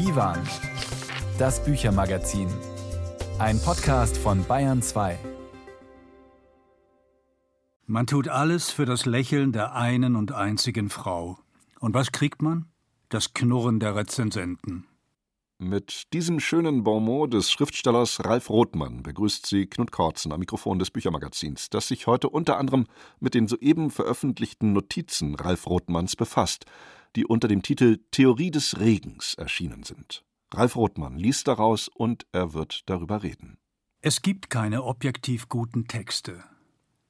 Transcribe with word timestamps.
Divan, 0.00 0.38
das 1.38 1.62
Büchermagazin. 1.62 2.48
Ein 3.38 3.60
Podcast 3.60 4.16
von 4.16 4.42
Bayern 4.46 4.80
2. 4.80 5.18
Man 7.84 8.06
tut 8.06 8.26
alles 8.26 8.70
für 8.70 8.86
das 8.86 9.04
Lächeln 9.04 9.52
der 9.52 9.74
einen 9.74 10.16
und 10.16 10.32
einzigen 10.32 10.88
Frau. 10.88 11.38
Und 11.80 11.92
was 11.92 12.12
kriegt 12.12 12.40
man? 12.40 12.64
Das 13.10 13.34
Knurren 13.34 13.78
der 13.78 13.94
Rezensenten. 13.94 14.86
Mit 15.58 16.14
diesem 16.14 16.40
schönen 16.40 16.82
Bonmot 16.82 17.34
des 17.34 17.50
Schriftstellers 17.50 18.24
Ralf 18.24 18.48
Rothmann 18.48 19.02
begrüßt 19.02 19.44
sie 19.44 19.66
Knut 19.66 19.92
Kortzen 19.92 20.32
am 20.32 20.40
Mikrofon 20.40 20.78
des 20.78 20.90
Büchermagazins, 20.90 21.68
das 21.68 21.88
sich 21.88 22.06
heute 22.06 22.30
unter 22.30 22.56
anderem 22.56 22.86
mit 23.18 23.34
den 23.34 23.46
soeben 23.46 23.90
veröffentlichten 23.90 24.72
Notizen 24.72 25.34
Ralf 25.34 25.66
Rothmanns 25.66 26.16
befasst, 26.16 26.64
die 27.16 27.26
unter 27.26 27.48
dem 27.48 27.62
Titel 27.62 27.98
Theorie 28.10 28.50
des 28.50 28.78
Regens 28.78 29.34
erschienen 29.34 29.82
sind. 29.82 30.24
Ralf 30.52 30.76
Rothmann 30.76 31.16
liest 31.16 31.48
daraus 31.48 31.88
und 31.88 32.26
er 32.32 32.54
wird 32.54 32.88
darüber 32.88 33.22
reden. 33.22 33.58
Es 34.00 34.22
gibt 34.22 34.50
keine 34.50 34.84
objektiv 34.84 35.48
guten 35.48 35.86
Texte. 35.86 36.42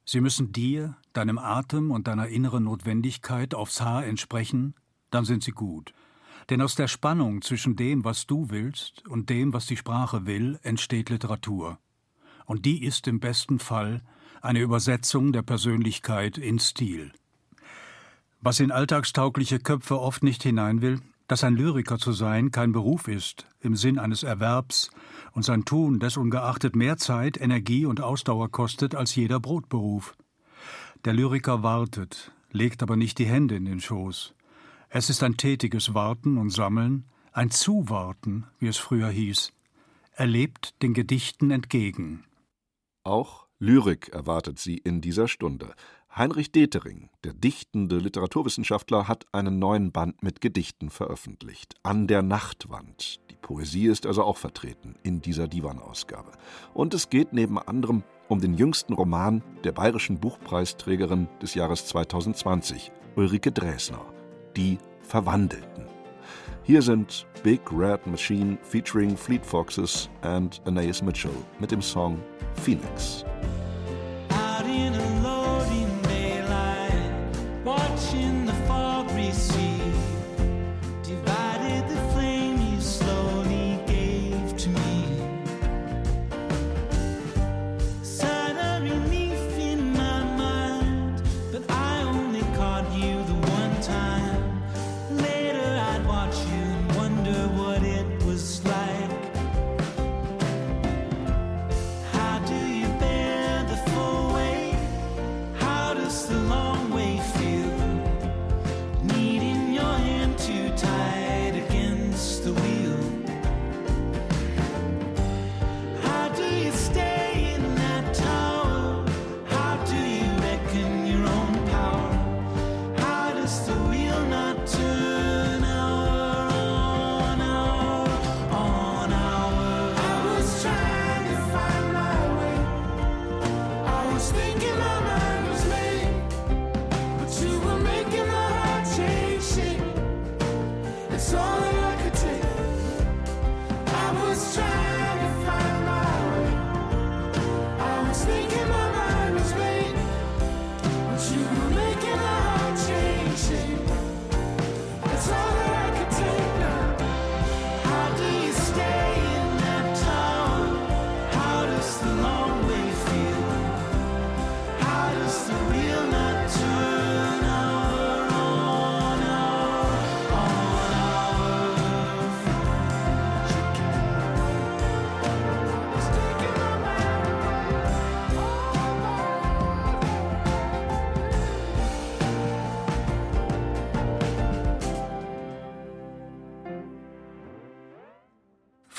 Sie 0.05 0.19
müssen 0.19 0.51
dir, 0.51 0.97
deinem 1.13 1.37
Atem 1.37 1.91
und 1.91 2.07
deiner 2.07 2.27
inneren 2.27 2.65
Notwendigkeit 2.65 3.55
aufs 3.55 3.81
Haar 3.81 4.05
entsprechen, 4.05 4.75
dann 5.09 5.25
sind 5.25 5.43
sie 5.43 5.51
gut. 5.51 5.93
Denn 6.49 6.61
aus 6.61 6.75
der 6.75 6.87
Spannung 6.87 7.41
zwischen 7.41 7.75
dem, 7.75 8.03
was 8.03 8.27
du 8.27 8.49
willst, 8.49 9.07
und 9.07 9.29
dem, 9.29 9.53
was 9.53 9.67
die 9.67 9.77
Sprache 9.77 10.25
will, 10.25 10.59
entsteht 10.63 11.09
Literatur. 11.09 11.79
Und 12.45 12.65
die 12.65 12.83
ist 12.83 13.07
im 13.07 13.19
besten 13.19 13.59
Fall 13.59 14.01
eine 14.41 14.59
Übersetzung 14.59 15.31
der 15.31 15.43
Persönlichkeit 15.43 16.37
in 16.37 16.59
Stil. 16.59 17.13
Was 18.43 18.59
in 18.59 18.71
alltagstaugliche 18.71 19.59
Köpfe 19.59 19.99
oft 19.99 20.23
nicht 20.23 20.41
hinein 20.41 20.81
will, 20.81 20.99
dass 21.27 21.43
ein 21.43 21.55
Lyriker 21.55 21.99
zu 21.99 22.11
sein 22.11 22.49
kein 22.51 22.71
Beruf 22.71 23.07
ist, 23.07 23.45
im 23.59 23.75
Sinn 23.75 23.99
eines 23.99 24.23
Erwerbs, 24.23 24.89
und 25.33 25.43
sein 25.43 25.63
Tun 25.63 25.99
desungeachtet 25.99 26.75
mehr 26.75 26.97
Zeit, 26.97 27.39
Energie 27.39 27.85
und 27.85 28.01
Ausdauer 28.01 28.49
kostet 28.49 28.95
als 28.95 29.15
jeder 29.15 29.39
Brotberuf. 29.39 30.17
Der 31.05 31.13
Lyriker 31.13 31.61
wartet, 31.61 32.31
legt 32.51 32.81
aber 32.81 32.97
nicht 32.97 33.19
die 33.19 33.27
Hände 33.27 33.55
in 33.55 33.65
den 33.65 33.79
Schoß. 33.79 34.33
Es 34.89 35.09
ist 35.09 35.21
ein 35.23 35.37
tätiges 35.37 35.93
Warten 35.93 36.37
und 36.37 36.49
Sammeln, 36.49 37.05
ein 37.31 37.51
Zuwarten, 37.51 38.45
wie 38.59 38.67
es 38.67 38.77
früher 38.77 39.09
hieß. 39.09 39.53
Er 40.13 40.27
lebt 40.27 40.81
den 40.81 40.93
Gedichten 40.93 41.51
entgegen. 41.51 42.25
Auch 43.03 43.47
Lyrik 43.59 44.09
erwartet 44.09 44.59
sie 44.59 44.77
in 44.77 44.99
dieser 44.99 45.27
Stunde. 45.27 45.75
Heinrich 46.15 46.51
Detering, 46.51 47.09
der 47.23 47.33
dichtende 47.33 47.97
Literaturwissenschaftler, 47.97 49.07
hat 49.07 49.25
einen 49.31 49.59
neuen 49.59 49.91
Band 49.91 50.21
mit 50.23 50.41
Gedichten 50.41 50.89
veröffentlicht. 50.89 51.75
An 51.83 52.07
der 52.07 52.21
Nachtwand. 52.21 53.21
Die 53.29 53.35
Poesie 53.35 53.87
ist 53.87 54.05
also 54.05 54.23
auch 54.23 54.37
vertreten 54.37 54.95
in 55.03 55.21
dieser 55.21 55.47
Divan-Ausgabe. 55.47 56.31
Und 56.73 56.93
es 56.93 57.09
geht 57.09 57.31
neben 57.31 57.57
anderem 57.57 58.03
um 58.27 58.41
den 58.41 58.55
jüngsten 58.55 58.93
Roman 58.93 59.41
der 59.63 59.71
bayerischen 59.71 60.19
Buchpreisträgerin 60.19 61.29
des 61.41 61.53
Jahres 61.53 61.85
2020, 61.85 62.91
Ulrike 63.15 63.51
Dresner 63.51 64.05
die 64.55 64.77
Verwandelten. 65.01 65.85
Hier 66.63 66.81
sind 66.81 67.25
Big 67.43 67.61
Red 67.71 68.05
Machine 68.05 68.57
featuring 68.61 69.17
Fleet 69.17 69.45
Foxes 69.45 70.09
and 70.21 70.61
Anais 70.65 71.01
Mitchell 71.01 71.31
mit 71.59 71.71
dem 71.71 71.81
Song 71.81 72.21
Phoenix. 72.53 73.25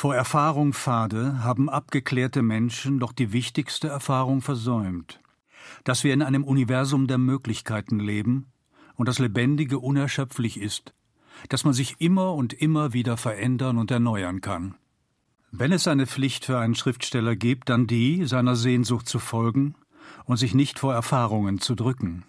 Vor 0.03 0.17
Erfahrung 0.17 0.73
fade 0.73 1.45
haben 1.45 1.71
abgeklärte 1.71 2.43
Menschen 2.43 2.99
doch 2.99 3.13
die 3.13 3.33
wichtigste 3.33 3.87
Erfahrung 3.87 4.43
versäumt, 4.43 5.21
dass 5.85 6.03
wir 6.03 6.13
in 6.13 6.23
einem 6.23 6.43
Universum 6.43 7.07
der 7.07 7.19
Möglichkeiten 7.19 8.01
leben 8.01 8.47
und 8.97 9.07
das 9.07 9.21
Lebendige 9.21 9.79
unerschöpflich 9.79 10.59
ist, 10.59 10.93
dass 11.51 11.63
man 11.65 11.73
sich 11.73 12.01
immer 12.01 12.35
und 12.35 12.53
immer 12.53 12.93
wieder 12.93 13.17
verändern 13.17 13.79
und 13.79 13.93
erneuern 13.93 14.41
kann. 14.41 14.75
Wenn 15.53 15.71
es 15.71 15.87
eine 15.87 16.09
Pflicht 16.09 16.47
für 16.47 16.59
einen 16.59 16.75
Schriftsteller 16.75 17.37
gibt, 17.37 17.69
dann 17.69 17.87
die, 17.87 18.27
seiner 18.27 18.57
Sehnsucht 18.57 19.07
zu 19.07 19.21
folgen 19.21 19.77
und 20.25 20.37
sich 20.37 20.53
nicht 20.53 20.81
vor 20.81 20.93
Erfahrungen 20.93 21.61
zu 21.61 21.77
drücken. 21.77 22.25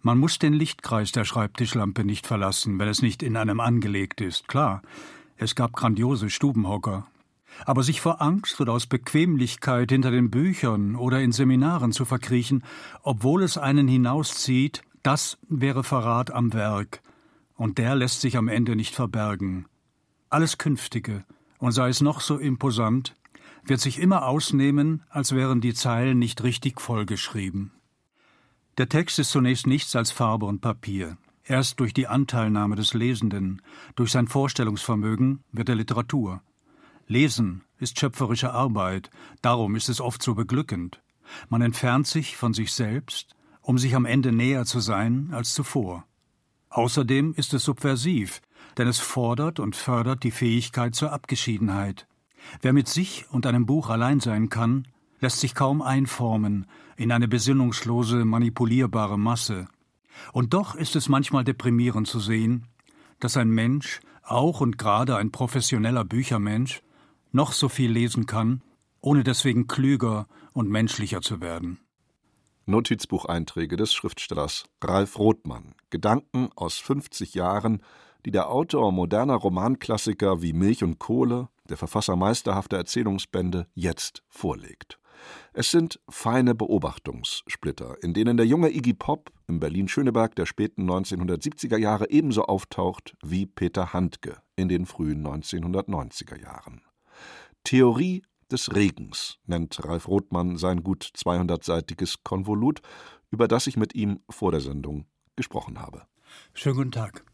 Man 0.00 0.18
muss 0.18 0.38
den 0.38 0.52
Lichtkreis 0.52 1.10
der 1.10 1.24
Schreibtischlampe 1.24 2.04
nicht 2.04 2.28
verlassen, 2.28 2.78
wenn 2.78 2.86
es 2.86 3.02
nicht 3.02 3.24
in 3.24 3.36
einem 3.36 3.58
angelegt 3.58 4.20
ist, 4.20 4.46
klar, 4.46 4.80
es 5.36 5.54
gab 5.54 5.72
grandiose 5.72 6.30
Stubenhocker. 6.30 7.06
Aber 7.66 7.82
sich 7.82 8.00
vor 8.00 8.20
Angst 8.20 8.60
oder 8.60 8.72
aus 8.72 8.86
Bequemlichkeit 8.86 9.90
hinter 9.90 10.10
den 10.10 10.30
Büchern 10.30 10.96
oder 10.96 11.20
in 11.20 11.32
Seminaren 11.32 11.92
zu 11.92 12.04
verkriechen, 12.04 12.64
obwohl 13.02 13.42
es 13.42 13.58
einen 13.58 13.86
hinauszieht, 13.86 14.82
das 15.02 15.38
wäre 15.48 15.84
Verrat 15.84 16.30
am 16.32 16.52
Werk, 16.52 17.00
und 17.54 17.78
der 17.78 17.94
lässt 17.94 18.20
sich 18.20 18.36
am 18.36 18.48
Ende 18.48 18.74
nicht 18.74 18.94
verbergen. 18.94 19.66
Alles 20.30 20.58
Künftige, 20.58 21.24
und 21.58 21.72
sei 21.72 21.88
es 21.88 22.00
noch 22.00 22.20
so 22.20 22.38
imposant, 22.38 23.14
wird 23.64 23.80
sich 23.80 23.98
immer 23.98 24.26
ausnehmen, 24.26 25.02
als 25.08 25.32
wären 25.32 25.60
die 25.60 25.74
Zeilen 25.74 26.18
nicht 26.18 26.42
richtig 26.42 26.80
vollgeschrieben. 26.80 27.70
Der 28.78 28.88
Text 28.88 29.18
ist 29.18 29.30
zunächst 29.30 29.66
nichts 29.66 29.94
als 29.94 30.10
Farbe 30.10 30.46
und 30.46 30.60
Papier. 30.60 31.16
Erst 31.46 31.80
durch 31.80 31.92
die 31.92 32.06
Anteilnahme 32.06 32.74
des 32.74 32.94
Lesenden, 32.94 33.60
durch 33.96 34.10
sein 34.10 34.28
Vorstellungsvermögen 34.28 35.44
wird 35.52 35.68
er 35.68 35.74
Literatur. 35.74 36.42
Lesen 37.06 37.64
ist 37.78 37.98
schöpferische 37.98 38.52
Arbeit, 38.52 39.10
darum 39.42 39.76
ist 39.76 39.90
es 39.90 40.00
oft 40.00 40.22
so 40.22 40.34
beglückend. 40.34 41.02
Man 41.50 41.60
entfernt 41.60 42.06
sich 42.06 42.36
von 42.36 42.54
sich 42.54 42.72
selbst, 42.72 43.34
um 43.60 43.78
sich 43.78 43.94
am 43.94 44.06
Ende 44.06 44.32
näher 44.32 44.64
zu 44.64 44.80
sein 44.80 45.30
als 45.32 45.52
zuvor. 45.52 46.06
Außerdem 46.70 47.34
ist 47.36 47.52
es 47.52 47.64
subversiv, 47.64 48.40
denn 48.78 48.88
es 48.88 48.98
fordert 48.98 49.60
und 49.60 49.76
fördert 49.76 50.22
die 50.24 50.30
Fähigkeit 50.30 50.94
zur 50.94 51.12
Abgeschiedenheit. 51.12 52.06
Wer 52.62 52.72
mit 52.72 52.88
sich 52.88 53.26
und 53.30 53.46
einem 53.46 53.66
Buch 53.66 53.90
allein 53.90 54.20
sein 54.20 54.48
kann, 54.48 54.88
lässt 55.20 55.40
sich 55.40 55.54
kaum 55.54 55.82
einformen 55.82 56.66
in 56.96 57.12
eine 57.12 57.28
besinnungslose, 57.28 58.24
manipulierbare 58.24 59.18
Masse. 59.18 59.66
Und 60.32 60.54
doch 60.54 60.74
ist 60.74 60.96
es 60.96 61.08
manchmal 61.08 61.44
deprimierend 61.44 62.06
zu 62.06 62.20
sehen, 62.20 62.66
dass 63.20 63.36
ein 63.36 63.50
Mensch, 63.50 64.00
auch 64.22 64.60
und 64.60 64.78
gerade 64.78 65.16
ein 65.16 65.30
professioneller 65.30 66.04
Büchermensch, 66.04 66.82
noch 67.32 67.52
so 67.52 67.68
viel 67.68 67.90
lesen 67.90 68.26
kann, 68.26 68.62
ohne 69.00 69.24
deswegen 69.24 69.66
klüger 69.66 70.26
und 70.52 70.70
menschlicher 70.70 71.20
zu 71.20 71.40
werden. 71.40 71.78
Notizbucheinträge 72.66 73.76
des 73.76 73.92
Schriftstellers 73.92 74.64
Ralf 74.82 75.18
Rothmann. 75.18 75.74
Gedanken 75.90 76.48
aus 76.56 76.78
50 76.78 77.34
Jahren, 77.34 77.82
die 78.24 78.30
der 78.30 78.48
Autor 78.48 78.90
moderner 78.92 79.34
Romanklassiker 79.34 80.40
wie 80.40 80.54
Milch 80.54 80.82
und 80.82 80.98
Kohle, 80.98 81.48
der 81.68 81.76
Verfasser 81.76 82.16
meisterhafter 82.16 82.78
Erzählungsbände, 82.78 83.66
jetzt 83.74 84.22
vorlegt. 84.28 84.98
Es 85.52 85.70
sind 85.70 86.00
feine 86.08 86.54
Beobachtungssplitter, 86.54 88.02
in 88.02 88.14
denen 88.14 88.36
der 88.36 88.46
junge 88.46 88.70
Iggy 88.70 88.94
Pop 88.94 89.32
im 89.46 89.60
Berlin-Schöneberg 89.60 90.34
der 90.34 90.46
späten 90.46 90.90
1970er 90.90 91.78
Jahre 91.78 92.10
ebenso 92.10 92.44
auftaucht 92.44 93.14
wie 93.22 93.46
Peter 93.46 93.92
Handke 93.92 94.38
in 94.56 94.68
den 94.68 94.86
frühen 94.86 95.26
1990er 95.26 96.40
Jahren. 96.40 96.82
Theorie 97.64 98.22
des 98.50 98.74
Regens 98.74 99.38
nennt 99.46 99.84
Ralf 99.84 100.08
Rothmann 100.08 100.56
sein 100.56 100.82
gut 100.82 101.04
200-seitiges 101.16 102.18
Konvolut, 102.22 102.80
über 103.30 103.48
das 103.48 103.66
ich 103.66 103.76
mit 103.76 103.94
ihm 103.94 104.20
vor 104.28 104.52
der 104.52 104.60
Sendung 104.60 105.06
gesprochen 105.36 105.80
habe. 105.80 106.02
Schönen 106.52 106.76
guten 106.76 106.92
Tag. 106.92 107.24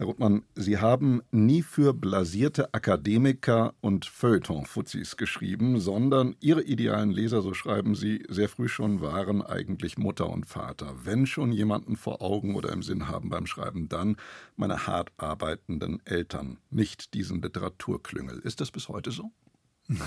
Herr 0.00 0.06
Rothmann, 0.06 0.44
Sie 0.54 0.78
haben 0.78 1.20
nie 1.30 1.60
für 1.60 1.92
blasierte 1.92 2.72
Akademiker 2.72 3.74
und 3.82 4.06
Feuilleton-Fuzis 4.06 5.18
geschrieben, 5.18 5.78
sondern 5.78 6.36
Ihre 6.40 6.62
idealen 6.62 7.10
Leser, 7.10 7.42
so 7.42 7.52
schreiben 7.52 7.94
Sie, 7.94 8.24
sehr 8.30 8.48
früh 8.48 8.66
schon 8.66 9.02
waren 9.02 9.42
eigentlich 9.42 9.98
Mutter 9.98 10.30
und 10.30 10.46
Vater. 10.46 10.94
Wenn 11.04 11.26
schon 11.26 11.52
jemanden 11.52 11.96
vor 11.96 12.22
Augen 12.22 12.54
oder 12.54 12.72
im 12.72 12.82
Sinn 12.82 13.08
haben 13.08 13.28
beim 13.28 13.46
Schreiben, 13.46 13.90
dann 13.90 14.16
meine 14.56 14.86
hart 14.86 15.12
arbeitenden 15.18 16.00
Eltern, 16.06 16.56
nicht 16.70 17.12
diesen 17.12 17.42
Literaturklüngel. 17.42 18.38
Ist 18.38 18.62
das 18.62 18.70
bis 18.70 18.88
heute 18.88 19.10
so? 19.10 19.32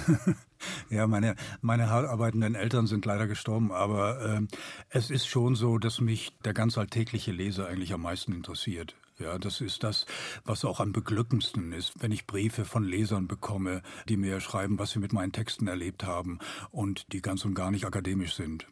ja, 0.90 1.06
meine, 1.06 1.36
meine 1.62 1.92
hart 1.92 2.08
arbeitenden 2.08 2.56
Eltern 2.56 2.88
sind 2.88 3.06
leider 3.06 3.28
gestorben, 3.28 3.72
aber 3.72 4.40
äh, 4.40 4.42
es 4.90 5.12
ist 5.12 5.28
schon 5.28 5.54
so, 5.54 5.78
dass 5.78 6.02
mich 6.02 6.32
der 6.46 6.56
ganz 6.56 6.80
alltägliche 6.80 7.32
Leser 7.32 7.68
eigentlich 7.68 7.94
am 7.94 8.02
meisten 8.02 8.34
interessiert. 8.34 8.96
Ja, 9.20 9.38
das 9.38 9.62
ist 9.62 9.84
das, 9.84 10.06
was 10.44 10.66
auch 10.66 10.80
am 10.80 10.92
beglückendsten 10.92 11.72
ist, 11.72 11.94
wenn 12.02 12.12
ich 12.12 12.26
Briefe 12.26 12.66
von 12.66 12.84
Lesern 12.84 13.28
bekomme, 13.28 13.84
die 14.10 14.18
mir 14.18 14.40
schreiben, 14.40 14.80
was 14.80 14.92
sie 14.92 15.00
mit 15.00 15.14
meinen 15.14 15.32
Texten 15.32 15.68
erlebt 15.68 16.04
haben 16.04 16.40
und 16.72 17.12
die 17.14 17.22
ganz 17.22 17.46
und 17.46 17.54
gar 17.54 17.70
nicht 17.70 17.86
akademisch 17.86 18.34
sind. 18.34 18.68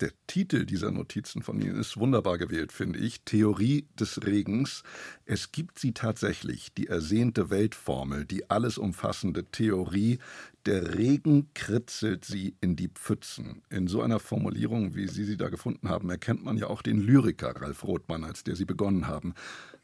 Der 0.00 0.10
Titel 0.26 0.66
dieser 0.66 0.90
Notizen 0.90 1.42
von 1.42 1.60
Ihnen 1.60 1.78
ist 1.78 1.96
wunderbar 1.96 2.36
gewählt, 2.36 2.72
finde 2.72 2.98
ich. 2.98 3.22
Theorie 3.22 3.86
des 3.98 4.26
Regens. 4.26 4.82
Es 5.24 5.52
gibt 5.52 5.78
sie 5.78 5.92
tatsächlich, 5.92 6.74
die 6.74 6.88
ersehnte 6.88 7.48
Weltformel, 7.48 8.24
die 8.24 8.50
alles 8.50 8.76
umfassende 8.76 9.44
Theorie. 9.44 10.18
Der 10.66 10.96
Regen 10.96 11.50
kritzelt 11.54 12.24
sie 12.24 12.56
in 12.60 12.74
die 12.74 12.88
Pfützen. 12.88 13.62
In 13.70 13.86
so 13.86 14.02
einer 14.02 14.18
Formulierung, 14.18 14.96
wie 14.96 15.06
Sie 15.06 15.24
sie 15.24 15.36
da 15.36 15.48
gefunden 15.48 15.88
haben, 15.88 16.10
erkennt 16.10 16.44
man 16.44 16.56
ja 16.56 16.66
auch 16.66 16.82
den 16.82 16.98
Lyriker 16.98 17.54
Ralf 17.54 17.84
Rothmann, 17.84 18.24
als 18.24 18.42
der 18.42 18.56
Sie 18.56 18.64
begonnen 18.64 19.06
haben. 19.06 19.34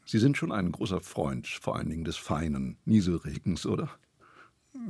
Sie 0.05 0.19
sind 0.19 0.35
schon 0.35 0.51
ein 0.51 0.71
großer 0.71 0.99
Freund, 0.99 1.47
vor 1.47 1.77
allen 1.77 1.89
Dingen 1.89 2.03
des 2.03 2.17
feinen 2.17 2.77
Nieselregens, 2.83 3.65
oder? 3.65 3.89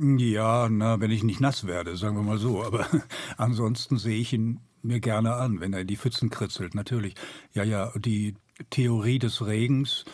Ja, 0.00 0.68
na, 0.68 1.00
wenn 1.00 1.10
ich 1.10 1.22
nicht 1.22 1.40
nass 1.40 1.66
werde, 1.66 1.96
sagen 1.96 2.16
wir 2.16 2.22
mal 2.22 2.38
so. 2.38 2.62
Aber 2.62 2.86
ansonsten 3.36 3.98
sehe 3.98 4.18
ich 4.18 4.32
ihn 4.32 4.60
mir 4.82 5.00
gerne 5.00 5.34
an, 5.34 5.60
wenn 5.60 5.72
er 5.72 5.80
in 5.80 5.86
die 5.86 5.96
Pfützen 5.96 6.30
kritzelt, 6.30 6.74
natürlich. 6.74 7.14
Ja, 7.52 7.64
ja, 7.64 7.92
die 7.96 8.34
Theorie 8.70 9.18
des 9.18 9.44
Regens 9.46 10.04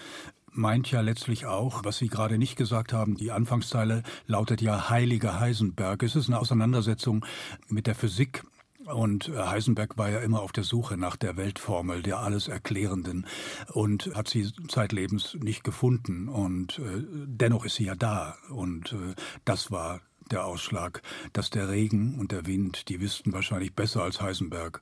meint 0.53 0.91
ja 0.91 1.01
letztlich 1.01 1.47
auch, 1.47 1.85
was 1.85 1.99
Sie 1.99 2.09
gerade 2.09 2.39
nicht 2.39 2.57
gesagt 2.57 2.93
haben, 2.93 3.17
die 3.17 3.31
Anfangszeile 3.31 4.03
lautet 4.27 4.61
ja 4.61 4.91
Heiliger 4.91 5.41
Heisenberg. 5.41 6.03
Es 6.03 6.17
ist 6.17 6.29
eine 6.29 6.39
Auseinandersetzung 6.39 7.25
mit 7.69 7.87
der 7.87 7.95
Physik. 7.95 8.43
Und 8.87 9.31
Heisenberg 9.37 9.99
war 9.99 10.09
ja 10.09 10.21
immer 10.21 10.41
auf 10.41 10.53
der 10.53 10.65
Suche 10.65 10.97
nach 10.97 11.17
der 11.17 11.37
Weltformel, 11.37 12.03
der 12.03 12.21
alles 12.21 12.49
Erklärenden 12.49 13.27
und 13.75 14.11
hat 14.15 14.29
sie 14.29 14.51
zeitlebens 14.69 15.37
nicht 15.41 15.63
gefunden. 15.63 16.29
Und 16.29 16.79
äh, 16.79 17.05
dennoch 17.27 17.67
ist 17.67 17.75
sie 17.75 17.85
ja 17.85 17.95
da. 17.95 18.37
Und 18.49 18.93
äh, 18.93 19.15
das 19.45 19.71
war 19.71 20.01
der 20.33 20.45
Ausschlag, 20.45 21.03
dass 21.33 21.51
der 21.51 21.69
Regen 21.69 22.19
und 22.19 22.33
der 22.33 22.47
Wind, 22.47 22.89
die 22.89 23.01
wüssten 23.01 23.33
wahrscheinlich 23.33 23.75
besser 23.75 24.03
als 24.03 24.21
Heisenberg, 24.21 24.81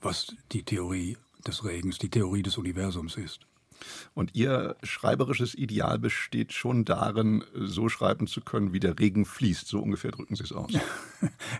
was 0.00 0.34
die 0.52 0.62
Theorie 0.62 1.16
des 1.46 1.64
Regens, 1.64 1.98
die 1.98 2.10
Theorie 2.10 2.42
des 2.42 2.58
Universums 2.58 3.16
ist. 3.16 3.46
Und 4.14 4.34
Ihr 4.34 4.76
schreiberisches 4.82 5.54
Ideal 5.54 5.98
besteht 5.98 6.52
schon 6.52 6.84
darin, 6.84 7.44
so 7.54 7.88
schreiben 7.88 8.26
zu 8.26 8.40
können, 8.40 8.72
wie 8.72 8.80
der 8.80 8.98
Regen 8.98 9.24
fließt. 9.24 9.66
So 9.66 9.80
ungefähr 9.80 10.10
drücken 10.10 10.36
Sie 10.36 10.44
es 10.44 10.52
aus. 10.52 10.72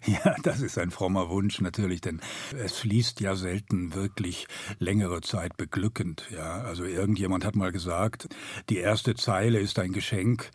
Ja, 0.06 0.36
das 0.42 0.60
ist 0.60 0.78
ein 0.78 0.90
frommer 0.90 1.28
Wunsch 1.30 1.60
natürlich, 1.60 2.00
denn 2.00 2.20
es 2.56 2.78
fließt 2.78 3.20
ja 3.20 3.34
selten 3.34 3.94
wirklich 3.94 4.46
längere 4.78 5.22
Zeit 5.22 5.56
beglückend. 5.56 6.24
Ja, 6.30 6.62
also 6.62 6.84
irgendjemand 6.84 7.44
hat 7.44 7.56
mal 7.56 7.72
gesagt, 7.72 8.28
die 8.68 8.76
erste 8.76 9.14
Zeile 9.14 9.58
ist 9.58 9.78
ein 9.78 9.92
Geschenk. 9.92 10.50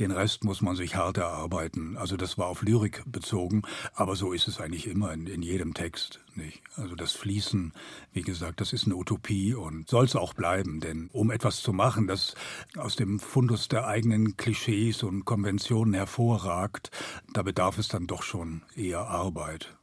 Den 0.00 0.12
Rest 0.12 0.44
muss 0.44 0.62
man 0.62 0.76
sich 0.76 0.96
hart 0.96 1.18
erarbeiten. 1.18 1.98
Also 1.98 2.16
das 2.16 2.38
war 2.38 2.46
auf 2.46 2.62
Lyrik 2.62 3.02
bezogen, 3.04 3.62
aber 3.92 4.16
so 4.16 4.32
ist 4.32 4.48
es 4.48 4.58
eigentlich 4.58 4.86
immer 4.86 5.12
in, 5.12 5.26
in 5.26 5.42
jedem 5.42 5.74
Text. 5.74 6.20
Nicht? 6.34 6.62
Also 6.74 6.94
das 6.94 7.12
Fließen, 7.12 7.74
wie 8.14 8.22
gesagt, 8.22 8.62
das 8.62 8.72
ist 8.72 8.86
eine 8.86 8.96
Utopie 8.96 9.52
und 9.52 9.90
soll 9.90 10.06
es 10.06 10.16
auch 10.16 10.32
bleiben. 10.32 10.80
Denn 10.80 11.10
um 11.12 11.30
etwas 11.30 11.60
zu 11.60 11.74
machen, 11.74 12.06
das 12.06 12.34
aus 12.78 12.96
dem 12.96 13.20
Fundus 13.20 13.68
der 13.68 13.86
eigenen 13.86 14.38
Klischees 14.38 15.02
und 15.02 15.26
Konventionen 15.26 15.92
hervorragt, 15.92 16.90
da 17.34 17.42
bedarf 17.42 17.76
es 17.76 17.88
dann 17.88 18.06
doch 18.06 18.22
schon 18.22 18.62
eher 18.74 19.00
Arbeit. 19.00 19.76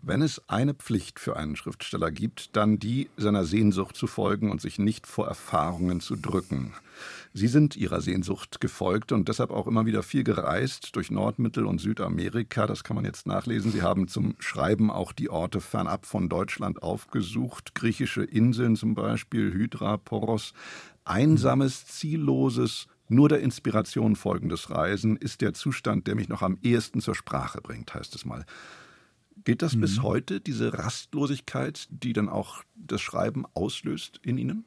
Wenn 0.00 0.22
es 0.22 0.40
eine 0.48 0.74
Pflicht 0.74 1.18
für 1.18 1.36
einen 1.36 1.56
Schriftsteller 1.56 2.12
gibt, 2.12 2.54
dann 2.56 2.78
die, 2.78 3.10
seiner 3.16 3.44
Sehnsucht 3.44 3.96
zu 3.96 4.06
folgen 4.06 4.50
und 4.50 4.60
sich 4.60 4.78
nicht 4.78 5.08
vor 5.08 5.26
Erfahrungen 5.26 6.00
zu 6.00 6.14
drücken. 6.14 6.72
Sie 7.34 7.48
sind 7.48 7.76
Ihrer 7.76 8.00
Sehnsucht 8.00 8.60
gefolgt 8.60 9.10
und 9.10 9.28
deshalb 9.28 9.50
auch 9.50 9.66
immer 9.66 9.86
wieder 9.86 10.04
viel 10.04 10.22
gereist 10.22 10.94
durch 10.94 11.10
Nord-, 11.10 11.40
Mittel- 11.40 11.66
und 11.66 11.80
Südamerika. 11.80 12.66
Das 12.66 12.84
kann 12.84 12.94
man 12.94 13.04
jetzt 13.04 13.26
nachlesen. 13.26 13.72
Sie 13.72 13.82
haben 13.82 14.06
zum 14.06 14.36
Schreiben 14.38 14.90
auch 14.90 15.12
die 15.12 15.30
Orte 15.30 15.60
fernab 15.60 16.06
von 16.06 16.28
Deutschland 16.28 16.82
aufgesucht. 16.82 17.74
Griechische 17.74 18.22
Inseln 18.22 18.76
zum 18.76 18.94
Beispiel, 18.94 19.52
Hydra, 19.52 19.96
Poros. 19.96 20.54
Einsames, 21.04 21.86
zielloses, 21.86 22.86
nur 23.08 23.28
der 23.30 23.40
Inspiration 23.40 24.16
folgendes 24.16 24.70
Reisen 24.70 25.16
ist 25.16 25.40
der 25.40 25.54
Zustand, 25.54 26.06
der 26.06 26.14
mich 26.14 26.28
noch 26.28 26.42
am 26.42 26.58
ehesten 26.62 27.00
zur 27.00 27.14
Sprache 27.14 27.62
bringt, 27.62 27.94
heißt 27.94 28.14
es 28.14 28.26
mal. 28.26 28.44
Gilt 29.44 29.62
das 29.62 29.74
mhm. 29.74 29.80
bis 29.80 30.02
heute, 30.02 30.40
diese 30.40 30.74
Rastlosigkeit, 30.74 31.86
die 31.90 32.12
dann 32.12 32.28
auch 32.28 32.62
das 32.74 33.00
Schreiben 33.00 33.44
auslöst 33.54 34.20
in 34.22 34.38
Ihnen? 34.38 34.64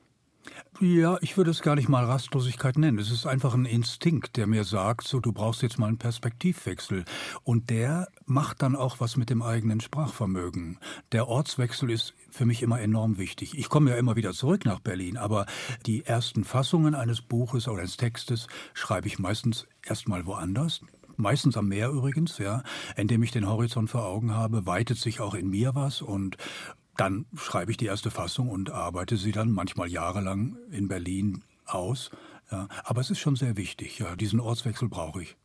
Ja, 0.79 1.17
ich 1.21 1.37
würde 1.37 1.51
es 1.51 1.61
gar 1.61 1.75
nicht 1.75 1.89
mal 1.89 2.05
Rastlosigkeit 2.05 2.77
nennen. 2.77 2.97
Es 2.97 3.11
ist 3.11 3.27
einfach 3.27 3.53
ein 3.53 3.65
Instinkt, 3.65 4.35
der 4.37 4.47
mir 4.47 4.63
sagt, 4.63 5.07
so 5.07 5.19
du 5.19 5.31
brauchst 5.31 5.61
jetzt 5.61 5.77
mal 5.77 5.87
einen 5.87 5.99
Perspektivwechsel. 5.99 7.05
Und 7.43 7.69
der 7.69 8.07
macht 8.25 8.63
dann 8.63 8.75
auch 8.75 8.99
was 8.99 9.17
mit 9.17 9.29
dem 9.29 9.43
eigenen 9.43 9.79
Sprachvermögen. 9.79 10.79
Der 11.11 11.27
Ortswechsel 11.27 11.91
ist 11.91 12.15
für 12.31 12.45
mich 12.45 12.63
immer 12.63 12.81
enorm 12.81 13.19
wichtig. 13.19 13.57
Ich 13.57 13.69
komme 13.69 13.91
ja 13.91 13.97
immer 13.97 14.15
wieder 14.15 14.33
zurück 14.33 14.65
nach 14.65 14.79
Berlin, 14.79 15.17
aber 15.17 15.45
die 15.85 16.05
ersten 16.05 16.43
Fassungen 16.43 16.95
eines 16.95 17.21
Buches 17.21 17.67
oder 17.67 17.81
eines 17.81 17.97
Textes 17.97 18.47
schreibe 18.73 19.07
ich 19.07 19.19
meistens 19.19 19.67
erstmal 19.83 20.25
woanders 20.25 20.81
meistens 21.17 21.57
am 21.57 21.67
Meer 21.67 21.89
übrigens, 21.89 22.37
ja, 22.37 22.63
indem 22.95 23.23
ich 23.23 23.31
den 23.31 23.47
Horizont 23.47 23.89
vor 23.89 24.05
Augen 24.05 24.33
habe, 24.33 24.65
weitet 24.65 24.97
sich 24.97 25.19
auch 25.19 25.33
in 25.33 25.49
mir 25.49 25.75
was 25.75 26.01
und 26.01 26.37
dann 26.97 27.25
schreibe 27.35 27.71
ich 27.71 27.77
die 27.77 27.85
erste 27.85 28.11
Fassung 28.11 28.49
und 28.49 28.69
arbeite 28.69 29.17
sie 29.17 29.31
dann 29.31 29.51
manchmal 29.51 29.89
jahrelang 29.89 30.57
in 30.71 30.87
Berlin 30.87 31.43
aus. 31.65 32.11
Ja, 32.51 32.67
aber 32.83 33.01
es 33.01 33.09
ist 33.09 33.19
schon 33.19 33.35
sehr 33.35 33.57
wichtig, 33.57 33.99
ja, 33.99 34.15
diesen 34.15 34.39
Ortswechsel 34.39 34.89
brauche 34.89 35.23
ich. 35.23 35.37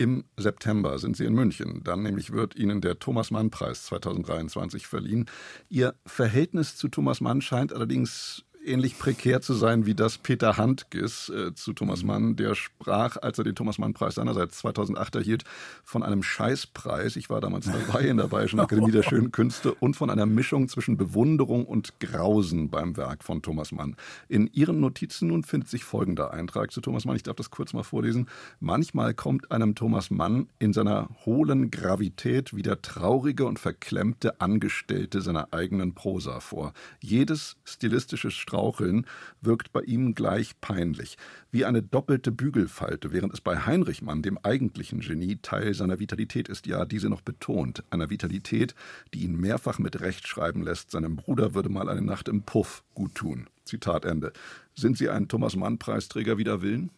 Im 0.00 0.24
September 0.36 0.96
sind 1.00 1.16
Sie 1.16 1.24
in 1.24 1.34
München. 1.34 1.82
Dann 1.82 2.04
nämlich 2.04 2.30
wird 2.30 2.54
Ihnen 2.54 2.80
der 2.80 3.00
Thomas 3.00 3.32
Mann 3.32 3.50
Preis 3.50 3.84
2023 3.86 4.86
verliehen. 4.86 5.26
Ihr 5.68 5.96
Verhältnis 6.06 6.76
zu 6.76 6.86
Thomas 6.86 7.20
Mann 7.20 7.40
scheint 7.40 7.72
allerdings 7.72 8.44
ähnlich 8.68 8.98
prekär 8.98 9.40
zu 9.40 9.54
sein 9.54 9.86
wie 9.86 9.94
das 9.94 10.18
Peter 10.18 10.56
Handkes 10.56 11.30
äh, 11.30 11.54
zu 11.54 11.72
Thomas 11.72 12.04
Mann. 12.04 12.36
Der 12.36 12.54
sprach, 12.54 13.16
als 13.16 13.38
er 13.38 13.44
den 13.44 13.54
Thomas 13.54 13.78
Mann-Preis 13.78 14.16
seinerseits 14.16 14.58
2008 14.58 15.16
erhielt, 15.16 15.44
von 15.82 16.02
einem 16.02 16.22
Scheißpreis. 16.22 17.16
Ich 17.16 17.30
war 17.30 17.40
damals 17.40 17.66
dabei 17.66 18.02
in 18.02 18.18
der 18.18 18.28
Bayerischen 18.28 18.60
Akademie 18.60 18.92
der 18.92 19.02
Schönen 19.08 19.32
Künste 19.32 19.74
und 19.74 19.96
von 19.96 20.10
einer 20.10 20.26
Mischung 20.26 20.68
zwischen 20.68 20.96
Bewunderung 20.96 21.64
und 21.64 21.98
Grausen 22.00 22.68
beim 22.70 22.96
Werk 22.96 23.24
von 23.24 23.42
Thomas 23.42 23.72
Mann. 23.72 23.96
In 24.28 24.46
Ihren 24.52 24.80
Notizen 24.80 25.28
nun 25.28 25.42
findet 25.42 25.70
sich 25.70 25.84
folgender 25.84 26.32
Eintrag 26.32 26.70
zu 26.70 26.80
Thomas 26.80 27.04
Mann. 27.04 27.16
Ich 27.16 27.22
darf 27.22 27.36
das 27.36 27.50
kurz 27.50 27.72
mal 27.72 27.82
vorlesen. 27.82 28.28
Manchmal 28.60 29.14
kommt 29.14 29.50
einem 29.50 29.74
Thomas 29.74 30.10
Mann 30.10 30.48
in 30.58 30.72
seiner 30.72 31.08
hohlen 31.24 31.70
Gravität 31.70 32.54
wie 32.54 32.62
der 32.62 32.82
traurige 32.82 33.46
und 33.46 33.58
verklemmte 33.58 34.40
Angestellte 34.40 35.22
seiner 35.22 35.52
eigenen 35.52 35.94
Prosa 35.94 36.40
vor. 36.40 36.74
Jedes 37.00 37.56
stilistische 37.64 38.30
Straucheln 38.58 39.06
wirkt 39.40 39.72
bei 39.72 39.82
ihm 39.82 40.14
gleich 40.14 40.60
peinlich, 40.60 41.16
wie 41.52 41.64
eine 41.64 41.80
doppelte 41.80 42.32
Bügelfalte, 42.32 43.12
während 43.12 43.32
es 43.32 43.40
bei 43.40 43.56
Heinrich 43.56 44.02
Mann, 44.02 44.20
dem 44.20 44.36
eigentlichen 44.42 44.98
Genie, 44.98 45.38
Teil 45.40 45.74
seiner 45.74 46.00
Vitalität 46.00 46.48
ist, 46.48 46.66
ja, 46.66 46.84
diese 46.84 47.08
noch 47.08 47.20
betont, 47.20 47.84
einer 47.90 48.10
Vitalität, 48.10 48.74
die 49.14 49.20
ihn 49.20 49.40
mehrfach 49.40 49.78
mit 49.78 50.00
Recht 50.00 50.26
schreiben 50.26 50.62
lässt, 50.62 50.90
seinem 50.90 51.14
Bruder 51.14 51.54
würde 51.54 51.68
mal 51.68 51.88
eine 51.88 52.02
Nacht 52.02 52.28
im 52.28 52.42
Puff 52.42 52.82
gut 52.94 53.14
tun. 53.14 53.46
Zitat 53.64 54.04
Ende. 54.04 54.32
Sind 54.74 54.98
Sie 54.98 55.08
ein 55.08 55.28
Thomas 55.28 55.54
Mann-Preisträger 55.54 56.36
wider 56.36 56.60
Willen? 56.60 56.90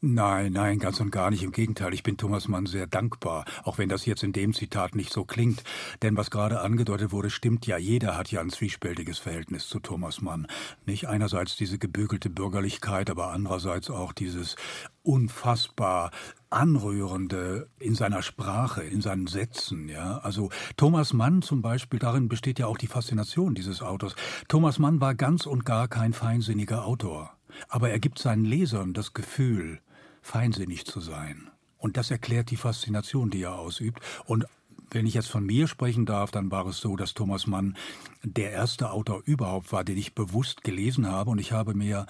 Nein, 0.00 0.52
nein, 0.52 0.78
ganz 0.78 1.00
und 1.00 1.10
gar 1.10 1.28
nicht. 1.28 1.42
Im 1.42 1.50
Gegenteil, 1.50 1.92
ich 1.92 2.04
bin 2.04 2.16
Thomas 2.16 2.46
Mann 2.46 2.66
sehr 2.66 2.86
dankbar, 2.86 3.44
auch 3.64 3.78
wenn 3.78 3.88
das 3.88 4.06
jetzt 4.06 4.22
in 4.22 4.32
dem 4.32 4.54
Zitat 4.54 4.94
nicht 4.94 5.12
so 5.12 5.24
klingt. 5.24 5.64
Denn 6.02 6.16
was 6.16 6.30
gerade 6.30 6.60
angedeutet 6.60 7.10
wurde, 7.10 7.30
stimmt 7.30 7.66
ja. 7.66 7.78
Jeder 7.78 8.16
hat 8.16 8.30
ja 8.30 8.40
ein 8.40 8.50
zwiespältiges 8.50 9.18
Verhältnis 9.18 9.66
zu 9.66 9.80
Thomas 9.80 10.20
Mann. 10.20 10.46
Nicht 10.86 11.08
einerseits 11.08 11.56
diese 11.56 11.78
gebügelte 11.78 12.30
Bürgerlichkeit, 12.30 13.10
aber 13.10 13.32
andererseits 13.32 13.90
auch 13.90 14.12
dieses 14.12 14.54
unfassbar 15.02 16.12
anrührende 16.48 17.68
in 17.80 17.96
seiner 17.96 18.22
Sprache, 18.22 18.84
in 18.84 19.00
seinen 19.00 19.26
Sätzen, 19.26 19.88
ja. 19.88 20.18
Also 20.18 20.50
Thomas 20.76 21.12
Mann 21.12 21.42
zum 21.42 21.60
Beispiel, 21.60 21.98
darin 21.98 22.28
besteht 22.28 22.60
ja 22.60 22.68
auch 22.68 22.78
die 22.78 22.86
Faszination 22.86 23.56
dieses 23.56 23.82
Autors. 23.82 24.14
Thomas 24.46 24.78
Mann 24.78 25.00
war 25.00 25.16
ganz 25.16 25.44
und 25.44 25.64
gar 25.64 25.88
kein 25.88 26.12
feinsinniger 26.12 26.84
Autor. 26.84 27.32
Aber 27.68 27.90
er 27.90 27.98
gibt 27.98 28.20
seinen 28.20 28.44
Lesern 28.44 28.94
das 28.94 29.12
Gefühl, 29.12 29.80
feinsinnig 30.28 30.84
zu 30.84 31.00
sein. 31.00 31.50
Und 31.78 31.96
das 31.96 32.10
erklärt 32.10 32.50
die 32.50 32.56
Faszination, 32.56 33.30
die 33.30 33.42
er 33.42 33.58
ausübt. 33.58 34.00
Und 34.26 34.44
wenn 34.90 35.06
ich 35.06 35.14
jetzt 35.14 35.30
von 35.30 35.44
mir 35.44 35.68
sprechen 35.68 36.04
darf, 36.04 36.30
dann 36.30 36.50
war 36.50 36.66
es 36.66 36.78
so, 36.78 36.96
dass 36.96 37.14
Thomas 37.14 37.46
Mann 37.46 37.76
der 38.22 38.52
erste 38.52 38.90
Autor 38.90 39.22
überhaupt 39.24 39.72
war, 39.72 39.84
den 39.84 39.96
ich 39.96 40.14
bewusst 40.14 40.64
gelesen 40.64 41.06
habe. 41.06 41.30
Und 41.30 41.38
ich 41.38 41.52
habe 41.52 41.72
mir 41.74 42.06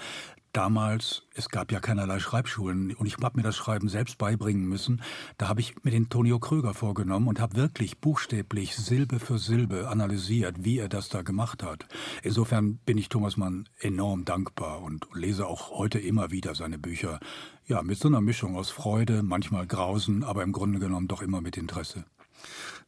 damals, 0.53 1.23
es 1.35 1.49
gab 1.49 1.73
ja 1.73 1.81
keinerlei 1.81 2.19
Schreibschulen 2.19 2.95
und 2.95 3.07
ich 3.07 3.17
habe 3.23 3.37
mir 3.37 3.43
das 3.43 3.57
Schreiben 3.57 3.89
selbst 3.89 4.19
beibringen 4.19 4.67
müssen. 4.67 5.03
Da 5.37 5.49
habe 5.49 5.61
ich 5.61 5.83
mir 5.85 5.91
den 5.91 6.09
Tonio 6.09 6.39
Kröger 6.39 6.75
vorgenommen 6.75 7.29
und 7.29 7.41
habe 7.41 7.57
wirklich 7.57 7.99
buchstäblich 7.99 8.77
Silbe 8.77 9.21
für 9.21 9.39
Silbe 9.39 9.89
analysiert, 9.89 10.65
wie 10.65 10.79
er 10.79 10.89
das 10.89 11.09
da 11.09 11.23
gemacht 11.23 11.63
hat. 11.63 11.87
Insofern 12.23 12.79
bin 12.79 12.99
ich 12.99 13.09
Thomas 13.09 13.37
Mann 13.37 13.69
enorm 13.79 14.25
dankbar 14.25 14.83
und 14.83 15.07
lese 15.15 15.47
auch 15.47 15.71
heute 15.71 15.99
immer 15.99 16.31
wieder 16.31 16.55
seine 16.55 16.79
Bücher. 16.79 17.21
Ja, 17.67 17.83
mit 17.83 17.99
so 17.99 18.09
einer 18.09 18.21
Mischung 18.21 18.57
aus 18.57 18.71
Freude, 18.71 19.23
manchmal 19.23 19.67
Grausen, 19.67 20.25
aber 20.25 20.43
im 20.43 20.53
Grunde 20.53 20.79
genommen 20.79 21.09
doch 21.09 21.23
immer 21.23 21.41
mit 21.41 21.57
Interesse. 21.57 22.05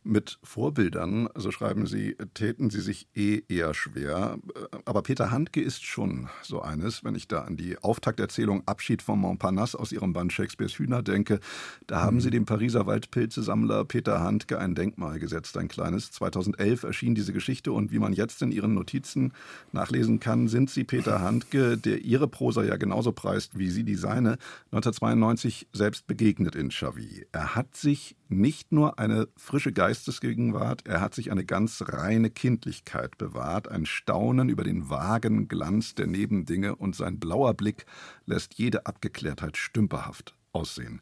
Mit 0.02 0.38
Vorbildern, 0.42 1.28
so 1.35 1.50
schreiben 1.50 1.87
Sie, 1.87 2.16
täten 2.33 2.71
Sie 2.71 2.80
sich 2.80 3.07
eh 3.14 3.42
eher 3.49 3.75
schwer. 3.75 4.38
Aber 4.87 5.02
Peter 5.02 5.30
Handke 5.30 5.61
ist 5.61 5.85
schon 5.85 6.30
so 6.42 6.62
eines, 6.62 7.04
wenn 7.04 7.14
ich 7.14 7.28
da 7.28 7.42
an 7.42 7.59
die 7.59 7.76
Auftakterzählung 7.76 8.62
Abschied 8.64 9.02
von 9.02 9.19
Montparnasse 9.19 9.78
aus 9.78 9.92
Ihrem 9.92 10.14
Band 10.14 10.33
Shakespeares 10.33 10.78
Hühner 10.78 11.02
denke. 11.02 11.38
Da 11.87 12.00
haben 12.00 12.16
mhm. 12.16 12.21
Sie 12.23 12.30
dem 12.30 12.47
Pariser 12.47 12.87
Waldpilzesammler 12.87 13.85
Peter 13.85 14.21
Handke 14.21 14.59
ein 14.59 14.75
Denkmal 14.75 15.19
gesetzt, 15.19 15.59
ein 15.59 15.69
kleines. 15.69 16.11
2011 16.12 16.85
erschien 16.85 17.14
diese 17.14 17.35
Geschichte 17.35 17.71
und 17.73 17.92
wie 17.92 17.99
man 17.99 18.14
jetzt 18.14 18.40
in 18.40 18.52
Ihren 18.52 18.73
Notizen 18.73 19.35
nachlesen 19.73 20.19
kann, 20.19 20.49
sind 20.49 20.71
Sie 20.71 20.85
Peter 20.85 21.21
Handke, 21.21 21.76
der 21.76 21.99
Ihre 21.99 22.26
Prosa 22.26 22.64
ja 22.64 22.76
genauso 22.76 23.12
preist 23.12 23.59
wie 23.59 23.69
Sie 23.69 23.85
die 23.85 23.97
seine, 23.97 24.38
1992 24.73 25.69
selbst 25.75 26.07
begegnet 26.07 26.54
in 26.54 26.71
Chavy. 26.71 27.26
Er 27.33 27.54
hat 27.54 27.76
sich 27.76 28.16
nicht 28.30 28.73
nur 28.73 28.99
eine 28.99 29.28
frische 29.37 29.73
Geistesgegenwart, 29.90 30.87
er 30.87 31.00
hat 31.00 31.16
sich 31.16 31.32
eine 31.32 31.44
ganz 31.44 31.82
reine 31.85 32.30
Kindlichkeit 32.30 33.18
bewahrt, 33.18 33.66
ein 33.66 33.87
Staunen 33.87 34.49
über 34.49 34.62
den 34.62 34.88
vagen 34.88 35.49
Glanz 35.49 35.97
der 35.97 36.06
Nebendinge 36.06 36.76
und 36.76 36.94
sein 36.94 37.18
blauer 37.18 37.54
Blick 37.54 37.87
lässt 38.25 38.54
jede 38.54 38.87
Abgeklärtheit 38.87 39.56
stümperhaft 39.56 40.37
aussehen. 40.52 41.00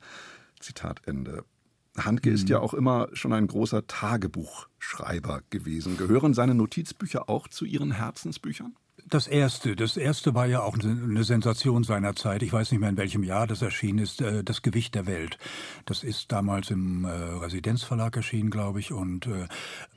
Zitat 0.59 1.03
Ende. 1.05 1.45
Handke 1.99 2.31
mhm. 2.31 2.35
ist 2.37 2.49
ja 2.49 2.61
auch 2.61 2.73
immer 2.73 3.09
schon 3.13 3.35
ein 3.35 3.47
großer 3.47 3.87
Tagebuchschreiber 3.87 5.43
gewesen. 5.51 5.99
Gehören 5.99 6.33
seine 6.33 6.55
Notizbücher 6.55 7.29
auch 7.29 7.47
zu 7.47 7.67
Ihren 7.67 7.91
Herzensbüchern? 7.91 8.75
Das 9.11 9.27
erste, 9.27 9.75
das 9.75 9.97
erste 9.97 10.35
war 10.35 10.47
ja 10.47 10.61
auch 10.61 10.77
eine 10.79 11.25
Sensation 11.25 11.83
seiner 11.83 12.15
Zeit. 12.15 12.43
Ich 12.43 12.53
weiß 12.53 12.71
nicht 12.71 12.81
mehr 12.81 12.91
in 12.91 12.99
welchem 12.99 13.23
Jahr 13.23 13.47
das 13.47 13.63
erschienen 13.63 14.01
ist. 14.01 14.21
Äh, 14.21 14.45
das 14.45 14.61
Gewicht 14.61 14.95
der 14.95 15.07
Welt. 15.07 15.39
Das 15.87 16.05
ist 16.05 16.31
damals 16.31 16.71
im 16.71 17.05
äh, 17.05 17.09
Residenzverlag 17.09 18.17
erschienen, 18.17 18.51
glaube 18.51 18.81
ich, 18.81 18.93
und 18.93 19.27
äh, 19.27 19.47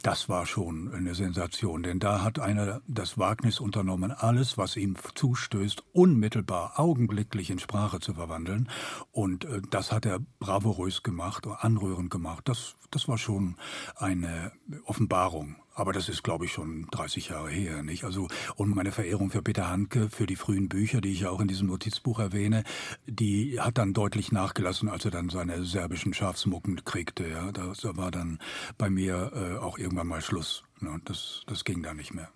das 0.01 0.29
war 0.29 0.45
schon 0.45 0.93
eine 0.93 1.13
Sensation, 1.13 1.83
denn 1.83 1.99
da 1.99 2.23
hat 2.23 2.39
einer 2.39 2.81
das 2.87 3.17
Wagnis 3.17 3.59
unternommen, 3.59 4.11
alles, 4.11 4.57
was 4.57 4.77
ihm 4.77 4.95
zustößt, 5.15 5.83
unmittelbar, 5.91 6.79
augenblicklich 6.79 7.49
in 7.49 7.59
Sprache 7.59 7.99
zu 7.99 8.13
verwandeln. 8.13 8.69
Und 9.11 9.45
das 9.71 9.91
hat 9.91 10.05
er 10.05 10.19
bravourös 10.39 11.03
gemacht, 11.03 11.47
anrührend 11.47 12.09
gemacht. 12.09 12.47
Das, 12.47 12.75
das 12.91 13.07
war 13.07 13.17
schon 13.17 13.55
eine 13.95 14.51
Offenbarung. 14.85 15.57
Aber 15.81 15.93
das 15.93 16.09
ist, 16.09 16.21
glaube 16.21 16.45
ich, 16.45 16.51
schon 16.51 16.85
30 16.91 17.29
Jahre 17.29 17.49
her, 17.49 17.81
nicht? 17.81 18.03
Also, 18.03 18.27
und 18.55 18.75
meine 18.75 18.91
Verehrung 18.91 19.31
für 19.31 19.41
Peter 19.41 19.67
Handke, 19.67 20.09
für 20.09 20.27
die 20.27 20.35
frühen 20.35 20.69
Bücher, 20.69 21.01
die 21.01 21.11
ich 21.11 21.21
ja 21.21 21.31
auch 21.31 21.41
in 21.41 21.47
diesem 21.47 21.65
Notizbuch 21.69 22.19
erwähne, 22.19 22.63
die 23.07 23.59
hat 23.59 23.79
dann 23.79 23.91
deutlich 23.91 24.31
nachgelassen, 24.31 24.89
als 24.89 25.05
er 25.05 25.11
dann 25.11 25.29
seine 25.29 25.65
serbischen 25.65 26.13
Schafsmucken 26.13 26.85
kriegte, 26.85 27.27
ja. 27.27 27.51
Da, 27.51 27.73
da 27.81 27.97
war 27.97 28.11
dann 28.11 28.37
bei 28.77 28.91
mir 28.91 29.31
äh, 29.33 29.57
auch 29.57 29.79
irgendwann 29.79 30.05
mal 30.05 30.21
Schluss. 30.21 30.63
Ne? 30.81 31.01
Das, 31.05 31.41
das 31.47 31.65
ging 31.65 31.81
da 31.81 31.95
nicht 31.95 32.13
mehr. 32.13 32.29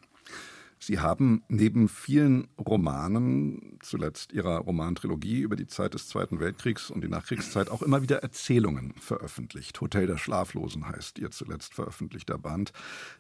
Sie 0.86 1.00
haben 1.00 1.42
neben 1.48 1.90
vielen 1.90 2.48
Romanen, 2.60 3.80
zuletzt 3.82 4.34
Ihrer 4.34 4.60
Romantrilogie 4.60 5.40
über 5.40 5.56
die 5.56 5.66
Zeit 5.66 5.96
des 5.96 6.08
Zweiten 6.08 6.40
Weltkriegs 6.40 6.92
und 6.92 7.04
die 7.04 7.08
Nachkriegszeit, 7.08 7.72
auch 7.72 7.82
immer 7.82 8.04
wieder 8.04 8.22
Erzählungen 8.22 8.94
veröffentlicht. 9.00 9.82
Hotel 9.82 10.06
der 10.06 10.20
Schlaflosen 10.20 10.88
heißt 10.88 11.18
Ihr 11.18 11.32
zuletzt 11.32 11.74
veröffentlichter 11.74 12.38
Band, 12.38 12.72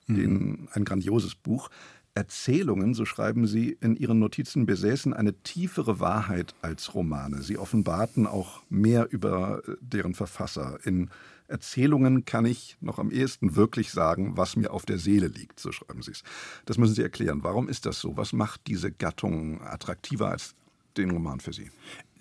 mhm. 0.05 0.15
den, 0.15 0.67
ein 0.73 0.85
grandioses 0.85 1.33
Buch. 1.33 1.69
Erzählungen, 2.13 2.93
so 2.93 3.03
schreiben 3.03 3.47
Sie 3.47 3.75
in 3.81 3.95
Ihren 3.95 4.19
Notizen, 4.19 4.67
besäßen 4.67 5.15
eine 5.15 5.33
tiefere 5.41 5.99
Wahrheit 5.99 6.53
als 6.61 6.93
Romane. 6.93 7.41
Sie 7.41 7.57
offenbarten 7.57 8.27
auch 8.27 8.61
mehr 8.69 9.07
über 9.11 9.63
äh, 9.67 9.75
deren 9.81 10.13
Verfasser. 10.13 10.77
In 10.83 11.09
Erzählungen 11.47 12.25
kann 12.25 12.45
ich 12.45 12.77
noch 12.81 12.99
am 12.99 13.11
ehesten 13.11 13.55
wirklich 13.55 13.91
sagen, 13.91 14.37
was 14.37 14.55
mir 14.55 14.71
auf 14.71 14.85
der 14.85 14.97
Seele 14.97 15.27
liegt, 15.27 15.59
so 15.59 15.71
schreiben 15.71 16.01
Sie 16.01 16.11
es. 16.11 16.23
Das 16.65 16.77
müssen 16.77 16.95
Sie 16.95 17.03
erklären. 17.03 17.43
Warum 17.43 17.69
ist 17.69 17.85
das 17.85 17.99
so? 17.99 18.17
Was 18.17 18.33
macht 18.33 18.61
diese 18.67 18.91
Gattung 18.91 19.61
attraktiver 19.61 20.29
als 20.29 20.55
den 20.97 21.11
Roman 21.11 21.39
für 21.39 21.53
Sie? 21.53 21.69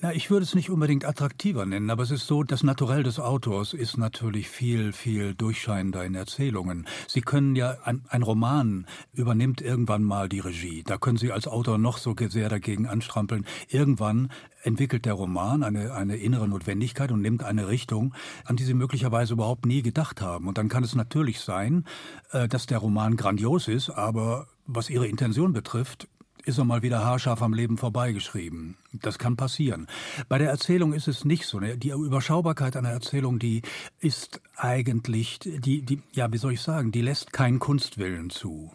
Na, 0.05 0.13
ich 0.13 0.31
würde 0.31 0.45
es 0.45 0.55
nicht 0.55 0.69
unbedingt 0.69 1.07
attraktiver 1.07 1.65
nennen, 1.65 1.89
aber 1.89 2.03
es 2.03 2.11
ist 2.11 2.27
so, 2.27 2.43
das 2.43 2.63
Naturell 2.63 3.03
des 3.03 3.19
Autors 3.19 3.73
ist 3.73 3.97
natürlich 3.97 4.51
viel, 4.51 4.93
viel 4.93 5.35
durchscheinender 5.35 6.05
in 6.05 6.15
Erzählungen. 6.15 6.87
Sie 7.09 7.23
können 7.23 7.57
ja, 7.57 7.79
ein, 7.85 8.03
ein 8.11 8.21
Roman 8.21 8.85
übernimmt 9.15 9.63
irgendwann 9.63 10.03
mal 10.03 10.29
die 10.29 10.41
Regie. 10.41 10.83
Da 10.83 10.99
können 10.99 11.17
Sie 11.17 11.33
als 11.33 11.49
Autor 11.49 11.79
noch 11.79 11.97
so 11.97 12.15
sehr 12.29 12.51
dagegen 12.51 12.87
anstrampeln. 12.87 13.47
Irgendwann 13.69 14.29
entwickelt 14.63 15.07
der 15.07 15.15
Roman 15.15 15.63
eine, 15.63 15.95
eine 15.95 16.17
innere 16.17 16.49
Notwendigkeit 16.49 17.11
und 17.11 17.23
nimmt 17.23 17.43
eine 17.43 17.69
Richtung, 17.69 18.15
an 18.45 18.57
die 18.57 18.65
Sie 18.65 18.75
möglicherweise 18.75 19.33
überhaupt 19.33 19.65
nie 19.65 19.81
gedacht 19.81 20.21
haben. 20.21 20.49
Und 20.49 20.59
dann 20.59 20.69
kann 20.69 20.85
es 20.85 20.95
natürlich 20.95 21.41
sein, 21.41 21.87
äh, 22.33 22.47
dass 22.47 22.67
der 22.67 22.77
Roman 22.77 23.17
grandios 23.17 23.69
ist, 23.69 23.89
aber 23.89 24.49
was 24.67 24.91
Ihre 24.91 25.07
Intention 25.07 25.55
betrifft, 25.55 26.09
ist 26.45 26.59
er 26.59 26.65
mal 26.65 26.83
wieder 26.83 27.05
haarscharf 27.05 27.43
am 27.43 27.55
Leben 27.55 27.79
vorbeigeschrieben. 27.79 28.77
Das 28.93 29.19
kann 29.19 29.37
passieren. 29.37 29.87
Bei 30.29 30.39
der 30.39 30.51
Erzählung 30.51 30.93
ist 30.93 31.09
es 31.09 31.25
nicht 31.25 31.47
so. 31.47 31.61
Die 31.61 31.91
Überschaubarkeit 31.91 32.77
einer 32.77 32.91
Erzählung, 32.91 33.39
die 33.39 33.63
ist 34.01 34.41
eigentlich, 34.57 35.39
die, 35.41 35.83
die, 35.83 36.03
ja, 36.13 36.33
wie 36.33 36.39
soll 36.39 36.53
ich 36.53 36.61
sagen, 36.61 36.93
die 36.93 37.03
lässt 37.03 37.33
keinen 37.33 37.59
Kunstwillen 37.59 38.31
zu. 38.31 38.73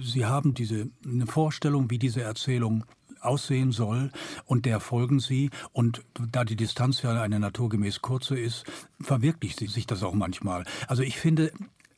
Sie 0.00 0.24
haben 0.24 0.54
diese, 0.54 0.88
eine 1.04 1.26
Vorstellung, 1.26 1.90
wie 1.90 1.98
diese 1.98 2.22
Erzählung 2.22 2.84
aussehen 3.20 3.72
soll 3.72 4.10
und 4.46 4.66
der 4.66 4.80
folgen 4.80 5.20
sie 5.20 5.50
und 5.72 6.02
da 6.30 6.44
die 6.44 6.56
Distanz 6.56 7.02
ja 7.02 7.22
eine 7.22 7.38
naturgemäß 7.38 8.02
kurze 8.02 8.38
ist, 8.38 8.64
verwirklicht 9.00 9.60
sich 9.60 9.86
das 9.86 10.02
auch 10.02 10.14
manchmal. 10.14 10.64
Also 10.88 11.02
ich 11.02 11.18
finde, 11.18 11.52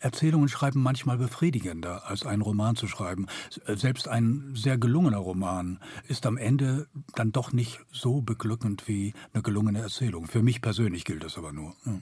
Erzählungen 0.04 0.49
schreiben 0.49 0.82
manchmal 0.82 1.16
befriedigender, 1.16 2.06
als 2.06 2.26
einen 2.26 2.42
Roman 2.42 2.76
zu 2.76 2.87
schreiben. 2.87 3.26
Selbst 3.66 4.06
ein 4.06 4.52
sehr 4.54 4.76
gelungener 4.76 5.16
Roman 5.16 5.80
ist 6.08 6.26
am 6.26 6.37
Ende 6.37 6.88
dann 7.14 7.32
doch 7.32 7.52
nicht 7.52 7.80
so 7.90 8.20
beglückend 8.20 8.87
wie 8.87 9.14
eine 9.32 9.42
gelungene 9.42 9.80
Erzählung. 9.80 10.26
Für 10.26 10.42
mich 10.42 10.61
persönlich 10.61 11.06
gilt 11.06 11.25
das 11.25 11.38
aber 11.38 11.52
nur. 11.52 11.75
Ja. 11.87 12.00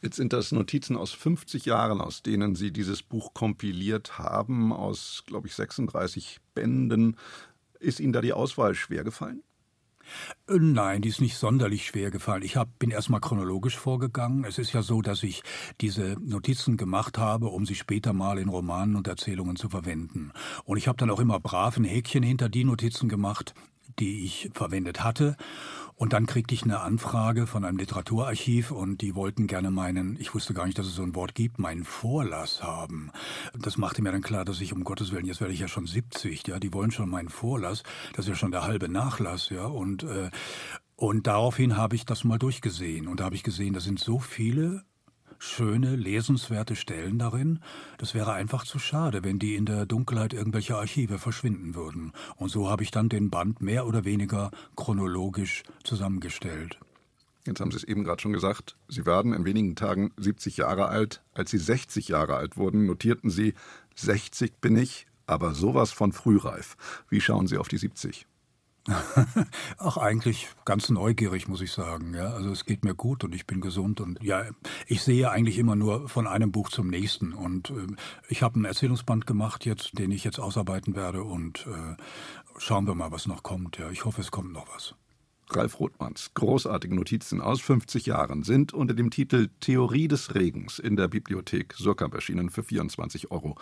Jetzt 0.00 0.16
sind 0.16 0.32
das 0.32 0.52
Notizen 0.52 0.96
aus 0.96 1.12
50 1.12 1.66
Jahren, 1.66 2.00
aus 2.00 2.22
denen 2.22 2.54
Sie 2.54 2.70
dieses 2.70 3.02
Buch 3.02 3.34
kompiliert 3.34 4.18
haben, 4.18 4.72
aus, 4.72 5.24
glaube 5.26 5.48
ich, 5.48 5.54
36 5.54 6.40
Bänden. 6.54 7.16
Ist 7.78 8.00
Ihnen 8.00 8.12
da 8.12 8.22
die 8.22 8.32
Auswahl 8.32 8.74
schwer 8.74 9.04
gefallen? 9.04 9.40
Äh, 9.40 9.55
nein, 10.48 11.02
die 11.02 11.08
ist 11.08 11.20
nicht 11.20 11.36
sonderlich 11.36 11.86
schwer 11.86 12.10
gefallen. 12.10 12.42
Ich 12.42 12.56
hab, 12.56 12.78
bin 12.78 12.90
erstmal 12.90 13.20
chronologisch 13.20 13.76
vorgegangen. 13.76 14.44
Es 14.44 14.58
ist 14.58 14.72
ja 14.72 14.82
so, 14.82 15.02
dass 15.02 15.22
ich 15.22 15.42
diese 15.80 16.16
Notizen 16.20 16.76
gemacht 16.76 17.18
habe, 17.18 17.48
um 17.48 17.66
sie 17.66 17.74
später 17.74 18.12
mal 18.12 18.38
in 18.38 18.48
Romanen 18.48 18.96
und 18.96 19.08
Erzählungen 19.08 19.56
zu 19.56 19.68
verwenden. 19.68 20.32
Und 20.64 20.76
ich 20.76 20.88
habe 20.88 20.98
dann 20.98 21.10
auch 21.10 21.20
immer 21.20 21.40
brav 21.40 21.76
ein 21.76 21.84
Häkchen 21.84 22.22
hinter 22.22 22.48
die 22.48 22.64
Notizen 22.64 23.08
gemacht, 23.08 23.54
die 23.98 24.24
ich 24.24 24.50
verwendet 24.54 25.04
hatte. 25.04 25.36
Und 25.94 26.12
dann 26.12 26.26
kriegte 26.26 26.52
ich 26.52 26.62
eine 26.62 26.80
Anfrage 26.80 27.46
von 27.46 27.64
einem 27.64 27.78
Literaturarchiv 27.78 28.70
und 28.70 29.00
die 29.00 29.14
wollten 29.14 29.46
gerne 29.46 29.70
meinen, 29.70 30.16
ich 30.20 30.34
wusste 30.34 30.52
gar 30.52 30.66
nicht, 30.66 30.78
dass 30.78 30.86
es 30.86 30.94
so 30.94 31.02
ein 31.02 31.14
Wort 31.14 31.34
gibt, 31.34 31.58
meinen 31.58 31.84
Vorlass 31.84 32.62
haben. 32.62 33.10
Das 33.58 33.78
machte 33.78 34.02
mir 34.02 34.12
dann 34.12 34.20
klar, 34.20 34.44
dass 34.44 34.60
ich 34.60 34.74
um 34.74 34.84
Gottes 34.84 35.12
Willen, 35.12 35.24
jetzt 35.24 35.40
werde 35.40 35.54
ich 35.54 35.60
ja 35.60 35.68
schon 35.68 35.86
70, 35.86 36.46
ja, 36.48 36.58
die 36.58 36.74
wollen 36.74 36.90
schon 36.90 37.08
meinen 37.08 37.30
Vorlass, 37.30 37.82
das 38.12 38.26
ist 38.26 38.30
ja 38.30 38.34
schon 38.34 38.50
der 38.50 38.64
halbe 38.64 38.90
Nachlass, 38.90 39.48
ja, 39.48 39.64
und 39.64 40.02
äh, 40.02 40.30
und 40.98 41.26
daraufhin 41.26 41.76
habe 41.76 41.94
ich 41.94 42.06
das 42.06 42.24
mal 42.24 42.38
durchgesehen 42.38 43.06
und 43.06 43.20
da 43.20 43.24
habe 43.24 43.34
ich 43.34 43.42
gesehen, 43.42 43.74
da 43.74 43.80
sind 43.80 44.00
so 44.00 44.18
viele 44.18 44.82
schöne, 45.38 45.96
lesenswerte 45.96 46.76
Stellen 46.76 47.18
darin. 47.18 47.60
Das 47.98 48.14
wäre 48.14 48.32
einfach 48.32 48.64
zu 48.64 48.78
schade, 48.78 49.24
wenn 49.24 49.38
die 49.38 49.54
in 49.54 49.66
der 49.66 49.86
Dunkelheit 49.86 50.32
irgendwelcher 50.32 50.78
Archive 50.78 51.18
verschwinden 51.18 51.74
würden. 51.74 52.12
Und 52.36 52.50
so 52.50 52.68
habe 52.68 52.82
ich 52.82 52.90
dann 52.90 53.08
den 53.08 53.30
Band 53.30 53.60
mehr 53.60 53.86
oder 53.86 54.04
weniger 54.04 54.50
chronologisch 54.76 55.62
zusammengestellt. 55.84 56.78
Jetzt 57.46 57.60
haben 57.60 57.70
Sie 57.70 57.76
es 57.76 57.84
eben 57.84 58.02
gerade 58.02 58.20
schon 58.20 58.32
gesagt, 58.32 58.76
Sie 58.88 59.06
werden 59.06 59.32
in 59.32 59.44
wenigen 59.44 59.76
Tagen 59.76 60.12
70 60.16 60.56
Jahre 60.56 60.88
alt. 60.88 61.22
Als 61.32 61.50
Sie 61.50 61.58
60 61.58 62.08
Jahre 62.08 62.34
alt 62.34 62.56
wurden, 62.56 62.86
notierten 62.86 63.30
Sie, 63.30 63.54
60 63.94 64.60
bin 64.60 64.76
ich, 64.76 65.06
aber 65.26 65.54
sowas 65.54 65.92
von 65.92 66.12
frühreif. 66.12 66.76
Wie 67.08 67.20
schauen 67.20 67.46
Sie 67.46 67.58
auf 67.58 67.68
die 67.68 67.78
70? 67.78 68.26
Ach, 69.78 69.96
eigentlich 69.96 70.48
ganz 70.64 70.88
neugierig, 70.90 71.48
muss 71.48 71.60
ich 71.60 71.72
sagen. 71.72 72.14
Ja, 72.14 72.30
also 72.30 72.50
es 72.50 72.64
geht 72.64 72.84
mir 72.84 72.94
gut 72.94 73.24
und 73.24 73.34
ich 73.34 73.46
bin 73.46 73.60
gesund 73.60 74.00
und 74.00 74.22
ja, 74.22 74.44
ich 74.86 75.02
sehe 75.02 75.30
eigentlich 75.30 75.58
immer 75.58 75.76
nur 75.76 76.08
von 76.08 76.26
einem 76.26 76.52
Buch 76.52 76.68
zum 76.70 76.88
nächsten 76.88 77.32
und 77.32 77.70
äh, 77.70 77.86
ich 78.28 78.42
habe 78.42 78.56
einen 78.56 78.64
Erzählungsband 78.64 79.26
gemacht 79.26 79.64
jetzt, 79.64 79.98
den 79.98 80.10
ich 80.10 80.24
jetzt 80.24 80.38
ausarbeiten 80.38 80.94
werde 80.94 81.22
und 81.22 81.66
äh, 81.66 82.02
schauen 82.58 82.86
wir 82.86 82.94
mal, 82.94 83.10
was 83.10 83.26
noch 83.26 83.42
kommt. 83.42 83.78
Ja, 83.78 83.90
ich 83.90 84.04
hoffe, 84.04 84.20
es 84.20 84.30
kommt 84.30 84.52
noch 84.52 84.66
was. 84.74 84.94
Ralf 85.50 85.78
Rothmanns 85.78 86.32
großartige 86.34 86.94
Notizen 86.94 87.40
aus 87.40 87.60
50 87.60 88.06
Jahren 88.06 88.42
sind 88.42 88.72
unter 88.74 88.94
dem 88.94 89.10
Titel 89.10 89.48
Theorie 89.60 90.08
des 90.08 90.34
Regens 90.34 90.78
in 90.78 90.96
der 90.96 91.08
Bibliothek 91.08 91.74
Surkamp 91.74 92.14
erschienen 92.14 92.50
für 92.50 92.64
24 92.64 93.30
Euro 93.30 93.56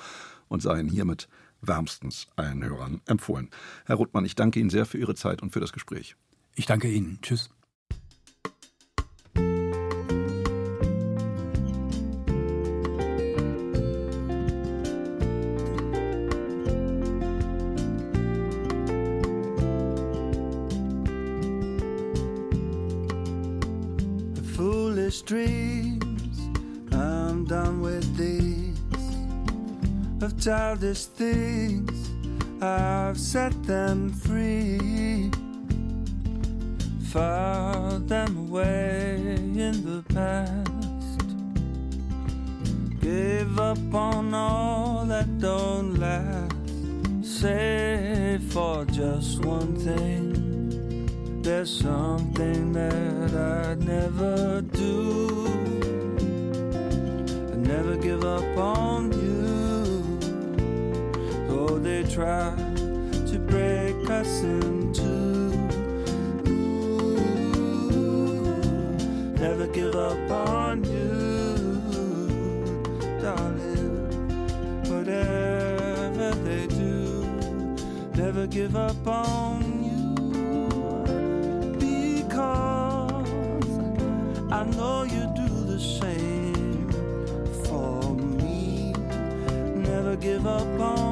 und 0.48 0.62
seien 0.62 0.88
hiermit 0.88 1.28
wärmstens 1.66 2.28
allen 2.36 2.64
Hörern 2.64 3.00
empfohlen. 3.06 3.50
Herr 3.84 3.96
Ruttmann, 3.96 4.24
ich 4.24 4.34
danke 4.34 4.60
Ihnen 4.60 4.70
sehr 4.70 4.86
für 4.86 4.98
Ihre 4.98 5.14
Zeit 5.14 5.42
und 5.42 5.50
für 5.50 5.60
das 5.60 5.72
Gespräch. 5.72 6.16
Ich 6.54 6.66
danke 6.66 6.88
Ihnen. 6.88 7.18
Tschüss. 7.22 7.50
Childish 30.44 31.06
things. 31.06 32.10
I've 32.60 33.18
set 33.18 33.54
them 33.62 34.12
free, 34.12 35.30
filed 37.10 38.06
them 38.10 38.36
away 38.48 39.36
in 39.36 39.74
the 39.86 40.02
past. 40.12 41.18
Gave 43.00 43.58
up 43.58 43.94
on 43.94 44.34
all 44.34 45.06
that 45.06 45.38
don't 45.38 45.94
last, 45.98 46.52
save 47.40 48.42
for 48.52 48.84
just 48.84 49.42
one 49.46 49.74
thing. 49.76 51.40
There's 51.40 51.74
something 51.74 52.72
that 52.74 53.32
I'd 53.32 53.82
never 53.82 54.60
do. 54.60 55.46
I'd 57.50 57.66
never 57.66 57.96
give 57.96 58.24
up 58.26 58.58
on 58.58 59.13
try 62.14 62.54
to 63.26 63.38
break 63.40 64.08
us 64.08 64.42
in 64.42 64.92
two. 64.92 65.50
Never 69.36 69.66
give 69.66 69.96
up 69.96 70.30
on 70.30 70.84
you, 70.84 71.80
darling. 73.20 74.06
Whatever 74.88 76.30
they 76.44 76.68
do, 76.68 77.26
never 78.14 78.46
give 78.46 78.76
up 78.76 79.04
on 79.08 79.82
you. 79.88 80.14
Because 81.80 83.68
I 84.52 84.62
know 84.76 85.02
you 85.02 85.26
do 85.34 85.48
the 85.64 85.80
same 85.80 86.88
for 87.64 88.14
me. 88.14 88.92
Never 89.74 90.14
give 90.14 90.46
up 90.46 90.80
on 90.80 91.03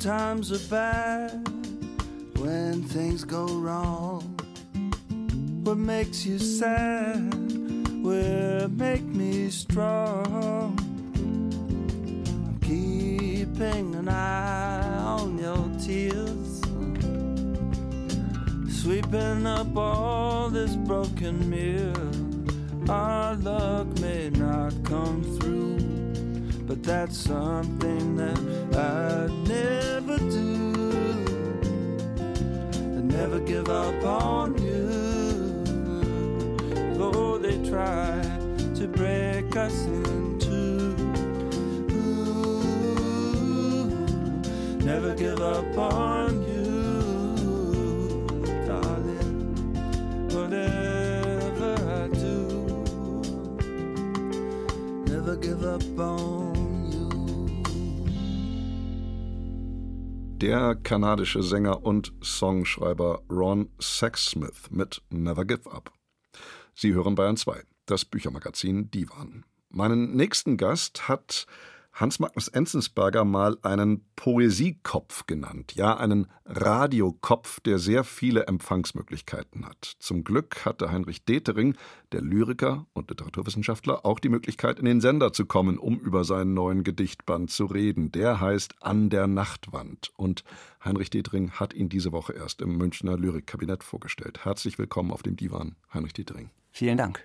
times 0.00 0.50
are 0.52 0.68
bad, 0.68 1.30
when 2.38 2.82
things 2.82 3.24
go 3.24 3.46
wrong, 3.46 4.22
what 5.64 5.76
makes 5.76 6.24
you 6.24 6.38
sad 6.38 7.34
will 8.02 8.68
make 8.68 9.02
me 9.02 9.50
strong. 9.50 10.76
I'm 12.46 12.58
keeping 12.60 13.94
an 13.94 14.08
eye 14.08 14.98
on 14.98 15.38
your 15.38 15.68
tears, 15.78 16.60
sweeping 18.82 19.46
up 19.46 19.76
all 19.76 20.48
this 20.50 20.76
broken 20.76 21.48
mirror. 21.48 22.10
Our 22.88 23.34
luck 23.36 23.86
may 24.00 24.30
not 24.30 24.72
come 24.84 25.22
through 25.38 25.49
that's 26.82 27.16
something 27.18 28.16
that 28.16 28.38
I'd 28.74 29.30
never 29.48 30.16
do. 30.18 30.72
I'd 32.96 33.04
never 33.04 33.38
give 33.40 33.68
up 33.68 34.04
on 34.04 34.56
you, 34.62 35.62
though 36.94 37.38
they 37.38 37.58
try 37.68 38.20
to 38.74 38.88
break 38.88 39.54
us 39.56 39.84
in 39.84 40.38
two. 40.38 40.94
Ooh, 41.92 43.14
never 44.82 45.14
give 45.14 45.40
up 45.40 45.76
on 45.76 46.42
you, 46.48 47.36
darling. 48.66 49.64
Whatever 50.30 51.74
I 52.00 52.08
do, 52.08 52.38
never 55.06 55.36
give 55.36 55.64
up 55.64 55.82
on. 55.98 56.39
Der 60.40 60.74
kanadische 60.74 61.42
Sänger 61.42 61.84
und 61.84 62.14
Songschreiber 62.22 63.22
Ron 63.30 63.68
Sexsmith 63.78 64.70
mit 64.70 65.02
Never 65.10 65.44
Give 65.44 65.70
Up. 65.70 65.92
Sie 66.74 66.94
hören 66.94 67.14
Bayern 67.14 67.36
2, 67.36 67.62
das 67.84 68.06
Büchermagazin 68.06 68.90
Divan. 68.90 69.44
Meinen 69.68 70.16
nächsten 70.16 70.56
Gast 70.56 71.08
hat 71.08 71.46
Hans 72.00 72.18
Magnus 72.18 72.48
Enzensberger 72.48 73.26
mal 73.26 73.58
einen 73.60 74.06
Poesiekopf 74.16 75.26
genannt, 75.26 75.74
ja 75.74 75.98
einen 75.98 76.28
Radiokopf, 76.46 77.60
der 77.60 77.78
sehr 77.78 78.04
viele 78.04 78.46
Empfangsmöglichkeiten 78.46 79.66
hat. 79.66 79.96
Zum 79.98 80.24
Glück 80.24 80.64
hatte 80.64 80.90
Heinrich 80.90 81.26
Detering, 81.26 81.76
der 82.12 82.22
Lyriker 82.22 82.86
und 82.94 83.10
Literaturwissenschaftler, 83.10 84.06
auch 84.06 84.18
die 84.18 84.30
Möglichkeit, 84.30 84.78
in 84.78 84.86
den 84.86 85.02
Sender 85.02 85.34
zu 85.34 85.44
kommen, 85.44 85.76
um 85.76 85.98
über 86.00 86.24
seinen 86.24 86.54
neuen 86.54 86.84
Gedichtband 86.84 87.50
zu 87.50 87.66
reden. 87.66 88.10
Der 88.12 88.40
heißt 88.40 88.76
An 88.80 89.10
der 89.10 89.26
Nachtwand 89.26 90.10
und 90.16 90.42
Heinrich 90.82 91.10
Detering 91.10 91.50
hat 91.50 91.74
ihn 91.74 91.90
diese 91.90 92.12
Woche 92.12 92.32
erst 92.32 92.62
im 92.62 92.78
Münchner 92.78 93.18
Lyrikkabinett 93.18 93.84
vorgestellt. 93.84 94.46
Herzlich 94.46 94.78
willkommen 94.78 95.10
auf 95.10 95.22
dem 95.22 95.36
Divan, 95.36 95.76
Heinrich 95.92 96.14
Detering. 96.14 96.48
Vielen 96.72 96.96
Dank. 96.96 97.22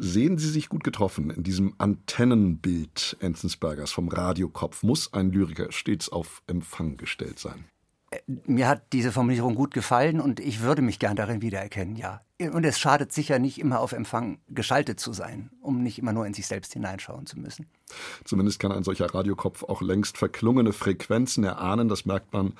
Sehen 0.00 0.38
Sie 0.38 0.48
sich 0.48 0.68
gut 0.68 0.84
getroffen 0.84 1.30
in 1.30 1.42
diesem 1.42 1.74
Antennenbild 1.78 3.16
Enzensbergers 3.18 3.90
vom 3.90 4.06
Radiokopf? 4.06 4.84
Muss 4.84 5.12
ein 5.12 5.32
Lyriker 5.32 5.72
stets 5.72 6.08
auf 6.08 6.40
Empfang 6.46 6.96
gestellt 6.96 7.40
sein? 7.40 7.64
Mir 8.44 8.68
hat 8.68 8.92
diese 8.92 9.10
Formulierung 9.10 9.54
gut 9.54 9.72
gefallen 9.72 10.20
und 10.20 10.38
ich 10.38 10.60
würde 10.60 10.82
mich 10.82 10.98
gern 10.98 11.16
darin 11.16 11.40
wiedererkennen, 11.40 11.96
ja. 11.96 12.20
Und 12.52 12.62
es 12.64 12.78
schadet 12.78 13.10
sicher 13.10 13.38
nicht, 13.38 13.58
immer 13.58 13.80
auf 13.80 13.92
Empfang 13.92 14.38
geschaltet 14.48 15.00
zu 15.00 15.14
sein, 15.14 15.50
um 15.62 15.82
nicht 15.82 15.98
immer 15.98 16.12
nur 16.12 16.26
in 16.26 16.34
sich 16.34 16.46
selbst 16.46 16.74
hineinschauen 16.74 17.24
zu 17.24 17.38
müssen. 17.38 17.66
Zumindest 18.24 18.60
kann 18.60 18.70
ein 18.70 18.84
solcher 18.84 19.12
Radiokopf 19.12 19.62
auch 19.62 19.80
längst 19.80 20.18
verklungene 20.18 20.74
Frequenzen 20.74 21.42
erahnen. 21.42 21.88
Das 21.88 22.04
merkt 22.04 22.34
man 22.34 22.52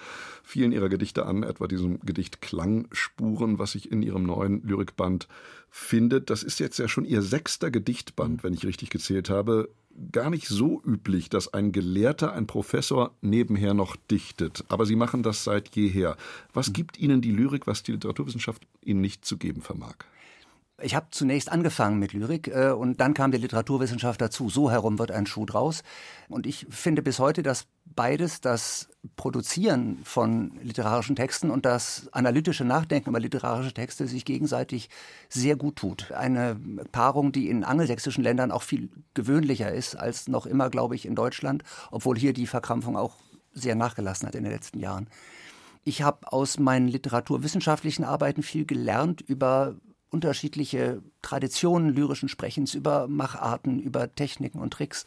vielen 0.42 0.72
ihrer 0.72 0.88
Gedichte 0.88 1.26
an, 1.26 1.42
etwa 1.42 1.68
diesem 1.68 2.00
Gedicht 2.00 2.40
Klangspuren, 2.40 3.58
was 3.58 3.72
sich 3.72 3.92
in 3.92 4.02
ihrem 4.02 4.24
neuen 4.24 4.62
Lyrikband 4.62 5.28
findet. 5.68 6.30
Das 6.30 6.42
ist 6.42 6.60
jetzt 6.60 6.78
ja 6.78 6.88
schon 6.88 7.04
ihr 7.04 7.20
sechster 7.20 7.70
Gedichtband, 7.70 8.42
wenn 8.42 8.54
ich 8.54 8.64
richtig 8.64 8.88
gezählt 8.88 9.28
habe 9.28 9.68
gar 10.12 10.30
nicht 10.30 10.48
so 10.48 10.82
üblich, 10.84 11.28
dass 11.28 11.52
ein 11.52 11.72
Gelehrter, 11.72 12.32
ein 12.32 12.46
Professor 12.46 13.12
nebenher 13.20 13.74
noch 13.74 13.96
dichtet. 14.10 14.64
Aber 14.68 14.86
Sie 14.86 14.96
machen 14.96 15.22
das 15.22 15.44
seit 15.44 15.74
jeher. 15.74 16.16
Was 16.52 16.72
gibt 16.72 16.98
Ihnen 16.98 17.20
die 17.20 17.32
Lyrik, 17.32 17.66
was 17.66 17.82
die 17.82 17.92
Literaturwissenschaft 17.92 18.62
Ihnen 18.82 19.00
nicht 19.00 19.24
zu 19.24 19.36
geben 19.36 19.62
vermag? 19.62 19.96
Ich 20.80 20.94
habe 20.94 21.08
zunächst 21.10 21.50
angefangen 21.50 21.98
mit 21.98 22.12
Lyrik 22.12 22.46
äh, 22.48 22.70
und 22.70 23.00
dann 23.00 23.12
kam 23.12 23.32
die 23.32 23.38
Literaturwissenschaft 23.38 24.20
dazu. 24.20 24.48
So 24.48 24.70
herum 24.70 25.00
wird 25.00 25.10
ein 25.10 25.26
Schuh 25.26 25.44
draus. 25.44 25.82
Und 26.28 26.46
ich 26.46 26.66
finde 26.70 27.02
bis 27.02 27.18
heute, 27.18 27.42
dass 27.42 27.66
beides, 27.84 28.40
das 28.40 28.88
Produzieren 29.16 29.98
von 30.04 30.52
literarischen 30.62 31.16
Texten 31.16 31.50
und 31.50 31.64
das 31.64 32.08
analytische 32.12 32.64
Nachdenken 32.64 33.10
über 33.10 33.18
literarische 33.18 33.74
Texte 33.74 34.06
sich 34.06 34.24
gegenseitig 34.24 34.88
sehr 35.28 35.56
gut 35.56 35.76
tut. 35.76 36.12
Eine 36.12 36.56
Paarung, 36.92 37.32
die 37.32 37.48
in 37.48 37.64
angelsächsischen 37.64 38.22
Ländern 38.22 38.52
auch 38.52 38.62
viel 38.62 38.88
gewöhnlicher 39.14 39.72
ist 39.72 39.96
als 39.96 40.28
noch 40.28 40.46
immer, 40.46 40.70
glaube 40.70 40.94
ich, 40.94 41.06
in 41.06 41.16
Deutschland, 41.16 41.64
obwohl 41.90 42.16
hier 42.16 42.32
die 42.32 42.46
Verkrampfung 42.46 42.96
auch 42.96 43.16
sehr 43.52 43.74
nachgelassen 43.74 44.28
hat 44.28 44.36
in 44.36 44.44
den 44.44 44.52
letzten 44.52 44.78
Jahren. 44.78 45.08
Ich 45.82 46.02
habe 46.02 46.32
aus 46.32 46.60
meinen 46.60 46.86
literaturwissenschaftlichen 46.86 48.04
Arbeiten 48.04 48.42
viel 48.44 48.64
gelernt 48.64 49.22
über 49.22 49.74
unterschiedliche 50.10 51.02
Traditionen 51.22 51.94
lyrischen 51.94 52.28
Sprechens, 52.28 52.74
über 52.74 53.08
Macharten, 53.08 53.80
über 53.80 54.14
Techniken 54.14 54.60
und 54.60 54.72
Tricks. 54.72 55.04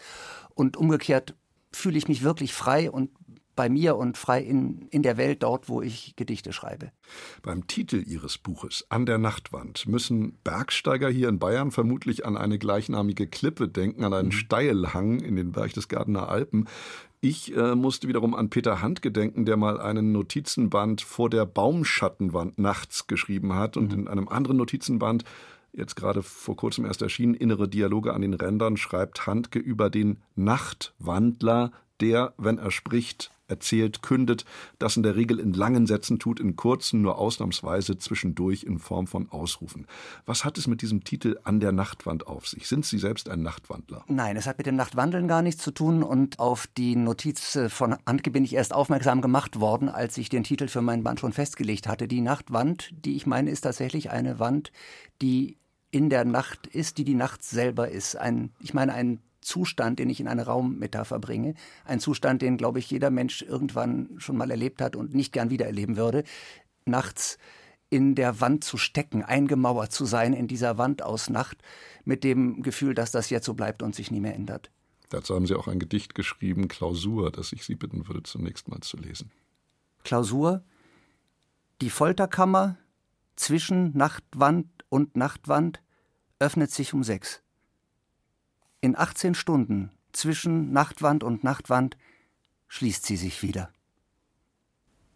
Und 0.54 0.78
umgekehrt 0.78 1.36
fühle 1.72 1.98
ich 1.98 2.08
mich 2.08 2.24
wirklich 2.24 2.54
frei 2.54 2.92
und 2.92 3.10
bei 3.56 3.70
mir 3.70 3.98
und 3.98 4.18
frei 4.18 4.42
in, 4.42 4.88
in 4.90 5.04
der 5.04 5.18
Welt 5.18 5.44
dort, 5.44 5.70
wo 5.70 5.82
ich 5.82 6.16
Gedichte 6.16 6.54
schreibe. 6.54 6.92
Beim 7.42 7.68
Titel 7.68 8.04
Ihres 8.08 8.38
Buches 8.38 8.86
An 8.90 9.06
der 9.06 9.18
Nachtwand 9.18 9.88
müssen 9.88 10.38
Bergsteiger 10.44 11.10
hier 11.10 11.30
in 11.30 11.40
Bayern 11.40 11.72
vermutlich 11.72 12.26
an 12.26 12.38
eine 12.38 12.58
gleichnamige 12.58 13.28
Klippe 13.28 13.68
denken, 13.68 14.04
an 14.04 14.14
einen 14.14 14.30
mhm. 14.30 14.34
Steilhang 14.34 15.20
in 15.20 15.36
den 15.36 15.52
Berchtesgadener 15.52 16.30
Alpen. 16.30 16.68
Ich 17.24 17.56
äh, 17.56 17.76
musste 17.76 18.08
wiederum 18.08 18.34
an 18.34 18.50
Peter 18.50 18.82
Hand 18.82 19.04
gedenken, 19.04 19.46
der 19.46 19.56
mal 19.56 19.80
einen 19.80 20.12
Notizenband 20.12 21.02
vor 21.02 21.30
der 21.30 21.46
Baumschattenwand 21.46 22.58
nachts 22.58 23.06
geschrieben 23.06 23.54
hat 23.54 23.78
und 23.78 23.94
mhm. 23.94 24.00
in 24.00 24.08
einem 24.08 24.28
anderen 24.28 24.58
Notizenband 24.58 25.24
jetzt 25.72 25.96
gerade 25.96 26.24
vor 26.24 26.56
kurzem 26.56 26.84
erst 26.84 27.04
erschienen, 27.04 27.36
Innere 27.36 27.70
Dialoge 27.70 28.14
an 28.14 28.22
den 28.22 28.34
Rändern, 28.34 28.76
schreibt 28.76 29.28
Handke 29.28 29.60
über 29.60 29.92
den 29.92 30.18
Nachtwandler, 30.36 31.72
der, 32.02 32.34
wenn 32.38 32.58
er 32.58 32.72
spricht, 32.72 33.30
erzählt, 33.52 34.02
kündet, 34.02 34.46
das 34.80 34.98
in 34.98 35.04
der 35.04 35.16
Regel 35.16 35.40
in 35.40 35.54
langen 35.54 35.86
Sätzen 35.86 36.18
tut, 36.18 36.40
in 36.40 36.56
kurzen, 36.56 37.02
nur 37.04 37.20
ausnahmsweise 37.20 38.00
zwischendurch 38.00 38.64
in 38.64 38.80
Form 38.80 39.06
von 39.06 39.30
Ausrufen. 39.30 39.86
Was 40.26 40.44
hat 40.44 40.58
es 40.58 40.66
mit 40.66 40.82
diesem 40.82 41.04
Titel 41.04 41.38
An 41.44 41.60
der 41.60 41.72
Nachtwand 41.72 42.26
auf 42.26 42.48
sich? 42.48 42.68
Sind 42.68 42.86
Sie 42.86 42.98
selbst 42.98 43.30
ein 43.30 43.44
Nachtwandler? 43.44 44.04
Nein, 44.08 44.38
es 44.38 44.48
hat 44.48 44.58
mit 44.58 44.66
dem 44.66 44.76
Nachtwandeln 44.76 45.28
gar 45.28 45.44
nichts 45.44 45.62
zu 45.62 45.72
tun 45.72 46.02
und 46.02 46.40
auf 46.40 46.66
die 46.66 46.96
Notiz 46.96 47.56
äh, 47.56 47.70
von 47.70 47.96
Antke 48.06 48.32
bin 48.32 48.44
ich 48.44 48.56
erst 48.56 48.74
aufmerksam 48.74 49.22
gemacht 49.22 49.60
worden, 49.60 49.90
als 49.90 50.18
ich 50.18 50.30
den 50.30 50.44
Titel 50.44 50.68
für 50.68 50.82
meinen 50.82 51.04
Band 51.04 51.20
schon 51.20 51.34
festgelegt 51.34 51.88
hatte. 51.88 52.08
Die 52.08 52.22
Nachtwand, 52.22 52.90
die 52.92 53.16
ich 53.16 53.28
meine, 53.28 53.52
ist 53.52 53.62
tatsächlich 53.62 54.10
eine 54.10 54.40
Wand, 54.40 54.72
die 55.22 55.58
in 55.92 56.10
der 56.10 56.26
Nacht 56.26 56.68
ist, 56.68 56.98
die 56.98 57.04
die 57.04 57.16
Nacht 57.16 57.44
selber 57.44 57.90
ist. 57.90 58.16
Ein, 58.16 58.52
ich 58.60 58.74
meine, 58.74 58.94
ein 58.94 59.20
Zustand, 59.42 60.00
den 60.00 60.10
ich 60.10 60.20
in 60.20 60.28
eine 60.28 60.46
Raummetapher 60.46 61.20
bringe. 61.20 61.56
Ein 61.86 62.00
Zustand, 62.00 62.42
den, 62.42 62.58
glaube 62.58 62.80
ich, 62.80 62.90
jeder 62.90 63.10
Mensch 63.10 63.42
irgendwann 63.42 64.10
schon 64.18 64.38
mal 64.38 64.52
erlebt 64.52 64.82
hat 64.82 64.96
und 64.96 65.14
nicht 65.14 65.34
gern 65.34 65.50
wieder 65.50 65.66
erleben 65.66 65.98
würde. 65.98 66.24
Nachts 66.86 67.38
in 67.90 68.16
der 68.16 68.40
Wand 68.40 68.64
zu 68.64 68.78
stecken, 68.78 69.24
eingemauert 69.24 69.92
zu 69.92 70.06
sein 70.06 70.34
in 70.34 70.48
dieser 70.48 70.78
Wand 70.78 71.02
aus 71.02 71.30
Nacht, 71.30 71.58
mit 72.06 72.24
dem 72.24 72.64
Gefühl, 72.64 72.94
dass 72.94 73.12
das 73.12 73.30
jetzt 73.30 73.46
so 73.46 73.54
bleibt 73.54 73.84
und 73.84 73.94
sich 73.94 74.12
nie 74.12 74.22
mehr 74.22 74.34
ändert. 74.34 74.72
Dazu 75.10 75.36
haben 75.36 75.46
Sie 75.46 75.56
auch 75.56 75.68
ein 75.68 75.80
Gedicht 75.80 76.16
geschrieben, 76.16 76.70
Klausur, 76.70 77.32
das 77.32 77.52
ich 77.52 77.66
Sie 77.66 77.76
bitten 77.76 78.08
würde, 78.08 78.24
zunächst 78.24 78.70
mal 78.70 78.80
zu 78.80 78.96
lesen. 78.96 79.30
Klausur. 80.04 80.64
Die 81.82 81.90
Folterkammer 81.90 82.78
zwischen 83.36 83.96
Nachtwand 83.98 84.68
und 84.88 85.18
Nachtwand 85.18 85.82
öffnet 86.40 86.72
sich 86.72 86.94
um 86.94 87.04
sechs. 87.04 87.44
In 88.82 88.98
18 88.98 89.36
Stunden 89.36 89.92
zwischen 90.12 90.74
Nachtwand 90.74 91.24
und 91.24 91.44
Nachtwand 91.44 91.98
schließt 92.68 93.06
sie 93.06 93.16
sich 93.16 93.44
wieder. 93.44 93.70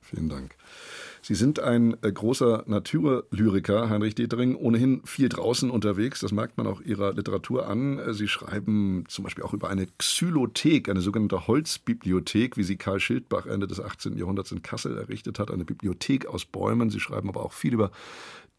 Vielen 0.01 0.30
Dank. 0.30 0.56
Sie 1.23 1.34
sind 1.34 1.60
ein 1.60 1.97
äh, 2.04 2.12
großer 2.12 2.65
Naturlyriker, 2.67 3.89
Heinrich 3.89 4.13
Detering, 4.13 4.56
ohnehin 4.56 5.01
viel 5.06 5.30
draußen 5.30 5.71
unterwegs. 5.71 6.19
Das 6.19 6.32
merkt 6.32 6.60
man 6.60 6.67
auch 6.67 6.80
Ihrer 6.82 7.13
Literatur 7.13 7.67
an. 7.67 7.97
Äh, 7.97 8.13
sie 8.13 8.28
schreiben 8.28 9.06
zum 9.08 9.23
Beispiel 9.23 9.43
auch 9.43 9.56
über 9.56 9.71
eine 9.71 9.88
Xylothek, 9.88 10.88
eine 10.88 11.01
sogenannte 11.01 11.47
Holzbibliothek, 11.47 12.58
wie 12.58 12.63
sie 12.63 12.78
Karl 12.78 12.99
Schildbach 12.99 13.47
Ende 13.47 13.65
des 13.65 13.80
18. 13.80 14.15
Jahrhunderts 14.15 14.51
in 14.51 14.62
Kassel 14.62 14.95
errichtet 14.95 15.39
hat. 15.39 15.49
Eine 15.49 15.65
Bibliothek 15.65 16.28
aus 16.28 16.45
Bäumen. 16.45 16.91
Sie 16.91 16.99
schreiben 16.99 17.30
aber 17.30 17.43
auch 17.43 17.54
viel 17.54 17.73
über 17.73 17.89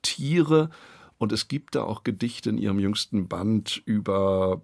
Tiere. 0.03 0.71
Und 1.19 1.31
es 1.31 1.47
gibt 1.47 1.77
da 1.77 1.85
auch 1.85 2.03
Gedichte 2.03 2.51
in 2.51 2.59
Ihrem 2.59 2.81
jüngsten 2.81 3.29
Band 3.29 3.81
über 3.85 4.61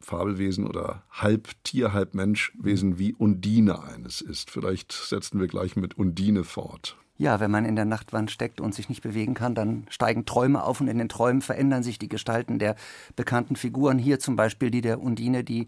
Fabelwesen 0.00 0.66
oder 0.66 1.02
halb 1.10 1.50
Tier, 1.64 1.92
halb 1.92 2.14
Menschwesen 2.14 2.98
wie 2.98 3.14
Undine 3.14 3.82
eines 3.82 4.20
ist. 4.20 4.50
Vielleicht 4.50 4.92
setzen 4.92 5.40
wir 5.40 5.48
gleich 5.48 5.76
mit 5.76 5.98
Undine 5.98 6.44
fort. 6.44 6.96
Ja, 7.16 7.40
wenn 7.40 7.50
man 7.50 7.64
in 7.64 7.74
der 7.74 7.84
Nachtwand 7.84 8.30
steckt 8.30 8.60
und 8.60 8.74
sich 8.74 8.88
nicht 8.88 9.02
bewegen 9.02 9.34
kann, 9.34 9.56
dann 9.56 9.86
steigen 9.90 10.24
Träume 10.24 10.62
auf 10.62 10.80
und 10.80 10.86
in 10.86 10.98
den 10.98 11.08
Träumen 11.08 11.42
verändern 11.42 11.82
sich 11.82 11.98
die 11.98 12.08
Gestalten 12.08 12.60
der 12.60 12.76
bekannten 13.16 13.56
Figuren. 13.56 13.98
Hier 13.98 14.20
zum 14.20 14.36
Beispiel 14.36 14.70
die 14.70 14.82
der 14.82 15.00
Undine, 15.00 15.42
die 15.42 15.66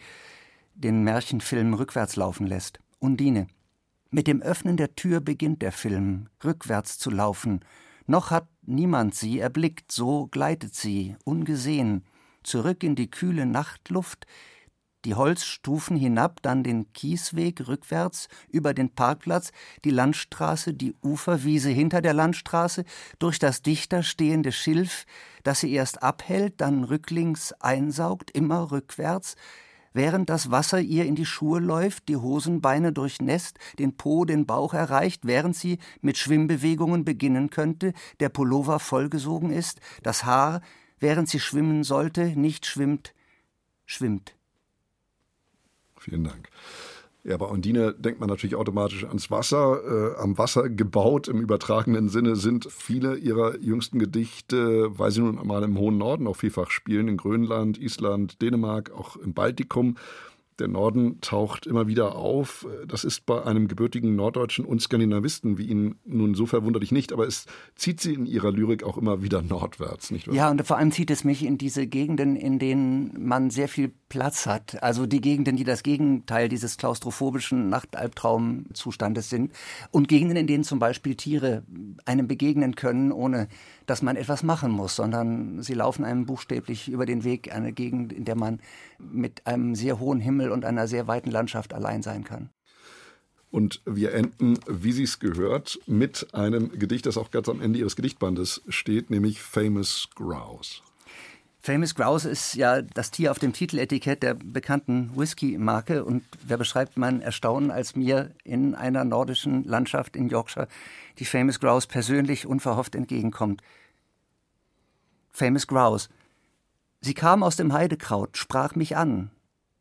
den 0.74 1.02
Märchenfilm 1.02 1.74
rückwärts 1.74 2.14
laufen 2.14 2.46
lässt. 2.46 2.78
Undine. 3.00 3.48
Mit 4.10 4.28
dem 4.28 4.42
Öffnen 4.42 4.76
der 4.76 4.94
Tür 4.94 5.20
beginnt 5.20 5.60
der 5.60 5.72
Film, 5.72 6.28
rückwärts 6.44 6.98
zu 6.98 7.10
laufen. 7.10 7.60
Noch 8.06 8.30
hat 8.30 8.48
niemand 8.62 9.14
sie 9.14 9.40
erblickt, 9.40 9.90
so 9.90 10.28
gleitet 10.28 10.74
sie, 10.74 11.16
ungesehen 11.24 12.04
zurück 12.42 12.82
in 12.82 12.94
die 12.94 13.10
kühle 13.10 13.46
Nachtluft, 13.46 14.26
die 15.04 15.14
Holzstufen 15.14 15.96
hinab, 15.96 16.42
dann 16.42 16.62
den 16.62 16.92
Kiesweg 16.92 17.66
rückwärts 17.68 18.28
über 18.50 18.74
den 18.74 18.90
Parkplatz, 18.90 19.50
die 19.84 19.90
Landstraße, 19.90 20.74
die 20.74 20.94
Uferwiese 21.02 21.70
hinter 21.70 22.02
der 22.02 22.12
Landstraße, 22.12 22.84
durch 23.18 23.38
das 23.38 23.62
dichter 23.62 24.02
stehende 24.02 24.52
Schilf, 24.52 25.06
das 25.42 25.60
sie 25.60 25.72
erst 25.72 26.02
abhält, 26.02 26.60
dann 26.60 26.84
rücklings 26.84 27.52
einsaugt, 27.60 28.30
immer 28.30 28.70
rückwärts, 28.70 29.36
während 29.92 30.28
das 30.28 30.50
Wasser 30.50 30.80
ihr 30.80 31.06
in 31.06 31.14
die 31.14 31.26
Schuhe 31.26 31.60
läuft, 31.60 32.08
die 32.08 32.16
Hosenbeine 32.16 32.92
durchnässt, 32.92 33.58
den 33.78 33.96
Po, 33.96 34.24
den 34.24 34.46
Bauch 34.46 34.74
erreicht, 34.74 35.22
während 35.24 35.56
sie 35.56 35.78
mit 36.00 36.18
Schwimmbewegungen 36.18 37.04
beginnen 37.04 37.50
könnte, 37.50 37.94
der 38.20 38.28
Pullover 38.28 38.78
vollgesogen 38.78 39.50
ist, 39.50 39.80
das 40.02 40.24
Haar 40.24 40.60
während 41.00 41.28
sie 41.28 41.40
schwimmen 41.40 41.82
sollte, 41.82 42.38
nicht 42.38 42.66
schwimmt, 42.66 43.14
schwimmt. 43.86 44.34
Vielen 45.98 46.24
Dank. 46.24 46.48
Ja, 47.22 47.36
bei 47.36 47.44
Undine 47.44 47.92
denkt 47.92 48.18
man 48.18 48.30
natürlich 48.30 48.56
automatisch 48.56 49.04
ans 49.04 49.30
Wasser. 49.30 50.14
Äh, 50.16 50.22
am 50.22 50.38
Wasser 50.38 50.70
gebaut 50.70 51.28
im 51.28 51.38
übertragenen 51.38 52.08
Sinne 52.08 52.34
sind 52.36 52.66
viele 52.70 53.16
ihrer 53.16 53.58
jüngsten 53.58 53.98
Gedichte, 53.98 54.98
weil 54.98 55.10
sie 55.10 55.20
nun 55.20 55.38
einmal 55.38 55.62
im 55.62 55.76
hohen 55.78 55.98
Norden 55.98 56.26
auch 56.26 56.36
vielfach 56.36 56.70
spielen, 56.70 57.08
in 57.08 57.18
Grönland, 57.18 57.76
Island, 57.76 58.40
Dänemark, 58.40 58.90
auch 58.92 59.16
im 59.16 59.34
Baltikum. 59.34 59.96
Der 60.60 60.68
Norden 60.68 61.20
taucht 61.20 61.66
immer 61.66 61.88
wieder 61.88 62.16
auf. 62.16 62.66
Das 62.86 63.04
ist 63.04 63.26
bei 63.26 63.42
einem 63.44 63.66
gebürtigen 63.66 64.14
Norddeutschen 64.14 64.64
und 64.64 64.80
Skandinavisten 64.80 65.58
wie 65.58 65.66
Ihnen 65.66 65.96
nun 66.04 66.34
so 66.34 66.46
verwunderlich 66.46 66.92
nicht, 66.92 67.12
aber 67.12 67.26
es 67.26 67.46
zieht 67.74 68.00
Sie 68.00 68.14
in 68.14 68.26
Ihrer 68.26 68.52
Lyrik 68.52 68.84
auch 68.84 68.98
immer 68.98 69.22
wieder 69.22 69.42
nordwärts, 69.42 70.10
nicht 70.10 70.28
wahr? 70.28 70.34
Ja, 70.34 70.50
und 70.50 70.64
vor 70.66 70.76
allem 70.76 70.92
zieht 70.92 71.10
es 71.10 71.24
mich 71.24 71.44
in 71.44 71.58
diese 71.58 71.86
Gegenden, 71.86 72.36
in 72.36 72.58
denen 72.58 73.26
man 73.26 73.50
sehr 73.50 73.68
viel 73.68 73.90
Platz 74.10 74.46
hat. 74.46 74.82
Also 74.82 75.06
die 75.06 75.20
Gegenden, 75.20 75.56
die 75.56 75.64
das 75.64 75.82
Gegenteil 75.82 76.48
dieses 76.48 76.76
klaustrophobischen 76.76 77.70
Nachtalbtraumzustandes 77.70 79.30
sind. 79.30 79.52
Und 79.90 80.08
Gegenden, 80.08 80.36
in 80.36 80.46
denen 80.46 80.64
zum 80.64 80.78
Beispiel 80.78 81.14
Tiere 81.14 81.62
einem 82.04 82.28
begegnen 82.28 82.74
können, 82.74 83.12
ohne 83.12 83.48
dass 83.86 84.02
man 84.02 84.16
etwas 84.16 84.42
machen 84.42 84.70
muss, 84.70 84.96
sondern 84.96 85.62
sie 85.62 85.74
laufen 85.74 86.04
einem 86.04 86.26
buchstäblich 86.26 86.88
über 86.88 87.06
den 87.06 87.24
Weg, 87.24 87.54
eine 87.54 87.72
Gegend, 87.72 88.12
in 88.12 88.24
der 88.24 88.36
man 88.36 88.60
mit 88.98 89.46
einem 89.46 89.74
sehr 89.74 89.98
hohen 89.98 90.20
Himmel 90.20 90.50
und 90.50 90.64
einer 90.64 90.86
sehr 90.86 91.06
weiten 91.06 91.30
Landschaft 91.30 91.74
allein 91.74 92.02
sein 92.02 92.24
kann. 92.24 92.50
Und 93.50 93.82
wir 93.84 94.14
enden, 94.14 94.58
wie 94.68 94.92
Sie 94.92 95.02
es 95.02 95.18
gehört, 95.18 95.80
mit 95.86 96.34
einem 96.34 96.78
Gedicht, 96.78 97.06
das 97.06 97.16
auch 97.16 97.32
ganz 97.32 97.48
am 97.48 97.60
Ende 97.60 97.80
Ihres 97.80 97.96
Gedichtbandes 97.96 98.62
steht, 98.68 99.10
nämlich 99.10 99.42
Famous 99.42 100.08
Grouse. 100.14 100.82
Famous 101.62 101.94
Grouse 101.94 102.24
ist 102.24 102.54
ja 102.54 102.80
das 102.80 103.10
Tier 103.10 103.30
auf 103.30 103.38
dem 103.38 103.52
Titeletikett 103.52 104.22
der 104.22 104.32
bekannten 104.32 105.14
Whisky-Marke. 105.14 106.04
Und 106.06 106.24
wer 106.42 106.56
beschreibt 106.56 106.96
mein 106.96 107.20
Erstaunen, 107.20 107.70
als 107.70 107.94
mir 107.94 108.30
in 108.44 108.74
einer 108.74 109.04
nordischen 109.04 109.64
Landschaft 109.64 110.16
in 110.16 110.30
Yorkshire 110.30 110.68
die 111.18 111.26
Famous 111.26 111.60
Grouse 111.60 111.86
persönlich 111.86 112.46
unverhofft 112.46 112.94
entgegenkommt. 112.94 113.62
Famous 115.28 115.66
Grouse. 115.66 116.08
Sie 117.02 117.14
kam 117.14 117.42
aus 117.42 117.56
dem 117.56 117.74
Heidekraut, 117.74 118.38
sprach 118.38 118.74
mich 118.74 118.96
an. 118.96 119.30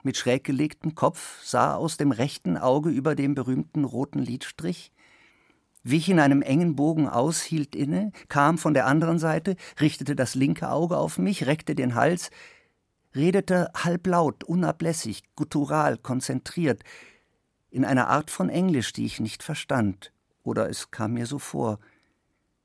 Mit 0.04 0.18
schräg 0.18 0.44
gelegtem 0.44 0.96
Kopf 0.96 1.42
sah 1.44 1.76
aus 1.76 1.96
dem 1.96 2.12
rechten 2.12 2.58
Auge 2.58 2.90
über 2.90 3.16
dem 3.16 3.36
berühmten 3.36 3.86
roten 3.86 4.20
Lidstrich, 4.20 4.92
wich 5.84 6.10
in 6.10 6.20
einem 6.20 6.42
engen 6.42 6.76
Bogen 6.76 7.08
aus, 7.08 7.42
hielt 7.42 7.76
inne, 7.76 8.12
kam 8.28 8.58
von 8.58 8.74
der 8.74 8.86
anderen 8.86 9.20
Seite, 9.20 9.56
richtete 9.80 10.16
das 10.16 10.36
linke 10.36 10.70
Auge 10.70 10.98
auf 10.98 11.18
mich, 11.18 11.46
reckte 11.48 11.76
den 11.76 11.96
Hals, 11.96 12.32
redete 13.16 13.72
halblaut, 13.76 14.44
unablässig, 14.44 15.24
guttural, 15.36 15.98
konzentriert, 15.98 16.84
in 17.72 17.86
einer 17.86 18.08
Art 18.08 18.32
von 18.32 18.50
Englisch, 18.50 18.94
die 18.94 19.06
ich 19.06 19.20
nicht 19.20 19.44
verstand, 19.44 20.12
oder 20.44 20.70
es 20.70 20.92
kam 20.92 21.14
mir 21.14 21.26
so 21.26 21.40
vor. 21.40 21.80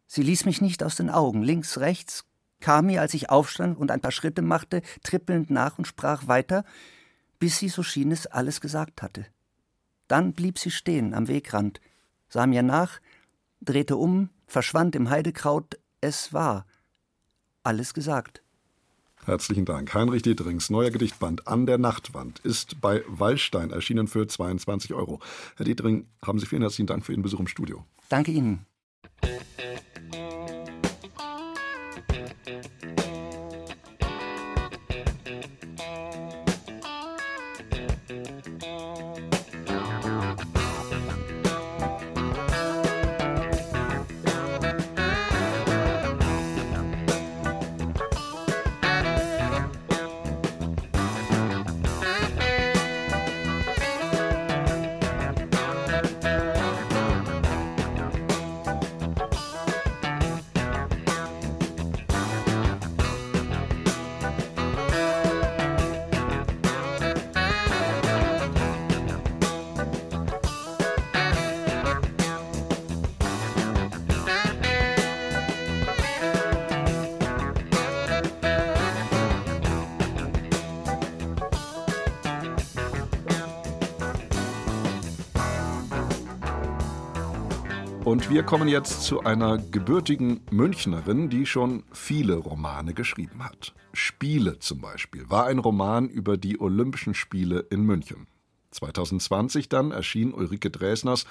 Sie 0.06 0.22
ließ 0.22 0.44
mich 0.44 0.60
nicht 0.60 0.82
aus 0.82 0.96
den 0.96 1.10
Augen, 1.10 1.42
links, 1.42 1.78
rechts, 1.78 2.24
kam 2.60 2.86
mir, 2.86 3.00
als 3.00 3.14
ich 3.14 3.30
aufstand 3.30 3.76
und 3.76 3.90
ein 3.90 4.00
paar 4.00 4.12
Schritte 4.12 4.42
machte, 4.42 4.82
trippelnd 5.02 5.50
nach 5.50 5.78
und 5.78 5.86
sprach 5.86 6.28
weiter, 6.28 6.64
bis 7.38 7.58
sie, 7.58 7.68
so 7.68 7.82
schien 7.82 8.10
es, 8.10 8.26
alles 8.26 8.60
gesagt 8.60 9.02
hatte. 9.02 9.26
Dann 10.08 10.32
blieb 10.32 10.58
sie 10.58 10.70
stehen 10.70 11.14
am 11.14 11.28
Wegrand, 11.28 11.80
sah 12.34 12.46
mir 12.48 12.62
nach, 12.62 13.00
drehte 13.60 13.96
um, 13.96 14.28
verschwand 14.46 14.96
im 14.96 15.08
Heidekraut. 15.08 15.78
Es 16.00 16.32
war 16.32 16.66
alles 17.62 17.94
gesagt. 17.94 18.42
Herzlichen 19.24 19.64
Dank. 19.64 19.94
Heinrich 19.94 20.22
Dieterings 20.22 20.68
neuer 20.68 20.90
Gedichtband 20.90 21.46
An 21.46 21.64
der 21.64 21.78
Nachtwand 21.78 22.40
ist 22.40 22.80
bei 22.80 23.02
Wallstein 23.06 23.70
erschienen 23.70 24.08
für 24.08 24.26
22 24.26 24.92
Euro. 24.92 25.20
Herr 25.56 25.64
Dietering, 25.64 26.08
haben 26.26 26.40
Sie 26.40 26.46
vielen 26.46 26.62
herzlichen 26.62 26.88
Dank 26.88 27.06
für 27.06 27.12
Ihren 27.12 27.22
Besuch 27.22 27.40
im 27.40 27.46
Studio. 27.46 27.86
Danke 28.08 28.32
Ihnen. 28.32 28.66
Und 88.14 88.30
wir 88.30 88.44
kommen 88.44 88.68
jetzt 88.68 89.02
zu 89.02 89.24
einer 89.24 89.58
gebürtigen 89.58 90.40
Münchnerin, 90.52 91.30
die 91.30 91.46
schon 91.46 91.82
viele 91.90 92.36
Romane 92.36 92.94
geschrieben 92.94 93.42
hat. 93.42 93.74
Spiele 93.92 94.60
zum 94.60 94.80
Beispiel 94.80 95.28
war 95.30 95.46
ein 95.46 95.58
Roman 95.58 96.08
über 96.08 96.36
die 96.36 96.60
Olympischen 96.60 97.14
Spiele 97.14 97.66
in 97.70 97.82
München. 97.82 98.28
2020 98.70 99.68
dann 99.68 99.90
erschien 99.90 100.32
Ulrike 100.32 100.70
Dresners 100.70 101.26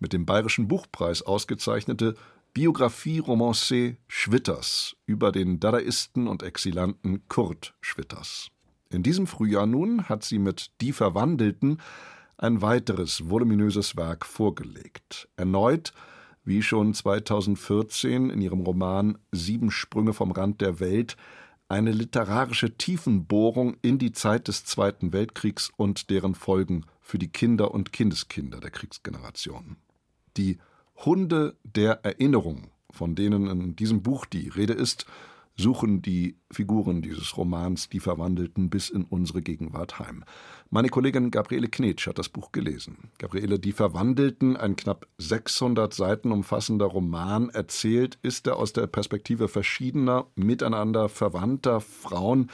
mit 0.00 0.12
dem 0.12 0.26
Bayerischen 0.26 0.68
Buchpreis 0.68 1.22
ausgezeichnete 1.22 2.14
Biografie 2.52 3.22
Romancée 3.22 3.96
Schwitters 4.06 4.96
über 5.06 5.32
den 5.32 5.60
Dadaisten 5.60 6.28
und 6.28 6.42
Exilanten 6.42 7.26
Kurt 7.28 7.72
Schwitters. 7.80 8.48
In 8.90 9.02
diesem 9.02 9.26
Frühjahr 9.26 9.64
nun 9.64 10.10
hat 10.10 10.24
sie 10.24 10.38
mit 10.38 10.72
Die 10.82 10.92
Verwandelten 10.92 11.80
ein 12.36 12.60
weiteres 12.60 13.30
voluminöses 13.30 13.96
Werk 13.96 14.26
vorgelegt. 14.26 15.26
Erneut 15.36 15.94
wie 16.48 16.62
schon 16.62 16.94
2014 16.94 18.30
in 18.30 18.40
ihrem 18.40 18.62
Roman 18.62 19.18
Sieben 19.32 19.70
Sprünge 19.70 20.14
vom 20.14 20.32
Rand 20.32 20.62
der 20.62 20.80
Welt 20.80 21.16
eine 21.68 21.92
literarische 21.92 22.76
Tiefenbohrung 22.76 23.76
in 23.82 23.98
die 23.98 24.12
Zeit 24.12 24.48
des 24.48 24.64
Zweiten 24.64 25.12
Weltkriegs 25.12 25.70
und 25.76 26.08
deren 26.08 26.34
Folgen 26.34 26.86
für 27.02 27.18
die 27.18 27.28
Kinder 27.28 27.72
und 27.72 27.92
Kindeskinder 27.92 28.60
der 28.60 28.70
Kriegsgenerationen. 28.70 29.76
Die 30.38 30.56
Hunde 31.04 31.54
der 31.64 32.04
Erinnerung, 32.04 32.70
von 32.90 33.14
denen 33.14 33.46
in 33.46 33.76
diesem 33.76 34.02
Buch 34.02 34.24
die 34.24 34.48
Rede 34.48 34.72
ist, 34.72 35.04
suchen 35.58 36.02
die 36.02 36.36
Figuren 36.50 37.02
dieses 37.02 37.36
Romans, 37.36 37.88
die 37.88 38.00
Verwandelten, 38.00 38.70
bis 38.70 38.88
in 38.88 39.04
unsere 39.04 39.42
Gegenwart 39.42 39.98
heim. 39.98 40.24
Meine 40.70 40.88
Kollegin 40.88 41.30
Gabriele 41.30 41.68
Knetsch 41.68 42.06
hat 42.06 42.18
das 42.18 42.28
Buch 42.28 42.52
gelesen. 42.52 43.10
Gabriele, 43.18 43.58
die 43.58 43.72
Verwandelten, 43.72 44.56
ein 44.56 44.76
knapp 44.76 45.06
600 45.18 45.92
Seiten 45.92 46.30
umfassender 46.30 46.86
Roman, 46.86 47.50
erzählt 47.50 48.18
ist 48.22 48.46
er 48.46 48.56
aus 48.56 48.72
der 48.72 48.86
Perspektive 48.86 49.48
verschiedener, 49.48 50.26
miteinander 50.36 51.08
verwandter 51.08 51.80
Frauen, 51.80 52.50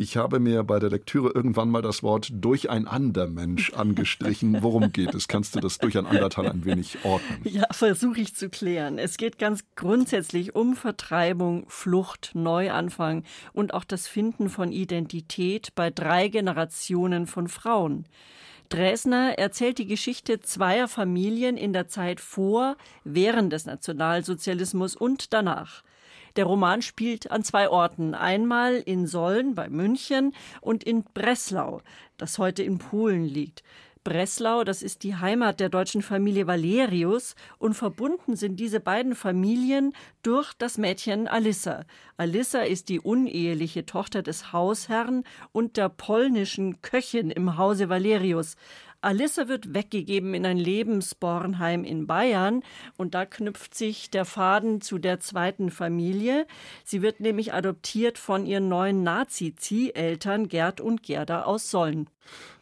ich 0.00 0.16
habe 0.16 0.40
mir 0.40 0.64
bei 0.64 0.78
der 0.78 0.88
Lektüre 0.88 1.30
irgendwann 1.34 1.68
mal 1.68 1.82
das 1.82 2.02
Wort 2.02 2.30
Durcheinandermensch 2.32 3.74
angestrichen. 3.74 4.62
Worum 4.62 4.92
geht 4.92 5.14
es? 5.14 5.28
Kannst 5.28 5.54
du 5.54 5.60
das 5.60 5.76
Durcheinanderteil 5.76 6.48
ein 6.48 6.64
wenig 6.64 7.04
ordnen? 7.04 7.42
Ja, 7.44 7.66
versuche 7.70 8.18
ich 8.18 8.34
zu 8.34 8.48
klären. 8.48 8.98
Es 8.98 9.18
geht 9.18 9.38
ganz 9.38 9.62
grundsätzlich 9.76 10.54
um 10.54 10.74
Vertreibung, 10.74 11.66
Flucht, 11.68 12.30
Neuanfang 12.32 13.24
und 13.52 13.74
auch 13.74 13.84
das 13.84 14.08
Finden 14.08 14.48
von 14.48 14.72
Identität 14.72 15.74
bei 15.74 15.90
drei 15.90 16.28
Generationen 16.28 17.26
von 17.26 17.46
Frauen. 17.46 18.06
Dresner 18.70 19.38
erzählt 19.38 19.76
die 19.76 19.86
Geschichte 19.86 20.40
zweier 20.40 20.88
Familien 20.88 21.58
in 21.58 21.74
der 21.74 21.88
Zeit 21.88 22.20
vor, 22.20 22.78
während 23.04 23.52
des 23.52 23.66
Nationalsozialismus 23.66 24.96
und 24.96 25.34
danach. 25.34 25.82
Der 26.36 26.44
Roman 26.44 26.82
spielt 26.82 27.30
an 27.30 27.44
zwei 27.44 27.68
Orten. 27.68 28.14
Einmal 28.14 28.74
in 28.74 29.06
Sollen 29.06 29.54
bei 29.54 29.68
München 29.68 30.34
und 30.60 30.84
in 30.84 31.04
Breslau, 31.04 31.82
das 32.16 32.38
heute 32.38 32.62
in 32.62 32.78
Polen 32.78 33.24
liegt. 33.24 33.62
Breslau, 34.02 34.64
das 34.64 34.82
ist 34.82 35.02
die 35.02 35.16
Heimat 35.16 35.60
der 35.60 35.68
deutschen 35.68 36.00
Familie 36.00 36.46
Valerius 36.46 37.34
und 37.58 37.74
verbunden 37.74 38.34
sind 38.34 38.58
diese 38.58 38.80
beiden 38.80 39.14
Familien 39.14 39.92
durch 40.22 40.54
das 40.54 40.78
Mädchen 40.78 41.28
Alissa. 41.28 41.84
Alissa 42.16 42.60
ist 42.60 42.88
die 42.88 42.98
uneheliche 42.98 43.84
Tochter 43.84 44.22
des 44.22 44.54
Hausherrn 44.54 45.24
und 45.52 45.76
der 45.76 45.90
polnischen 45.90 46.80
Köchin 46.80 47.30
im 47.30 47.58
Hause 47.58 47.90
Valerius. 47.90 48.56
Alissa 49.02 49.48
wird 49.48 49.72
weggegeben 49.72 50.34
in 50.34 50.44
ein 50.44 50.58
Lebensbornheim 50.58 51.84
in 51.84 52.06
Bayern 52.06 52.62
und 52.98 53.14
da 53.14 53.24
knüpft 53.24 53.74
sich 53.74 54.10
der 54.10 54.26
Faden 54.26 54.82
zu 54.82 54.98
der 54.98 55.20
zweiten 55.20 55.70
Familie. 55.70 56.46
Sie 56.84 57.00
wird 57.00 57.20
nämlich 57.20 57.54
adoptiert 57.54 58.18
von 58.18 58.44
ihren 58.44 58.68
neuen 58.68 59.02
Nazi-Zieheltern 59.02 60.48
Gerd 60.48 60.82
und 60.82 61.02
Gerda 61.02 61.44
aus 61.44 61.70
Sollen. 61.70 62.10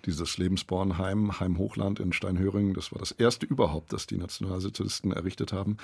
Dieses 0.07 0.39
Lebensbornheim, 0.39 1.41
Heimhochland 1.41 2.01
in 2.01 2.13
Steinhöring, 2.13 2.75
das 2.75 2.93
war 2.93 2.99
das 2.99 3.11
erste 3.11 3.47
überhaupt, 3.47 3.93
das 3.93 4.07
die 4.07 4.17
Nationalsozialisten 4.17 5.13
errichtet 5.13 5.53
haben. 5.53 5.77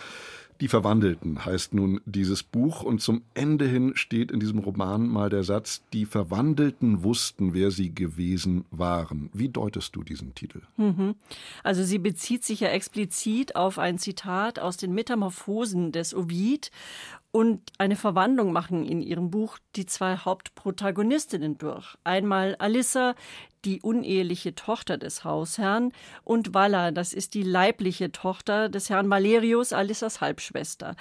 Die 0.60 0.68
Verwandelten 0.68 1.44
heißt 1.44 1.74
nun 1.74 2.00
dieses 2.06 2.44
Buch 2.44 2.84
und 2.84 3.00
zum 3.00 3.22
Ende 3.34 3.66
hin 3.66 3.96
steht 3.96 4.30
in 4.30 4.38
diesem 4.38 4.60
Roman 4.60 5.08
mal 5.08 5.28
der 5.28 5.42
Satz, 5.42 5.82
die 5.92 6.06
Verwandelten 6.06 7.02
wussten, 7.02 7.54
wer 7.54 7.72
sie 7.72 7.92
gewesen 7.92 8.64
waren. 8.70 9.30
Wie 9.32 9.48
deutest 9.48 9.96
du 9.96 10.04
diesen 10.04 10.34
Titel? 10.34 10.62
Mhm. 10.76 11.16
Also 11.64 11.82
sie 11.82 11.98
bezieht 11.98 12.44
sich 12.44 12.60
ja 12.60 12.68
explizit 12.68 13.56
auf 13.56 13.78
ein 13.78 13.98
Zitat 13.98 14.60
aus 14.60 14.76
den 14.76 14.94
Metamorphosen 14.94 15.90
des 15.90 16.14
Ovid 16.14 16.70
und 17.34 17.72
eine 17.78 17.96
Verwandlung 17.96 18.52
machen 18.52 18.86
in 18.86 19.02
ihrem 19.02 19.28
Buch 19.28 19.58
die 19.74 19.86
zwei 19.86 20.18
Hauptprotagonistinnen 20.18 21.58
durch. 21.58 21.96
Einmal 22.04 22.54
Alissa, 22.60 23.16
die 23.64 23.82
uneheliche 23.82 24.54
Tochter 24.54 24.98
des 24.98 25.24
Hausherrn, 25.24 25.90
und 26.22 26.54
Walla, 26.54 26.92
das 26.92 27.12
ist 27.12 27.34
die 27.34 27.42
leibliche 27.42 28.12
Tochter 28.12 28.68
des 28.68 28.88
Herrn 28.88 29.10
Valerius, 29.10 29.72
Alissas 29.72 30.20
Halbschwester. 30.20 30.94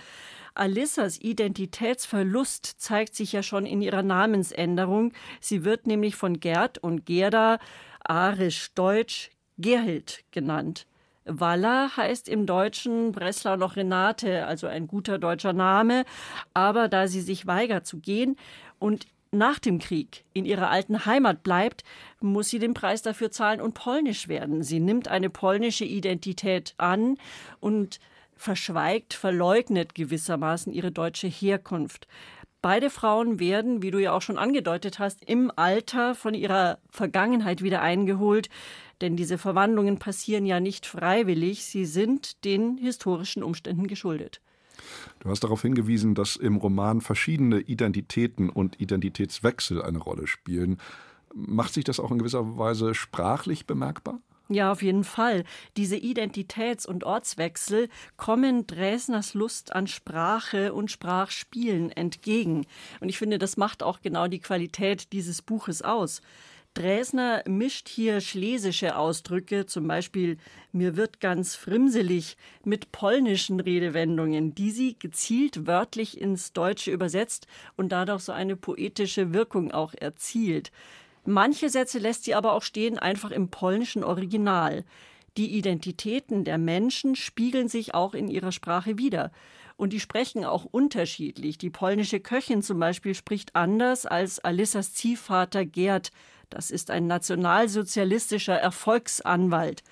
Alissas 0.56 1.22
Identitätsverlust 1.22 2.66
zeigt 2.82 3.14
sich 3.16 3.32
ja 3.32 3.44
schon 3.44 3.68
in 3.68 3.84
ihrer 3.84 4.02
Namensänderung. 4.02 5.14
Sie 5.40 5.64
wird 5.64 5.86
nämlich 5.86 6.16
von 6.16 6.40
Gerd 6.40 6.80
und 6.80 7.06
Gerda, 7.06 7.60
arisch-deutsch, 8.04 9.30
Gerhild 9.60 10.24
genannt. 10.32 10.88
Walla 11.26 11.96
heißt 11.96 12.28
im 12.28 12.46
Deutschen 12.46 13.12
Breslau 13.12 13.56
noch 13.56 13.76
Renate, 13.76 14.46
also 14.46 14.68
ein 14.68 14.88
guter 14.88 15.18
deutscher 15.20 15.54
Name. 15.54 16.06
Aber 16.54 16.88
da 16.88 17.08
sie 17.08 17.22
sich 17.22 17.48
weigert 17.48 17.86
zu 17.86 18.00
gehen 18.00 18.36
und 18.80 19.08
nach 19.32 19.58
dem 19.58 19.80
Krieg 19.80 20.26
in 20.34 20.46
ihrer 20.46 20.70
alten 20.70 21.06
Heimat 21.06 21.42
bleibt, 21.42 21.84
muss 22.22 22.50
sie 22.50 22.60
den 22.60 22.76
Preis 22.76 23.02
dafür 23.02 23.32
zahlen 23.32 23.62
und 23.62 23.74
polnisch 23.74 24.28
werden. 24.28 24.62
Sie 24.62 24.80
nimmt 24.80 25.08
eine 25.08 25.30
polnische 25.30 25.86
Identität 25.86 26.76
an 26.78 27.18
und 27.60 28.00
verschweigt, 28.36 29.14
verleugnet 29.14 29.96
gewissermaßen 29.96 30.72
ihre 30.72 30.92
deutsche 30.92 31.28
Herkunft. 31.28 32.08
Beide 32.62 32.90
Frauen 32.90 33.40
werden, 33.40 33.82
wie 33.82 33.92
du 33.92 34.00
ja 34.00 34.14
auch 34.14 34.22
schon 34.22 34.38
angedeutet 34.38 35.00
hast, 35.00 35.26
im 35.26 35.52
Alter 35.56 36.16
von 36.16 36.34
ihrer 36.34 36.78
Vergangenheit 36.90 37.62
wieder 37.62 37.82
eingeholt. 37.82 38.50
Denn 39.02 39.16
diese 39.16 39.38
Verwandlungen 39.38 40.00
passieren 40.00 40.46
ja 40.46 40.60
nicht 40.60 40.86
freiwillig, 40.86 41.66
sie 41.66 41.86
sind 41.86 42.44
den 42.46 42.78
historischen 42.78 43.44
Umständen 43.44 43.88
geschuldet. 43.88 44.42
Du 45.20 45.30
hast 45.30 45.44
darauf 45.44 45.62
hingewiesen, 45.62 46.16
dass 46.16 46.36
im 46.36 46.58
Roman 46.58 47.02
verschiedene 47.02 47.60
Identitäten 47.60 48.50
und 48.50 48.80
Identitätswechsel 48.80 49.82
eine 49.82 50.00
Rolle 50.00 50.28
spielen. 50.28 50.78
Macht 51.34 51.74
sich 51.74 51.84
das 51.84 52.00
auch 52.00 52.12
in 52.12 52.20
gewisser 52.20 52.58
Weise 52.58 52.94
sprachlich 52.94 53.66
bemerkbar? 53.66 54.20
Ja, 54.50 54.72
auf 54.72 54.84
jeden 54.84 55.06
Fall. 55.06 55.46
Diese 55.78 55.96
Identitäts- 55.96 56.86
und 56.86 57.06
Ortswechsel 57.06 57.88
kommen 58.18 58.68
Dresners 58.68 59.34
Lust 59.34 59.74
an 59.74 59.88
Sprache 59.88 60.74
und 60.74 60.92
Sprachspielen 60.92 61.92
entgegen. 61.92 62.66
Und 63.00 63.10
ich 63.10 63.18
finde, 63.18 63.40
das 63.40 63.56
macht 63.56 63.82
auch 63.82 64.02
genau 64.02 64.28
die 64.28 64.40
Qualität 64.40 65.14
dieses 65.14 65.42
Buches 65.42 65.82
aus. 65.82 66.22
Dresner 66.74 67.44
mischt 67.48 67.88
hier 67.88 68.20
schlesische 68.20 68.96
Ausdrücke, 68.98 69.66
zum 69.68 69.88
Beispiel 69.88 70.38
mir 70.72 70.98
wird 70.98 71.20
ganz 71.20 71.56
frimselig, 71.56 72.36
mit 72.64 72.92
polnischen 72.92 73.60
Redewendungen, 73.60 74.56
die 74.56 74.72
sie 74.72 74.98
gezielt 74.98 75.68
wörtlich 75.68 76.20
ins 76.20 76.52
Deutsche 76.54 76.92
übersetzt 76.92 77.48
und 77.76 77.92
dadurch 77.92 78.22
so 78.22 78.32
eine 78.32 78.56
poetische 78.56 79.34
Wirkung 79.34 79.72
auch 79.72 79.94
erzielt. 79.94 80.72
Manche 81.26 81.70
Sätze 81.70 82.00
lässt 82.00 82.26
sie 82.26 82.34
aber 82.36 82.54
auch 82.54 82.64
stehen 82.64 82.98
einfach 82.98 83.32
im 83.32 83.50
polnischen 83.50 84.04
Original. 84.04 84.84
Die 85.38 85.56
Identitäten 85.58 86.44
der 86.44 86.58
Menschen 86.58 87.16
spiegeln 87.16 87.68
sich 87.68 87.94
auch 87.94 88.14
in 88.14 88.28
ihrer 88.28 88.52
Sprache 88.52 88.98
wider. 88.98 89.32
Und 89.76 89.94
die 89.94 90.00
sprechen 90.00 90.46
auch 90.46 90.66
unterschiedlich. 90.66 91.58
Die 91.58 91.72
polnische 91.72 92.20
Köchin 92.20 92.62
zum 92.62 92.80
Beispiel 92.80 93.16
spricht 93.16 93.56
anders 93.56 94.06
als 94.06 94.40
Alissas 94.40 94.94
Ziehvater 94.94 95.66
Gerd. 95.66 96.12
Das 96.50 96.72
ist 96.72 96.92
ein 96.92 97.08
nationalsozialistischer 97.08 98.56
Erfolgsanwalt. 98.56 99.84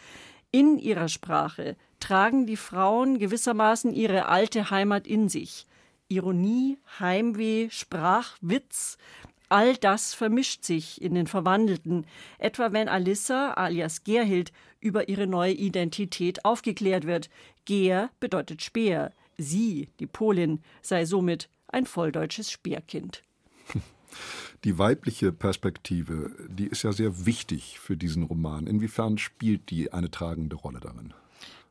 In 0.52 0.78
ihrer 0.78 1.08
Sprache 1.08 1.76
tragen 2.00 2.46
die 2.46 2.58
Frauen 2.58 3.20
gewissermaßen 3.20 3.94
ihre 3.94 4.28
alte 4.28 4.70
Heimat 4.70 5.08
in 5.08 5.30
sich. 5.30 5.66
Ironie, 6.10 6.78
Heimweh, 7.00 7.70
Sprachwitz, 7.70 8.98
all 9.48 9.78
das 9.78 10.14
vermischt 10.14 10.64
sich 10.66 11.02
in 11.02 11.14
den 11.14 11.28
Verwandelten, 11.28 12.06
etwa 12.38 12.74
wenn 12.74 12.90
Alissa 12.90 13.54
alias 13.54 14.04
Gerhild 14.04 14.52
über 14.80 15.10
ihre 15.10 15.28
neue 15.28 15.54
Identität 15.54 16.44
aufgeklärt 16.44 17.06
wird. 17.06 17.30
Ger 17.66 18.10
bedeutet 18.20 18.62
Speer, 18.62 19.14
sie, 19.38 19.90
die 20.00 20.08
Polin, 20.08 20.62
sei 20.82 21.06
somit 21.06 21.50
ein 21.68 21.86
volldeutsches 21.86 22.52
Speerkind. 22.52 23.24
Die 24.63 24.78
weibliche 24.78 25.32
Perspektive, 25.32 26.32
die 26.50 26.67
ist 26.67 26.84
ja 26.84 26.91
sehr 26.91 27.26
wichtig 27.26 27.80
für 27.80 27.97
diesen 27.97 28.24
Roman. 28.24 28.67
Inwiefern 28.67 29.17
spielt 29.17 29.69
die 29.69 29.91
eine 29.93 30.12
tragende 30.12 30.56
Rolle 30.56 30.80
darin? 30.80 31.13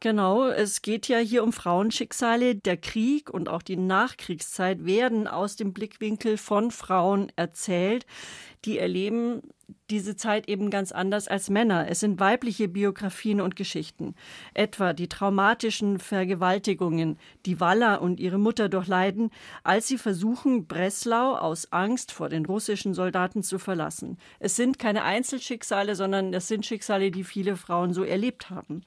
Genau, 0.01 0.49
es 0.49 0.81
geht 0.81 1.09
ja 1.09 1.19
hier 1.19 1.45
um 1.45 1.53
Frauenschicksale. 1.53 2.55
Der 2.55 2.79
Krieg 2.79 3.29
und 3.29 3.51
auch 3.51 3.61
die 3.61 3.77
Nachkriegszeit 3.77 4.87
werden 4.87 5.29
aus 5.29 5.57
dem 5.57 5.75
Blickwinkel 5.75 6.39
von 6.39 6.71
Frauen 6.71 7.31
erzählt. 7.37 8.07
Die 8.65 8.79
erleben 8.79 9.43
diese 9.91 10.17
Zeit 10.17 10.49
eben 10.49 10.71
ganz 10.71 10.93
anders 10.93 11.29
als 11.29 11.51
Männer. 11.51 11.87
Es 11.89 12.01
sind 12.01 12.21
weibliche 12.21 12.69
Biografien 12.69 13.41
und 13.41 13.57
Geschichten. 13.57 14.15
Etwa 14.55 14.93
die 14.93 15.09
traumatischen 15.09 15.99
Vergewaltigungen, 15.99 17.19
die 17.47 17.61
Walla 17.61 17.97
und 17.97 18.21
ihre 18.21 18.39
Mutter 18.39 18.69
durchleiden, 18.69 19.31
als 19.65 19.89
sie 19.89 19.99
versuchen, 19.99 20.67
Breslau 20.67 21.37
aus 21.37 21.73
Angst 21.73 22.13
vor 22.13 22.29
den 22.29 22.47
russischen 22.47 22.95
Soldaten 22.95 23.43
zu 23.43 23.59
verlassen. 23.59 24.19
Es 24.39 24.57
sind 24.57 24.79
keine 24.79 25.03
Einzelschicksale, 25.03 25.95
sondern 25.95 26.33
es 26.33 26.49
sind 26.49 26.67
Schicksale, 26.67 27.11
die 27.11 27.25
viele 27.25 27.57
Frauen 27.57 27.93
so 27.93 28.05
erlebt 28.05 28.51
haben. 28.51 28.83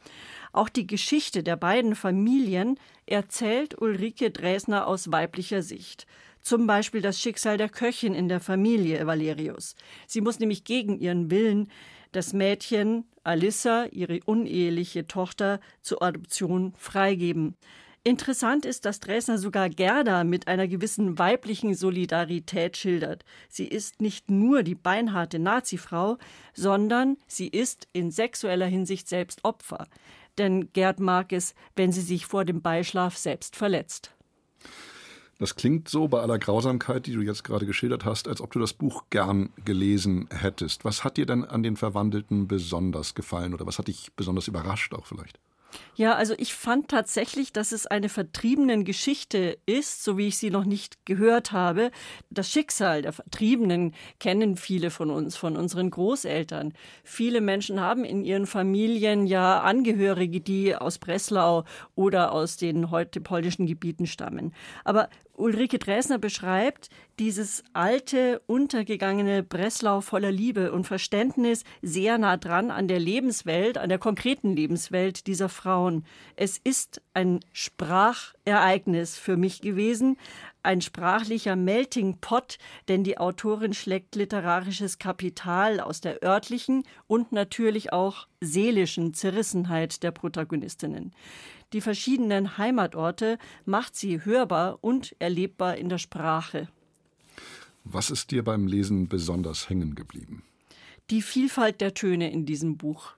Auch 0.53 0.69
die 0.69 0.85
Geschichte 0.85 1.41
der 1.41 1.55
beiden 1.55 1.95
Familien 1.95 2.79
erzählt 3.07 3.81
Ulrike 3.81 4.29
Dresner 4.29 4.85
aus 4.85 5.11
weiblicher 5.11 5.63
Sicht. 5.63 6.05
Zum 6.41 6.67
Beispiel 6.67 7.01
das 7.01 7.19
Schicksal 7.19 7.57
der 7.57 7.69
Köchin 7.69 8.13
in 8.13 8.29
der 8.29 8.39
Familie 8.39 9.05
Valerius. 9.07 9.75
Sie 10.05 10.21
muss 10.21 10.39
nämlich 10.39 10.63
gegen 10.63 10.99
ihren 10.99 11.31
Willen 11.31 11.69
das 12.11 12.33
Mädchen 12.33 13.05
Alissa, 13.23 13.85
ihre 13.85 14.19
uneheliche 14.25 15.07
Tochter, 15.07 15.59
zur 15.81 16.03
Adoption 16.03 16.73
freigeben. 16.77 17.55
Interessant 18.05 18.65
ist, 18.65 18.83
dass 18.83 18.99
Dresner 18.99 19.37
sogar 19.37 19.69
Gerda 19.69 20.25
mit 20.25 20.49
einer 20.49 20.67
gewissen 20.67 21.17
weiblichen 21.17 21.73
Solidarität 21.73 22.75
schildert. 22.75 23.23
Sie 23.47 23.65
ist 23.65 24.01
nicht 24.01 24.29
nur 24.29 24.61
die 24.61 24.75
beinharte 24.75 25.39
Nazifrau, 25.39 26.17
sondern 26.53 27.15
sie 27.27 27.47
ist 27.47 27.87
in 27.93 28.11
sexueller 28.11 28.65
Hinsicht 28.65 29.07
selbst 29.07 29.45
Opfer 29.45 29.87
denn 30.37 30.71
Gerd 30.73 30.99
mag 30.99 31.31
es, 31.31 31.53
wenn 31.75 31.91
sie 31.91 32.01
sich 32.01 32.25
vor 32.25 32.45
dem 32.45 32.61
Beischlaf 32.61 33.17
selbst 33.17 33.55
verletzt. 33.55 34.13
Das 35.39 35.55
klingt 35.55 35.89
so 35.89 36.07
bei 36.07 36.21
aller 36.21 36.39
Grausamkeit, 36.39 37.05
die 37.05 37.13
du 37.13 37.21
jetzt 37.21 37.43
gerade 37.43 37.65
geschildert 37.65 38.05
hast, 38.05 38.27
als 38.27 38.39
ob 38.39 38.51
du 38.51 38.59
das 38.59 38.73
Buch 38.73 39.03
gern 39.09 39.49
gelesen 39.65 40.29
hättest. 40.31 40.85
Was 40.85 41.03
hat 41.03 41.17
dir 41.17 41.25
denn 41.25 41.43
an 41.43 41.63
den 41.63 41.75
Verwandelten 41.75 42.47
besonders 42.47 43.15
gefallen 43.15 43.53
oder 43.53 43.65
was 43.65 43.79
hat 43.79 43.87
dich 43.87 44.13
besonders 44.15 44.47
überrascht 44.47 44.93
auch 44.93 45.05
vielleicht? 45.05 45.39
Ja, 45.95 46.15
also 46.15 46.33
ich 46.37 46.53
fand 46.53 46.89
tatsächlich, 46.89 47.53
dass 47.53 47.71
es 47.71 47.85
eine 47.85 48.09
vertriebenen 48.09 48.83
Geschichte 48.83 49.57
ist, 49.65 50.03
so 50.03 50.17
wie 50.17 50.27
ich 50.27 50.37
sie 50.37 50.49
noch 50.49 50.65
nicht 50.65 51.05
gehört 51.05 51.51
habe. 51.51 51.91
Das 52.29 52.49
Schicksal 52.49 53.03
der 53.03 53.13
Vertriebenen 53.13 53.93
kennen 54.19 54.57
viele 54.57 54.89
von 54.89 55.11
uns, 55.11 55.35
von 55.35 55.55
unseren 55.55 55.91
Großeltern. 55.91 56.73
Viele 57.03 57.41
Menschen 57.41 57.79
haben 57.79 58.05
in 58.05 58.23
ihren 58.23 58.47
Familien 58.47 59.27
ja 59.27 59.61
Angehörige, 59.61 60.41
die 60.41 60.75
aus 60.75 60.97
Breslau 60.97 61.63
oder 61.95 62.31
aus 62.31 62.57
den 62.57 62.89
heute 62.89 63.21
polnischen 63.21 63.67
Gebieten 63.67 64.07
stammen. 64.07 64.53
Aber 64.83 65.09
Ulrike 65.35 65.79
Dresner 65.79 66.19
beschreibt 66.19 66.89
dieses 67.19 67.63
alte, 67.73 68.41
untergegangene 68.47 69.43
Breslau 69.43 70.01
voller 70.01 70.31
Liebe 70.31 70.71
und 70.71 70.87
Verständnis 70.87 71.63
sehr 71.81 72.17
nah 72.17 72.37
dran 72.37 72.71
an 72.71 72.87
der 72.87 72.99
Lebenswelt, 72.99 73.77
an 73.77 73.89
der 73.89 73.99
konkreten 73.99 74.55
Lebenswelt 74.55 75.27
dieser 75.27 75.49
Frauen. 75.49 76.05
Es 76.35 76.57
ist 76.57 77.01
ein 77.13 77.39
Sprachereignis 77.51 79.17
für 79.17 79.37
mich 79.37 79.61
gewesen, 79.61 80.17
ein 80.63 80.81
sprachlicher 80.81 81.55
Melting 81.55 82.19
Pot, 82.19 82.57
denn 82.87 83.03
die 83.03 83.17
Autorin 83.17 83.73
schlägt 83.73 84.15
literarisches 84.15 84.97
Kapital 84.97 85.79
aus 85.79 86.01
der 86.01 86.23
örtlichen 86.23 86.83
und 87.05 87.31
natürlich 87.31 87.93
auch 87.93 88.27
seelischen 88.39 89.13
Zerrissenheit 89.13 90.03
der 90.03 90.11
Protagonistinnen. 90.11 91.11
Die 91.73 91.81
verschiedenen 91.81 92.57
Heimatorte 92.57 93.37
macht 93.65 93.95
sie 93.95 94.23
hörbar 94.23 94.77
und 94.81 95.15
erlebbar 95.19 95.75
in 95.75 95.89
der 95.89 95.97
Sprache. 95.97 96.69
Was 97.83 98.09
ist 98.09 98.31
dir 98.31 98.43
beim 98.43 98.67
Lesen 98.67 99.07
besonders 99.07 99.69
hängen 99.69 99.95
geblieben? 99.95 100.43
die 101.09 101.21
Vielfalt 101.21 101.81
der 101.81 101.93
Töne 101.93 102.31
in 102.31 102.45
diesem 102.45 102.77
Buch. 102.77 103.11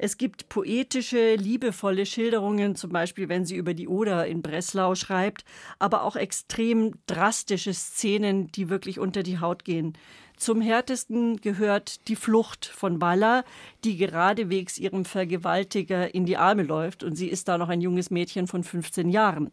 Es 0.00 0.16
gibt 0.16 0.48
poetische, 0.48 1.34
liebevolle 1.34 2.06
Schilderungen, 2.06 2.76
zum 2.76 2.90
Beispiel 2.90 3.28
wenn 3.28 3.44
sie 3.44 3.56
über 3.56 3.74
die 3.74 3.88
Oder 3.88 4.28
in 4.28 4.42
Breslau 4.42 4.94
schreibt, 4.94 5.44
aber 5.80 6.04
auch 6.04 6.14
extrem 6.14 6.94
drastische 7.06 7.74
Szenen, 7.74 8.52
die 8.52 8.68
wirklich 8.68 9.00
unter 9.00 9.24
die 9.24 9.40
Haut 9.40 9.64
gehen. 9.64 9.98
Zum 10.36 10.60
härtesten 10.60 11.38
gehört 11.40 12.06
die 12.06 12.14
Flucht 12.14 12.66
von 12.66 13.00
Balla, 13.00 13.42
die 13.82 13.96
geradewegs 13.96 14.78
ihrem 14.78 15.04
Vergewaltiger 15.04 16.14
in 16.14 16.26
die 16.26 16.36
Arme 16.36 16.62
läuft 16.62 17.02
und 17.02 17.16
sie 17.16 17.26
ist 17.26 17.48
da 17.48 17.58
noch 17.58 17.68
ein 17.68 17.80
junges 17.80 18.10
Mädchen 18.10 18.46
von 18.46 18.62
15 18.62 19.08
Jahren. 19.08 19.50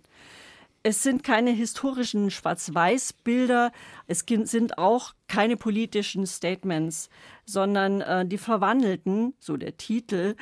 Es 0.88 1.02
sind 1.02 1.24
keine 1.24 1.50
historischen 1.50 2.30
Schwarz-Weiß-Bilder, 2.30 3.72
es 4.06 4.24
sind 4.44 4.78
auch 4.78 5.16
keine 5.28 5.58
politischen 5.58 6.28
Statements, 6.28 7.10
sondern 7.44 8.02
äh, 8.02 8.24
die 8.24 8.38
Verwandelten, 8.38 9.34
so 9.40 9.58
der 9.58 9.78
Titel, 9.78 10.36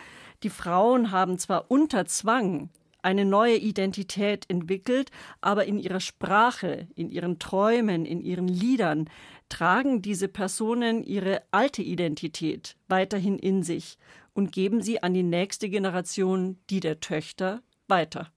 die 0.44 0.50
Frauen 0.50 1.12
haben 1.12 1.38
zwar 1.38 1.72
unter 1.72 2.08
Zwang 2.08 2.68
eine 3.02 3.24
neue 3.24 3.56
Identität 3.56 4.44
entwickelt, 4.50 5.12
aber 5.40 5.64
in 5.64 5.80
ihrer 5.80 6.02
Sprache, 6.02 6.90
in 6.94 7.10
ihren 7.10 7.40
Träumen, 7.40 8.04
in 8.06 8.20
ihren 8.20 8.50
Liedern 8.50 9.10
tragen 9.48 10.02
diese 10.02 10.28
Personen 10.28 11.06
ihre 11.06 11.42
alte 11.52 11.82
Identität 11.82 12.76
weiterhin 12.90 13.40
in 13.40 13.64
sich 13.64 13.98
und 14.34 14.52
geben 14.52 14.82
sie 14.82 15.02
an 15.04 15.14
die 15.14 15.24
nächste 15.24 15.70
Generation, 15.70 16.58
die 16.70 16.82
der 16.82 17.00
Töchter, 17.00 17.62
weiter. 17.88 18.30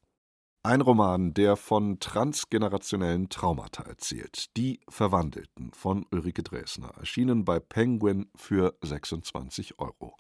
Ein 0.67 0.81
Roman, 0.81 1.33
der 1.33 1.55
von 1.55 2.01
transgenerationellen 2.01 3.29
Traumata 3.29 3.85
erzählt. 3.85 4.57
Die 4.57 4.81
Verwandelten 4.89 5.71
von 5.73 6.05
Ulrike 6.11 6.43
Dresner, 6.43 6.91
erschienen 6.99 7.45
bei 7.45 7.61
Penguin 7.61 8.27
für 8.35 8.75
26 8.83 9.79
Euro. 9.79 10.17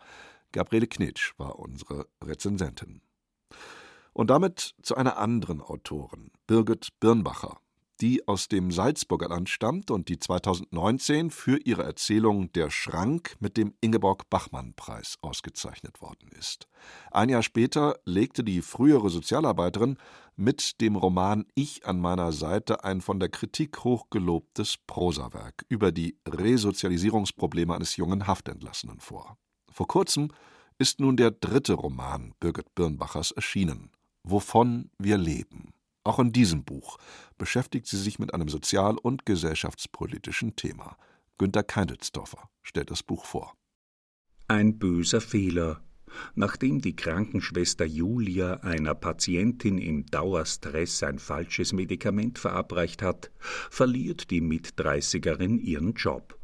Gabriele 0.52 0.86
Knitsch 0.86 1.32
war 1.36 1.58
unsere 1.58 2.06
Rezensentin. 2.22 3.02
Und 4.12 4.30
damit 4.30 4.76
zu 4.82 4.94
einer 4.94 5.18
anderen 5.18 5.60
Autorin, 5.60 6.30
Birgit 6.46 6.90
Birnbacher 7.00 7.58
die 8.00 8.26
aus 8.28 8.48
dem 8.48 8.70
Salzburger 8.70 9.28
Land 9.28 9.48
stammt 9.48 9.90
und 9.90 10.08
die 10.08 10.18
2019 10.18 11.30
für 11.30 11.58
ihre 11.58 11.82
Erzählung 11.82 12.52
Der 12.52 12.70
Schrank 12.70 13.36
mit 13.40 13.56
dem 13.56 13.74
Ingeborg-Bachmann-Preis 13.80 15.16
ausgezeichnet 15.22 16.02
worden 16.02 16.28
ist. 16.38 16.68
Ein 17.10 17.28
Jahr 17.28 17.42
später 17.42 17.98
legte 18.04 18.44
die 18.44 18.60
frühere 18.60 19.08
Sozialarbeiterin 19.08 19.96
mit 20.36 20.80
dem 20.80 20.96
Roman 20.96 21.46
Ich 21.54 21.86
an 21.86 21.98
meiner 21.98 22.32
Seite 22.32 22.84
ein 22.84 23.00
von 23.00 23.18
der 23.18 23.30
Kritik 23.30 23.84
hochgelobtes 23.84 24.76
Prosawerk 24.86 25.64
über 25.68 25.92
die 25.92 26.18
Resozialisierungsprobleme 26.28 27.74
eines 27.74 27.96
jungen 27.96 28.26
Haftentlassenen 28.26 29.00
vor. 29.00 29.38
Vor 29.70 29.88
kurzem 29.88 30.28
ist 30.78 31.00
nun 31.00 31.16
der 31.16 31.30
dritte 31.30 31.72
Roman 31.72 32.34
Birgit 32.38 32.74
Birnbachers 32.74 33.32
erschienen, 33.32 33.90
Wovon 34.28 34.90
wir 34.98 35.18
leben. 35.18 35.72
Auch 36.02 36.18
in 36.18 36.32
diesem 36.32 36.64
Buch 36.64 36.98
beschäftigt 37.38 37.86
sie 37.86 37.96
sich 37.96 38.18
mit 38.18 38.34
einem 38.34 38.48
sozial- 38.48 38.98
und 38.98 39.24
gesellschaftspolitischen 39.24 40.56
Thema. 40.56 40.96
Günter 41.38 41.62
Keindelsdorfer 41.62 42.50
stellt 42.62 42.90
das 42.90 43.04
Buch 43.04 43.24
vor. 43.24 43.54
Ein 44.48 44.78
böser 44.78 45.20
Fehler. 45.20 45.85
Nachdem 46.34 46.80
die 46.80 46.96
Krankenschwester 46.96 47.84
Julia 47.84 48.54
einer 48.62 48.94
Patientin 48.94 49.78
im 49.78 50.06
Dauerstress 50.06 51.02
ein 51.02 51.18
falsches 51.18 51.72
Medikament 51.72 52.38
verabreicht 52.38 53.02
hat, 53.02 53.30
verliert 53.70 54.30
die 54.30 54.40
Mitdreißigerin 54.40 55.58
ihren 55.58 55.94
Job. 55.94 56.38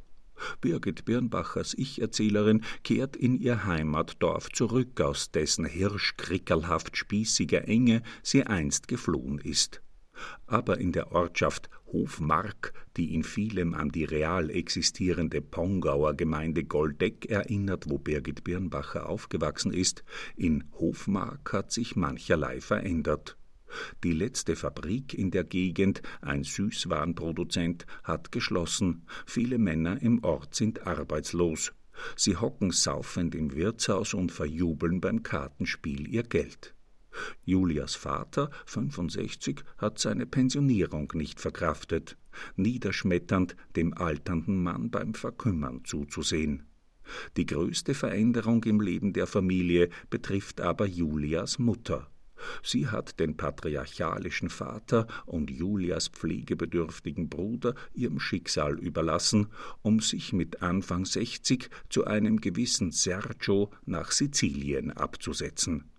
Birgit 0.60 1.04
Birnbachers 1.04 1.74
Ich-Erzählerin 1.74 2.64
kehrt 2.82 3.16
in 3.16 3.38
ihr 3.38 3.64
Heimatdorf 3.64 4.50
zurück, 4.50 5.00
aus 5.00 5.30
dessen 5.30 5.64
hirschkrickerlhaft 5.64 6.96
spießiger 6.96 7.68
Enge 7.68 8.02
sie 8.22 8.44
einst 8.44 8.88
geflohen 8.88 9.38
ist. 9.38 9.82
Aber 10.46 10.78
in 10.78 10.92
der 10.92 11.12
Ortschaft 11.12 11.68
Hofmark, 11.92 12.72
die 12.96 13.14
in 13.14 13.22
vielem 13.22 13.74
an 13.74 13.90
die 13.90 14.04
real 14.04 14.50
existierende 14.50 15.40
Pongauer 15.40 16.14
Gemeinde 16.14 16.64
Goldeck 16.64 17.26
erinnert, 17.26 17.88
wo 17.88 17.98
Birgit 17.98 18.44
Birnbacher 18.44 19.08
aufgewachsen 19.08 19.72
ist, 19.72 20.04
in 20.36 20.64
Hofmark 20.72 21.52
hat 21.52 21.72
sich 21.72 21.96
mancherlei 21.96 22.60
verändert. 22.60 23.36
Die 24.04 24.12
letzte 24.12 24.56
Fabrik 24.56 25.14
in 25.14 25.30
der 25.30 25.44
Gegend, 25.44 26.02
ein 26.20 26.44
Süßwarenproduzent, 26.44 27.86
hat 28.02 28.32
geschlossen. 28.32 29.06
Viele 29.26 29.58
Männer 29.58 30.00
im 30.02 30.22
Ort 30.24 30.54
sind 30.54 30.86
arbeitslos. 30.86 31.72
Sie 32.16 32.36
hocken 32.36 32.70
saufend 32.70 33.34
im 33.34 33.54
Wirtshaus 33.54 34.14
und 34.14 34.32
verjubeln 34.32 35.00
beim 35.00 35.22
Kartenspiel 35.22 36.08
ihr 36.08 36.22
Geld. 36.22 36.74
Julias 37.44 37.94
Vater, 37.94 38.50
65, 38.66 39.62
hat 39.78 39.98
seine 39.98 40.26
Pensionierung 40.26 41.12
nicht 41.14 41.40
verkraftet, 41.40 42.16
niederschmetternd 42.56 43.56
dem 43.76 43.94
alternden 43.94 44.62
Mann 44.62 44.90
beim 44.90 45.14
Verkümmern 45.14 45.84
zuzusehen. 45.84 46.66
Die 47.36 47.46
größte 47.46 47.94
Veränderung 47.94 48.64
im 48.64 48.80
Leben 48.80 49.12
der 49.12 49.26
Familie 49.26 49.90
betrifft 50.08 50.60
aber 50.60 50.86
Julias 50.86 51.58
Mutter. 51.58 52.08
Sie 52.62 52.88
hat 52.88 53.20
den 53.20 53.36
patriarchalischen 53.36 54.48
Vater 54.48 55.06
und 55.26 55.50
Julias 55.50 56.08
pflegebedürftigen 56.08 57.28
Bruder 57.28 57.74
ihrem 57.94 58.18
Schicksal 58.18 58.78
überlassen, 58.78 59.48
um 59.82 60.00
sich 60.00 60.32
mit 60.32 60.62
Anfang 60.62 61.04
sechzig 61.04 61.70
zu 61.88 62.04
einem 62.04 62.40
gewissen 62.40 62.90
Sergio 62.90 63.70
nach 63.84 64.10
Sizilien 64.10 64.90
abzusetzen. 64.90 65.91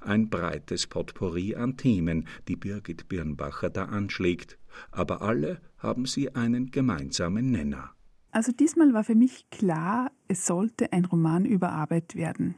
Ein 0.00 0.28
breites 0.28 0.86
Potpourri 0.86 1.54
an 1.54 1.76
Themen, 1.76 2.26
die 2.48 2.56
Birgit 2.56 3.08
Birnbacher 3.08 3.70
da 3.70 3.86
anschlägt, 3.86 4.58
aber 4.90 5.22
alle 5.22 5.60
haben 5.78 6.06
sie 6.06 6.34
einen 6.34 6.70
gemeinsamen 6.70 7.50
Nenner. 7.50 7.90
Also 8.30 8.52
diesmal 8.52 8.92
war 8.92 9.02
für 9.02 9.14
mich 9.14 9.48
klar, 9.50 10.10
es 10.28 10.44
sollte 10.44 10.92
ein 10.92 11.06
Roman 11.06 11.46
über 11.46 11.70
Arbeit 11.70 12.16
werden. 12.16 12.56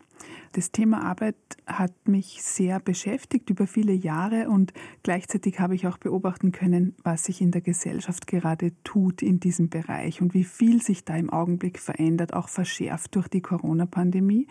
Das 0.52 0.72
Thema 0.72 1.02
Arbeit 1.02 1.36
hat 1.66 1.92
mich 2.06 2.42
sehr 2.42 2.80
beschäftigt 2.80 3.50
über 3.50 3.66
viele 3.66 3.92
Jahre 3.92 4.48
und 4.48 4.72
gleichzeitig 5.02 5.60
habe 5.60 5.74
ich 5.74 5.86
auch 5.86 5.98
beobachten 5.98 6.52
können, 6.52 6.94
was 7.02 7.24
sich 7.24 7.40
in 7.40 7.50
der 7.50 7.60
Gesellschaft 7.60 8.26
gerade 8.26 8.72
tut 8.82 9.22
in 9.22 9.40
diesem 9.40 9.68
Bereich 9.68 10.22
und 10.22 10.34
wie 10.34 10.44
viel 10.44 10.82
sich 10.82 11.04
da 11.04 11.16
im 11.16 11.30
Augenblick 11.30 11.78
verändert, 11.78 12.32
auch 12.32 12.48
verschärft 12.48 13.14
durch 13.14 13.28
die 13.28 13.42
Corona-Pandemie 13.42 14.46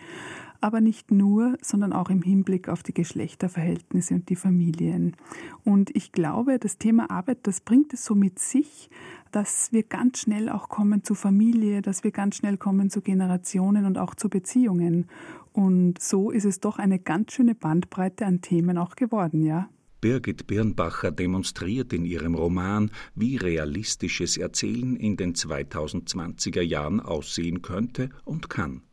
aber 0.62 0.82
nicht 0.82 1.12
nur, 1.12 1.58
sondern 1.62 1.94
auch 1.94 2.10
im 2.10 2.22
Hinblick 2.22 2.70
auf 2.70 2.84
die 2.84 2.94
Geschlechterverhältnisse 2.94 4.16
und 4.16 4.30
die 4.30 4.36
Familien. 4.36 5.16
Und 5.64 5.96
ich 5.96 6.12
glaube, 6.12 6.60
das 6.60 6.78
Thema 6.78 7.10
Arbeit, 7.12 7.40
das 7.44 7.62
bringt 7.62 7.94
es 7.94 8.06
so 8.06 8.16
mit 8.16 8.40
sich, 8.40 8.90
dass 9.32 9.72
wir 9.72 9.84
ganz 9.84 10.20
schnell 10.20 10.50
auch 10.50 10.70
kommen 10.70 11.04
zu 11.04 11.14
Familie, 11.14 11.82
dass 11.82 12.04
wir 12.04 12.12
ganz 12.12 12.38
schnell 12.38 12.58
kommen 12.58 12.90
zu 12.90 13.02
Generationen 13.02 13.86
und 13.86 13.98
auch 13.98 14.16
zu 14.16 14.30
Beziehungen. 14.30 15.08
Und 15.58 16.00
so 16.00 16.30
ist 16.30 16.46
es 16.46 16.60
doch 16.60 16.78
eine 16.78 17.00
ganz 17.00 17.34
schöne 17.34 17.56
Bandbreite 17.56 18.28
an 18.28 18.42
Themen 18.42 18.78
auch 18.78 18.96
geworden, 18.96 19.42
ja. 19.42 19.68
Birgit 20.02 20.46
Birnbacher 20.46 21.10
demonstriert 21.10 21.94
in 21.94 22.06
ihrem 22.06 22.36
Roman, 22.36 22.92
wie 23.16 23.38
realistisches 23.38 24.38
Erzählen 24.38 24.96
in 24.96 25.18
den 25.18 25.34
2020er 25.34 26.62
Jahren 26.62 27.00
aussehen 27.00 27.64
könnte 27.64 28.10
und 28.24 28.52
kann. 28.52 28.84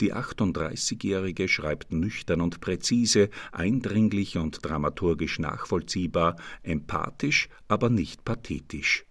Die 0.00 0.12
38-Jährige 0.12 1.46
schreibt 1.46 1.92
nüchtern 1.92 2.40
und 2.40 2.60
präzise, 2.60 3.30
eindringlich 3.52 4.36
und 4.36 4.58
dramaturgisch 4.60 5.38
nachvollziehbar, 5.38 6.34
empathisch, 6.64 7.48
aber 7.68 7.90
nicht 7.90 8.24
pathetisch. 8.24 9.06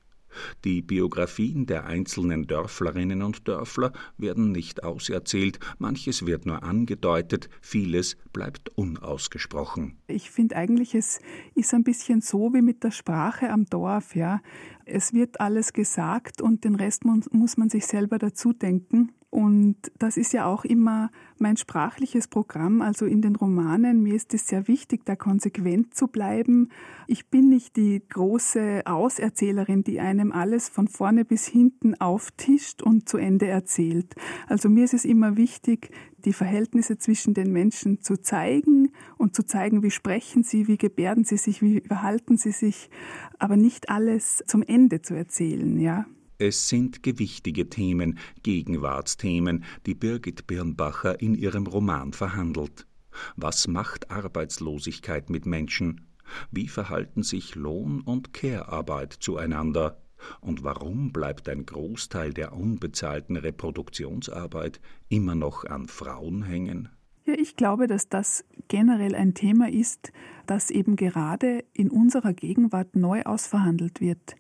Die 0.64 0.82
Biografien 0.82 1.66
der 1.66 1.86
einzelnen 1.86 2.48
Dörflerinnen 2.48 3.22
und 3.22 3.48
Dörfler 3.48 3.92
werden 4.18 4.52
nicht 4.52 4.84
auserzählt, 4.84 5.60
manches 5.80 6.26
wird 6.26 6.46
nur 6.46 6.64
angedeutet, 6.64 7.50
vieles 7.62 8.18
bleibt 8.34 8.70
unausgesprochen. 8.78 9.98
Ich 10.08 10.32
finde 10.32 10.56
eigentlich, 10.56 10.96
es 10.96 11.20
ist 11.56 11.74
ein 11.74 11.84
bisschen 11.84 12.22
so 12.22 12.54
wie 12.54 12.62
mit 12.62 12.84
der 12.84 12.92
Sprache 12.92 13.50
am 13.50 13.66
Dorf, 13.66 14.16
ja. 14.16 14.42
Es 14.86 15.14
wird 15.14 15.40
alles 15.40 15.74
gesagt 15.74 16.42
und 16.42 16.64
den 16.64 16.76
Rest 16.76 17.06
muss 17.06 17.58
man 17.58 17.70
sich 17.70 17.86
selber 17.86 18.18
dazu 18.18 18.52
denken. 18.54 19.12
Und 19.32 19.78
das 19.98 20.18
ist 20.18 20.34
ja 20.34 20.46
auch 20.46 20.66
immer 20.66 21.10
mein 21.40 21.56
sprachliches 21.56 22.28
Programm, 22.28 22.82
also 22.82 23.06
in 23.06 23.22
den 23.22 23.38
Romanen. 23.38 24.04
Mir 24.04 24.14
ist 24.14 24.34
es 24.34 24.46
sehr 24.46 24.68
wichtig, 24.68 25.06
da 25.06 25.16
konsequent 25.16 25.96
zu 25.96 26.08
bleiben. 26.08 26.68
Ich 27.08 27.30
bin 27.30 27.48
nicht 27.48 27.78
die 27.78 28.04
große 28.10 28.82
Auserzählerin, 28.84 29.86
die 29.86 30.02
einem 30.02 30.34
alles 30.34 30.68
von 30.68 30.90
vorne 30.90 31.24
bis 31.24 31.48
hinten 31.48 31.96
auftischt 31.96 32.82
und 32.82 33.08
zu 33.08 33.18
Ende 33.18 33.48
erzählt. 33.48 34.16
Also 34.48 34.68
mir 34.68 34.84
ist 34.84 34.94
es 34.94 35.06
immer 35.06 35.38
wichtig, 35.38 35.92
die 36.26 36.34
Verhältnisse 36.34 36.98
zwischen 36.98 37.34
den 37.34 37.54
Menschen 37.54 38.02
zu 38.02 38.22
zeigen 38.22 38.92
und 39.18 39.34
zu 39.34 39.46
zeigen, 39.46 39.82
wie 39.82 39.92
sprechen 39.92 40.44
sie, 40.44 40.68
wie 40.68 40.78
gebärden 40.78 41.24
sie 41.24 41.38
sich, 41.38 41.62
wie 41.62 41.80
verhalten 41.80 42.36
sie 42.36 42.52
sich, 42.52 42.90
aber 43.40 43.56
nicht 43.56 43.90
alles 43.90 44.44
zum 44.46 44.62
Ende 44.62 45.02
zu 45.02 45.14
erzählen, 45.14 45.80
ja. 45.80 46.06
Es 46.44 46.70
sind 46.70 47.04
gewichtige 47.04 47.70
Themen, 47.70 48.18
Gegenwartsthemen, 48.42 49.64
die 49.86 49.94
Birgit 49.94 50.48
Birnbacher 50.48 51.22
in 51.22 51.36
ihrem 51.36 51.68
Roman 51.68 52.14
verhandelt. 52.14 52.88
Was 53.36 53.68
macht 53.68 54.10
Arbeitslosigkeit 54.10 55.30
mit 55.30 55.46
Menschen? 55.46 56.08
Wie 56.50 56.68
verhalten 56.68 57.22
sich 57.22 57.54
Lohn 57.54 58.02
und 58.02 58.34
Care-Arbeit 58.34 59.14
zueinander? 59.14 60.02
Und 60.40 60.64
warum 60.64 61.12
bleibt 61.12 61.48
ein 61.48 61.68
Großteil 61.68 62.34
der 62.34 62.54
unbezahlten 62.54 63.36
Reproduktionsarbeit 63.36 64.82
immer 65.10 65.36
noch 65.36 65.66
an 65.66 65.88
Frauen 65.88 66.42
hängen? 66.42 66.90
Ja, 67.24 67.36
ich 67.36 67.56
glaube, 67.56 67.86
dass 67.86 68.10
das 68.10 68.46
generell 68.68 69.14
ein 69.14 69.36
Thema 69.36 69.70
ist, 69.70 70.12
das 70.48 70.72
eben 70.72 70.96
gerade 70.96 71.64
in 71.72 71.92
unserer 71.92 72.34
Gegenwart 72.34 72.96
neu 72.96 73.22
ausverhandelt 73.22 74.02
wird. 74.02 74.36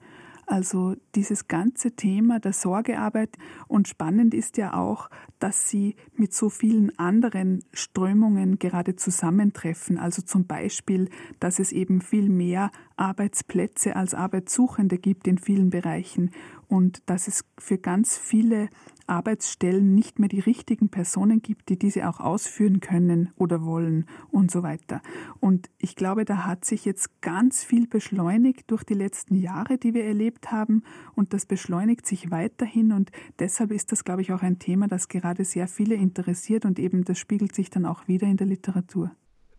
Also 0.51 0.95
dieses 1.15 1.47
ganze 1.47 1.95
Thema 1.95 2.41
der 2.41 2.51
Sorgearbeit. 2.51 3.37
Und 3.69 3.87
spannend 3.87 4.33
ist 4.33 4.57
ja 4.57 4.73
auch, 4.73 5.09
dass 5.39 5.69
sie 5.69 5.95
mit 6.17 6.33
so 6.33 6.49
vielen 6.49 6.99
anderen 6.99 7.63
Strömungen 7.71 8.59
gerade 8.59 8.97
zusammentreffen. 8.97 9.97
Also 9.97 10.21
zum 10.21 10.47
Beispiel, 10.47 11.09
dass 11.39 11.59
es 11.59 11.71
eben 11.71 12.01
viel 12.01 12.27
mehr 12.27 12.69
Arbeitsplätze 12.97 13.95
als 13.95 14.13
Arbeitssuchende 14.13 14.97
gibt 14.97 15.25
in 15.25 15.37
vielen 15.37 15.69
Bereichen 15.69 16.31
und 16.71 17.03
dass 17.07 17.27
es 17.27 17.43
für 17.57 17.77
ganz 17.77 18.17
viele 18.17 18.69
Arbeitsstellen 19.05 19.93
nicht 19.93 20.19
mehr 20.19 20.29
die 20.29 20.39
richtigen 20.39 20.87
Personen 20.87 21.41
gibt, 21.41 21.67
die 21.67 21.77
diese 21.77 22.07
auch 22.07 22.21
ausführen 22.21 22.79
können 22.79 23.29
oder 23.35 23.65
wollen 23.65 24.05
und 24.31 24.49
so 24.51 24.63
weiter. 24.63 25.01
Und 25.41 25.69
ich 25.79 25.97
glaube, 25.97 26.23
da 26.23 26.45
hat 26.45 26.63
sich 26.63 26.85
jetzt 26.85 27.21
ganz 27.21 27.65
viel 27.65 27.87
beschleunigt 27.87 28.71
durch 28.71 28.85
die 28.85 28.93
letzten 28.93 29.35
Jahre, 29.35 29.77
die 29.77 29.93
wir 29.93 30.05
erlebt 30.05 30.53
haben 30.53 30.83
und 31.13 31.33
das 31.33 31.45
beschleunigt 31.45 32.05
sich 32.05 32.31
weiterhin 32.31 32.93
und 32.93 33.11
deshalb 33.39 33.71
ist 33.71 33.91
das, 33.91 34.05
glaube 34.05 34.21
ich, 34.21 34.31
auch 34.31 34.41
ein 34.41 34.57
Thema, 34.57 34.87
das 34.87 35.09
gerade 35.09 35.43
sehr 35.43 35.67
viele 35.67 35.95
interessiert 35.95 36.63
und 36.63 36.79
eben 36.79 37.03
das 37.03 37.19
spiegelt 37.19 37.53
sich 37.53 37.69
dann 37.69 37.85
auch 37.85 38.07
wieder 38.07 38.27
in 38.27 38.37
der 38.37 38.47
Literatur. 38.47 39.11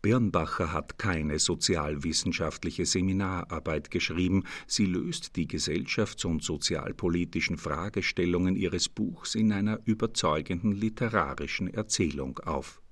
Birnbacher 0.02 0.72
hat 0.72 0.98
keine 0.98 1.38
sozialwissenschaftliche 1.38 2.84
Seminararbeit 2.86 3.88
geschrieben, 3.92 4.42
sie 4.66 4.86
löst 4.86 5.36
die 5.36 5.46
gesellschafts- 5.46 6.26
und 6.26 6.42
sozialpolitischen 6.42 7.56
Fragestellungen 7.56 8.56
ihres 8.56 8.88
Buchs 8.88 9.36
in 9.36 9.52
einer 9.52 9.78
überzeugenden 9.84 10.72
literarischen 10.72 11.72
Erzählung 11.72 12.40
auf. 12.40 12.82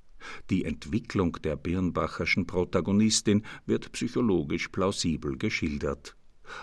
Die 0.50 0.64
Entwicklung 0.64 1.32
der 1.42 1.56
Birnbacherschen 1.56 2.46
Protagonistin 2.46 3.44
wird 3.66 3.90
psychologisch 3.90 4.68
plausibel 4.68 5.36
geschildert. 5.36 6.16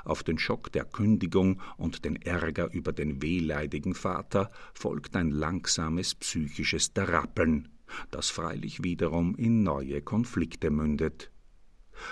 Auf 0.05 0.23
den 0.23 0.37
Schock 0.37 0.71
der 0.71 0.85
Kündigung 0.85 1.61
und 1.75 2.05
den 2.05 2.15
Ärger 2.15 2.71
über 2.71 2.93
den 2.93 3.21
wehleidigen 3.21 3.95
Vater 3.95 4.49
folgt 4.73 5.17
ein 5.17 5.31
langsames 5.31 6.15
psychisches 6.15 6.93
Darappeln 6.93 7.67
das 8.11 8.29
freilich 8.29 8.83
wiederum 8.83 9.35
in 9.35 9.63
neue 9.63 10.01
Konflikte 10.01 10.69
mündet. 10.69 11.31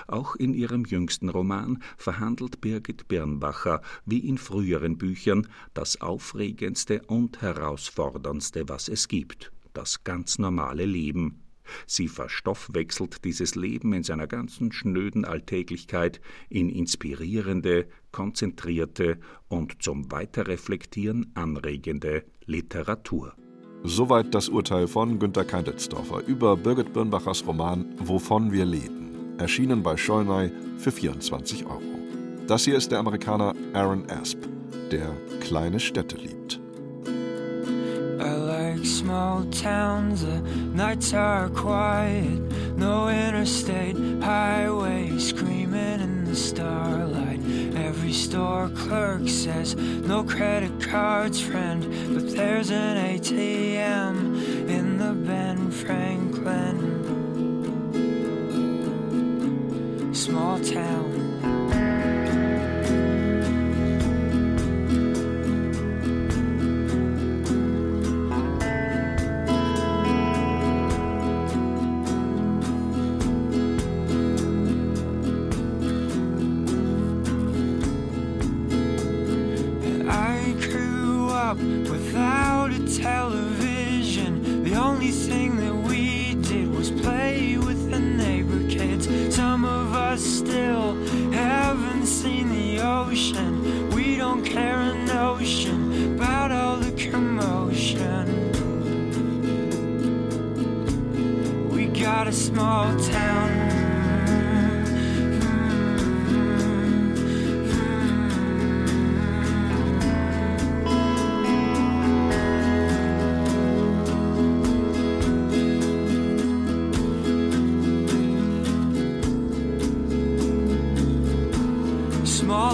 Auch 0.08 0.36
in 0.36 0.54
ihrem 0.54 0.86
jüngsten 0.86 1.30
Roman 1.30 1.82
verhandelt 1.98 2.62
Birgit 2.62 3.08
Birnbacher, 3.08 3.82
wie 4.06 4.20
in 4.20 4.38
früheren 4.38 4.98
Büchern, 4.98 5.48
das 5.74 6.02
aufregendste 6.02 7.02
und 7.04 7.42
herausforderndste, 7.42 8.68
was 8.68 8.88
es 8.90 9.08
gibt, 9.08 9.52
das 9.74 10.04
ganz 10.04 10.40
normale 10.40 10.86
Leben. 10.86 11.42
Sie 11.88 12.08
verstoffwechselt 12.08 13.24
dieses 13.26 13.56
Leben 13.56 13.94
in 13.94 14.04
seiner 14.04 14.28
ganzen 14.28 14.72
schnöden 14.72 15.26
Alltäglichkeit 15.26 16.22
in 16.50 16.70
inspirierende, 16.70 17.88
konzentrierte 18.12 19.20
und 19.48 19.82
zum 19.82 20.12
Weiterreflektieren 20.12 21.32
anregende 21.34 22.24
Literatur. 22.46 23.36
Soweit 23.84 24.34
das 24.34 24.50
Urteil 24.50 24.88
von 24.88 25.20
Günter 25.20 25.44
Keindelsdorfer 25.44 26.22
über 26.26 26.56
Birgit 26.58 26.94
Birnbachers 26.94 27.46
Roman 27.46 27.86
Wovon 28.00 28.52
wir 28.52 28.66
leben, 28.66 29.36
erschienen 29.38 29.84
bei 29.84 29.98
Scheunay 29.98 30.52
für 30.78 30.92
24 30.92 31.66
Euro. 31.66 31.82
Das 32.48 32.66
hier 32.66 32.78
ist 32.78 32.92
der 32.92 33.00
Amerikaner 33.00 33.54
Aaron 33.74 34.10
Asp, 34.10 34.38
der 34.92 35.10
kleine 35.40 35.80
Städte 35.80 36.18
liebt. 36.18 36.60
I 38.20 38.34
like 38.34 38.86
small 38.86 39.44
towns, 39.52 40.22
the 40.22 40.42
nights 40.74 41.14
are 41.14 41.50
quiet, 41.50 42.40
no 42.78 43.08
interstate 43.10 43.98
highway 44.22 45.18
screaming 45.20 46.02
in 46.02 46.26
the 46.26 46.36
starlight. 46.36 47.42
Every 47.86 48.14
store 48.14 48.70
clerk 48.70 49.30
says 49.30 49.76
no 49.76 50.24
credit 50.24 50.82
cards, 50.82 51.40
friend, 51.40 51.84
but 52.16 52.36
there's 52.36 52.72
an 52.72 52.98
ATM 52.98 54.68
in 54.68 54.98
the 54.98 55.14
Ben 55.14 55.70
Franklin 55.70 57.06
small 60.16 60.60
town. 60.62 61.25
Hello. 83.06 83.55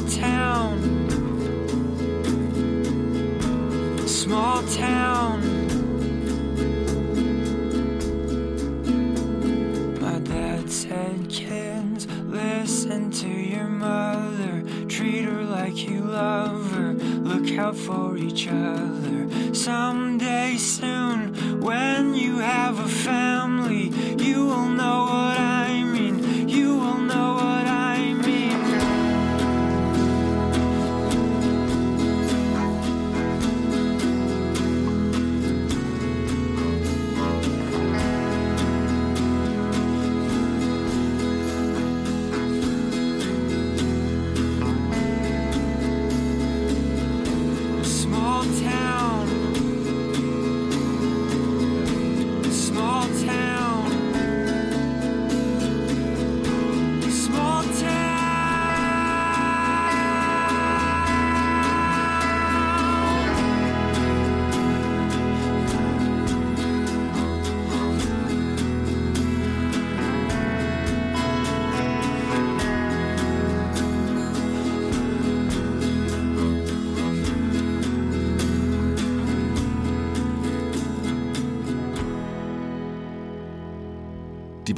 small 0.01 0.21
town. 0.21 1.07
Small 4.07 4.63
town. 4.63 5.41
My 9.99 10.19
dad 10.19 10.69
said, 10.71 11.29
kids, 11.29 12.07
listen 12.07 13.11
to 13.11 13.29
your 13.29 13.67
mother. 13.67 14.63
Treat 14.87 15.25
her 15.25 15.43
like 15.43 15.77
you 15.87 16.01
love 16.01 16.71
her. 16.71 16.93
Look 16.93 17.57
out 17.57 17.75
for 17.75 18.17
each 18.17 18.47
other. 18.47 19.53
Some 19.53 20.00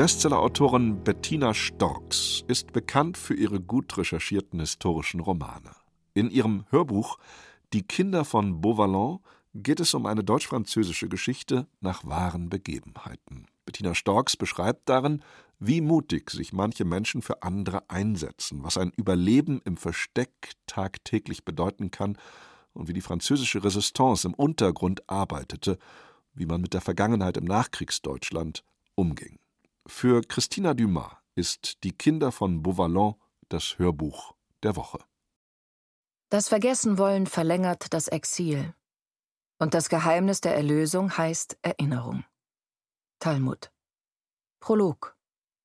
Bestsellerautorin 0.04 1.02
Bettina 1.02 1.54
Storks 1.54 2.44
ist 2.50 2.74
bekannt 2.74 3.18
für 3.18 3.36
ihre 3.36 3.62
gut 3.62 3.98
recherchierten 3.98 4.60
historischen 4.60 5.22
Romane. 5.22 5.72
In 6.14 6.30
ihrem 6.30 6.66
Hörbuch 6.72 7.18
Die 7.72 7.84
Kinder 7.84 8.26
von 8.26 8.60
Beauvalon 8.60 9.22
geht 9.54 9.80
es 9.80 9.94
um 9.94 10.06
eine 10.06 10.26
deutsch-französische 10.26 11.08
Geschichte 11.08 11.68
nach 11.80 12.06
wahren 12.06 12.50
Begebenheiten. 12.50 13.48
Bettina 13.66 13.96
Storks 13.96 14.36
beschreibt 14.36 14.90
darin, 14.90 15.24
wie 15.60 15.80
mutig 15.80 16.32
sich 16.32 16.52
manche 16.52 16.84
Menschen 16.84 17.22
für 17.22 17.42
andere 17.42 17.90
einsetzen, 17.90 18.62
was 18.62 18.78
ein 18.78 18.92
Überleben 18.98 19.62
im 19.64 19.78
Versteck 19.78 20.52
tagtäglich 20.68 21.46
bedeuten 21.46 21.92
kann 21.92 22.18
und 22.74 22.90
wie 22.90 22.94
die 22.94 23.00
französische 23.00 23.64
Resistance 23.64 24.28
im 24.28 24.34
Untergrund 24.34 25.10
arbeitete, 25.10 25.78
wie 26.34 26.46
man 26.46 26.60
mit 26.60 26.74
der 26.74 26.82
Vergangenheit 26.82 27.38
im 27.38 27.46
Nachkriegsdeutschland 27.46 28.66
umging. 28.96 29.40
Für 29.86 30.22
Christina 30.22 30.74
Dumas 30.74 31.12
ist 31.36 31.84
Die 31.84 31.92
Kinder 31.92 32.32
von 32.32 32.64
Beauvalon 32.64 33.16
das 33.50 33.78
Hörbuch 33.78 34.34
der 34.64 34.76
Woche. 34.78 35.00
Das 36.30 36.48
Vergessenwollen 36.48 37.28
verlängert 37.28 37.94
das 37.94 38.08
Exil. 38.08 38.74
Und 39.60 39.74
das 39.74 39.90
Geheimnis 39.90 40.42
der 40.42 40.56
Erlösung 40.56 41.18
heißt 41.18 41.58
Erinnerung. 41.62 42.24
Talmud. 43.20 43.72
Prolog. 44.62 45.18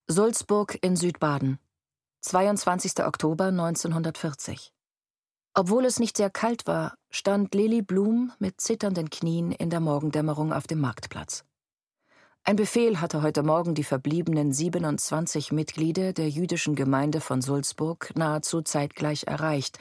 Sulzburg 0.08 0.78
in 0.82 0.96
Südbaden. 0.96 1.58
22. 2.22 3.04
Oktober 3.04 3.46
1940. 3.46 4.72
Obwohl 5.54 5.84
es 5.84 6.00
nicht 6.00 6.16
sehr 6.16 6.30
kalt 6.30 6.66
war, 6.66 6.98
stand 7.10 7.54
Lili 7.54 7.82
Blum 7.82 8.32
mit 8.38 8.60
zitternden 8.60 9.10
Knien 9.10 9.52
in 9.52 9.70
der 9.70 9.80
Morgendämmerung 9.80 10.52
auf 10.52 10.66
dem 10.66 10.80
Marktplatz. 10.80 11.44
Ein 12.48 12.56
Befehl 12.56 13.02
hatte 13.02 13.20
heute 13.20 13.42
Morgen 13.42 13.74
die 13.74 13.84
verbliebenen 13.84 14.54
27 14.54 15.52
Mitglieder 15.52 16.14
der 16.14 16.30
jüdischen 16.30 16.76
Gemeinde 16.76 17.20
von 17.20 17.42
Sulzburg 17.42 18.10
nahezu 18.16 18.62
zeitgleich 18.62 19.24
erreicht. 19.26 19.76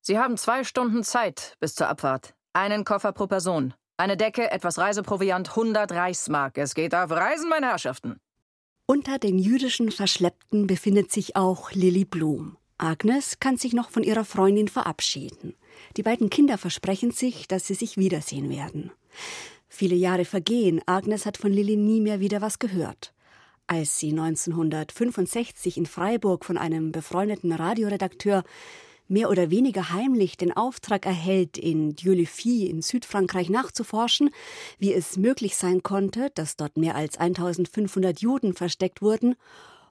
Sie 0.00 0.16
haben 0.16 0.36
zwei 0.36 0.62
Stunden 0.62 1.02
Zeit 1.02 1.56
bis 1.58 1.74
zur 1.74 1.88
Abfahrt. 1.88 2.34
Einen 2.52 2.84
Koffer 2.84 3.10
pro 3.10 3.26
Person. 3.26 3.74
Eine 3.96 4.16
Decke, 4.16 4.48
etwas 4.52 4.78
Reiseproviant, 4.78 5.48
100 5.48 5.90
Reichsmark. 5.90 6.56
Es 6.56 6.76
geht 6.76 6.94
auf 6.94 7.10
Reisen, 7.10 7.48
meine 7.48 7.66
Herrschaften. 7.66 8.20
Unter 8.86 9.18
den 9.18 9.40
jüdischen 9.40 9.90
Verschleppten 9.90 10.68
befindet 10.68 11.10
sich 11.10 11.34
auch 11.34 11.72
Lilly 11.72 12.04
Blum. 12.04 12.58
Agnes 12.78 13.40
kann 13.40 13.56
sich 13.56 13.72
noch 13.72 13.90
von 13.90 14.04
ihrer 14.04 14.24
Freundin 14.24 14.68
verabschieden. 14.68 15.56
Die 15.96 16.04
beiden 16.04 16.30
Kinder 16.30 16.58
versprechen 16.58 17.10
sich, 17.10 17.48
dass 17.48 17.66
sie 17.66 17.74
sich 17.74 17.96
wiedersehen 17.96 18.50
werden. 18.50 18.92
Viele 19.74 19.96
Jahre 19.96 20.26
vergehen, 20.26 20.82
Agnes 20.84 21.24
hat 21.24 21.38
von 21.38 21.50
Lilly 21.50 21.76
nie 21.76 22.02
mehr 22.02 22.20
wieder 22.20 22.42
was 22.42 22.58
gehört. 22.58 23.14
Als 23.66 23.98
sie 23.98 24.10
1965 24.10 25.78
in 25.78 25.86
Freiburg 25.86 26.44
von 26.44 26.58
einem 26.58 26.92
befreundeten 26.92 27.52
Radioredakteur 27.52 28.44
mehr 29.08 29.30
oder 29.30 29.50
weniger 29.50 29.90
heimlich 29.90 30.36
den 30.36 30.52
Auftrag 30.52 31.06
erhält, 31.06 31.56
in 31.56 31.96
Dieu-le-Fille 31.96 32.68
in 32.68 32.82
Südfrankreich 32.82 33.48
nachzuforschen, 33.48 34.28
wie 34.78 34.92
es 34.92 35.16
möglich 35.16 35.56
sein 35.56 35.82
konnte, 35.82 36.28
dass 36.34 36.58
dort 36.58 36.76
mehr 36.76 36.94
als 36.94 37.16
1500 37.16 38.20
Juden 38.20 38.52
versteckt 38.52 39.00
wurden, 39.00 39.36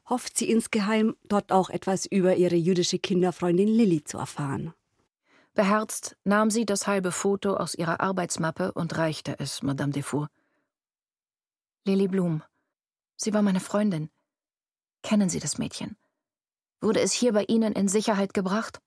hofft 0.07 0.37
sie 0.37 0.51
insgeheim, 0.51 1.15
dort 1.27 1.51
auch 1.51 1.71
etwas 1.71 2.05
über 2.05 2.35
ihre 2.35 2.55
jüdische 2.55 2.99
Kinderfreundin 2.99 3.67
Lilly 3.67 4.03
zu 4.03 4.19
erfahren. 4.19 4.75
Beherzt 5.53 6.15
nahm 6.23 6.49
sie 6.49 6.65
das 6.65 6.87
halbe 6.87 7.11
Foto 7.11 7.55
aus 7.55 7.75
ihrer 7.75 7.99
Arbeitsmappe 7.99 8.71
und 8.71 8.97
reichte 8.97 9.37
es 9.39 9.63
Madame 9.63 9.91
Defour. 9.91 10.29
Lilly 11.85 12.07
Blum. 12.07 12.43
Sie 13.17 13.33
war 13.33 13.41
meine 13.41 13.59
Freundin. 13.59 14.09
Kennen 15.03 15.29
Sie 15.29 15.39
das 15.39 15.57
Mädchen? 15.57 15.97
Wurde 16.79 17.01
es 17.01 17.11
hier 17.11 17.33
bei 17.33 17.43
Ihnen 17.45 17.73
in 17.73 17.87
Sicherheit 17.87 18.33
gebracht? 18.33 18.79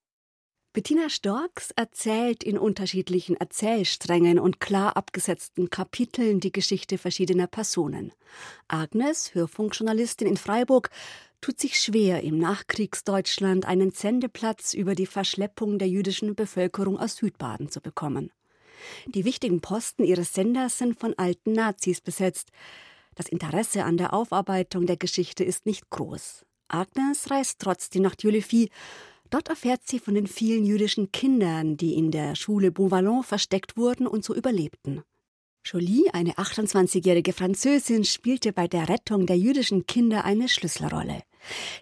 Bettina 0.73 1.09
Storks 1.09 1.71
erzählt 1.77 2.43
in 2.43 2.59
unterschiedlichen 2.59 3.37
Erzählsträngen 3.37 4.41
und 4.41 4.59
klar 4.59 4.97
abgesetzten 4.97 5.71
Kapiteln 5.71 6.41
die 6.41 6.51
Geschichte 6.51 6.99
verschiedener 6.99 7.47
Personen. 7.47 8.13
Agnes, 8.67 9.35
Hörfunkjournalistin 9.35 10.27
in 10.27 10.37
Freiburg, 10.37 10.91
tut 11.45 11.61
sich 11.61 11.79
schwer, 11.79 12.23
im 12.23 12.39
Nachkriegsdeutschland 12.39 13.67
einen 13.67 13.91
Sendeplatz 13.91 14.73
über 14.73 14.95
die 14.95 15.05
Verschleppung 15.05 15.79
der 15.79 15.89
jüdischen 15.89 16.35
Bevölkerung 16.35 16.99
aus 16.99 17.17
Südbaden 17.17 17.69
zu 17.69 17.83
bekommen. 17.83 18.31
Die 19.05 19.27
wichtigen 19.27 19.61
Posten 19.61 20.05
ihres 20.05 20.33
Senders 20.33 20.79
sind 20.79 20.99
von 20.99 21.13
alten 21.19 21.53
Nazis 21.53 22.01
besetzt. 22.01 22.49
Das 23.15 23.29
Interesse 23.29 23.85
an 23.85 23.99
der 23.99 24.15
Aufarbeitung 24.15 24.87
der 24.87 24.97
Geschichte 24.97 25.45
ist 25.45 25.67
nicht 25.67 25.91
groß. 25.91 26.47
Agnes 26.69 27.31
reist 27.31 27.59
trotzdem 27.61 28.01
nach 28.01 28.15
Dieulefit. 28.15 28.71
Dort 29.29 29.51
erfährt 29.51 29.83
sie 29.85 29.99
von 29.99 30.15
den 30.15 30.27
vielen 30.27 30.65
jüdischen 30.65 31.13
Kindern, 31.13 31.77
die 31.77 31.93
in 31.93 32.11
der 32.11 32.37
Schule 32.37 32.73
Beauvallon 32.73 33.23
versteckt 33.23 33.77
wurden 33.77 34.07
und 34.07 34.25
so 34.25 34.35
überlebten. 34.35 35.03
Jolie, 35.63 36.09
eine 36.15 36.33
28-jährige 36.33 37.35
Französin, 37.35 38.05
spielte 38.05 38.55
bei 38.55 38.67
der 38.67 38.89
Rettung 38.89 39.27
der 39.27 39.37
jüdischen 39.37 39.87
Kinder 39.87 40.25
eine 40.25 40.49
Schlüsselrolle. 40.49 41.23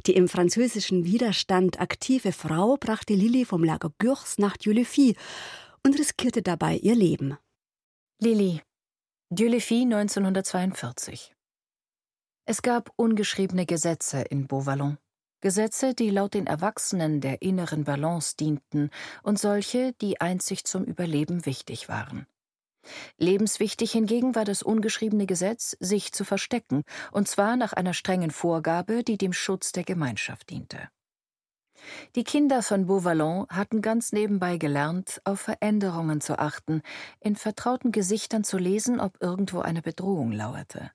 Die 0.07 0.15
im 0.15 0.29
französischen 0.29 1.05
Widerstand 1.05 1.81
aktive 1.81 2.33
Frau 2.33 2.77
brachte 2.77 3.15
Lilly 3.15 3.45
vom 3.45 3.65
Lager 3.65 3.93
Gurs 3.99 4.39
nach 4.39 4.57
Dieu-le-Fille 4.57 5.15
und 5.85 5.99
riskierte 5.99 6.43
dabei 6.43 6.77
ihr 6.77 6.95
Leben. 6.95 7.37
Lilly, 8.21 8.63
Dieu-le-Fille 9.31 9.97
1942. 9.97 11.35
Es 12.45 12.63
gab 12.63 12.93
ungeschriebene 12.97 13.67
Gesetze 13.67 14.23
in 14.23 14.47
Beauvallon. 14.47 14.99
Gesetze, 15.41 15.95
die 15.95 16.11
laut 16.11 16.35
den 16.35 16.47
Erwachsenen 16.47 17.21
der 17.21 17.43
inneren 17.43 17.85
Balance 17.85 18.37
dienten 18.37 18.91
und 19.23 19.39
solche, 19.39 19.93
die 20.01 20.21
einzig 20.21 20.65
zum 20.65 20.85
Überleben 20.85 21.47
wichtig 21.47 21.89
waren. 21.89 22.27
Lebenswichtig 23.19 23.93
hingegen 23.93 24.35
war 24.35 24.45
das 24.45 24.63
ungeschriebene 24.63 25.27
Gesetz, 25.27 25.77
sich 25.81 26.13
zu 26.13 26.25
verstecken, 26.25 26.83
und 27.11 27.29
zwar 27.29 27.57
nach 27.57 27.73
einer 27.73 27.95
strengen 27.95 28.31
Vorgabe, 28.31 29.05
die 29.05 29.19
dem 29.19 29.33
Schutz 29.33 29.73
der 29.73 29.85
Gemeinschaft 29.85 30.51
diente. 30.51 30.89
Die 32.15 32.25
Kinder 32.25 32.63
von 32.63 32.87
Beauvallon 32.87 33.47
hatten 33.49 33.83
ganz 33.83 34.13
nebenbei 34.13 34.57
gelernt, 34.57 35.21
auf 35.25 35.41
Veränderungen 35.41 36.21
zu 36.21 36.39
achten, 36.39 36.83
in 37.21 37.37
vertrauten 37.37 37.93
Gesichtern 37.93 38.45
zu 38.45 38.59
lesen, 38.59 39.01
ob 39.01 39.21
irgendwo 39.21 39.61
eine 39.61 39.83
Bedrohung 39.83 40.33
lauerte. 40.33 40.93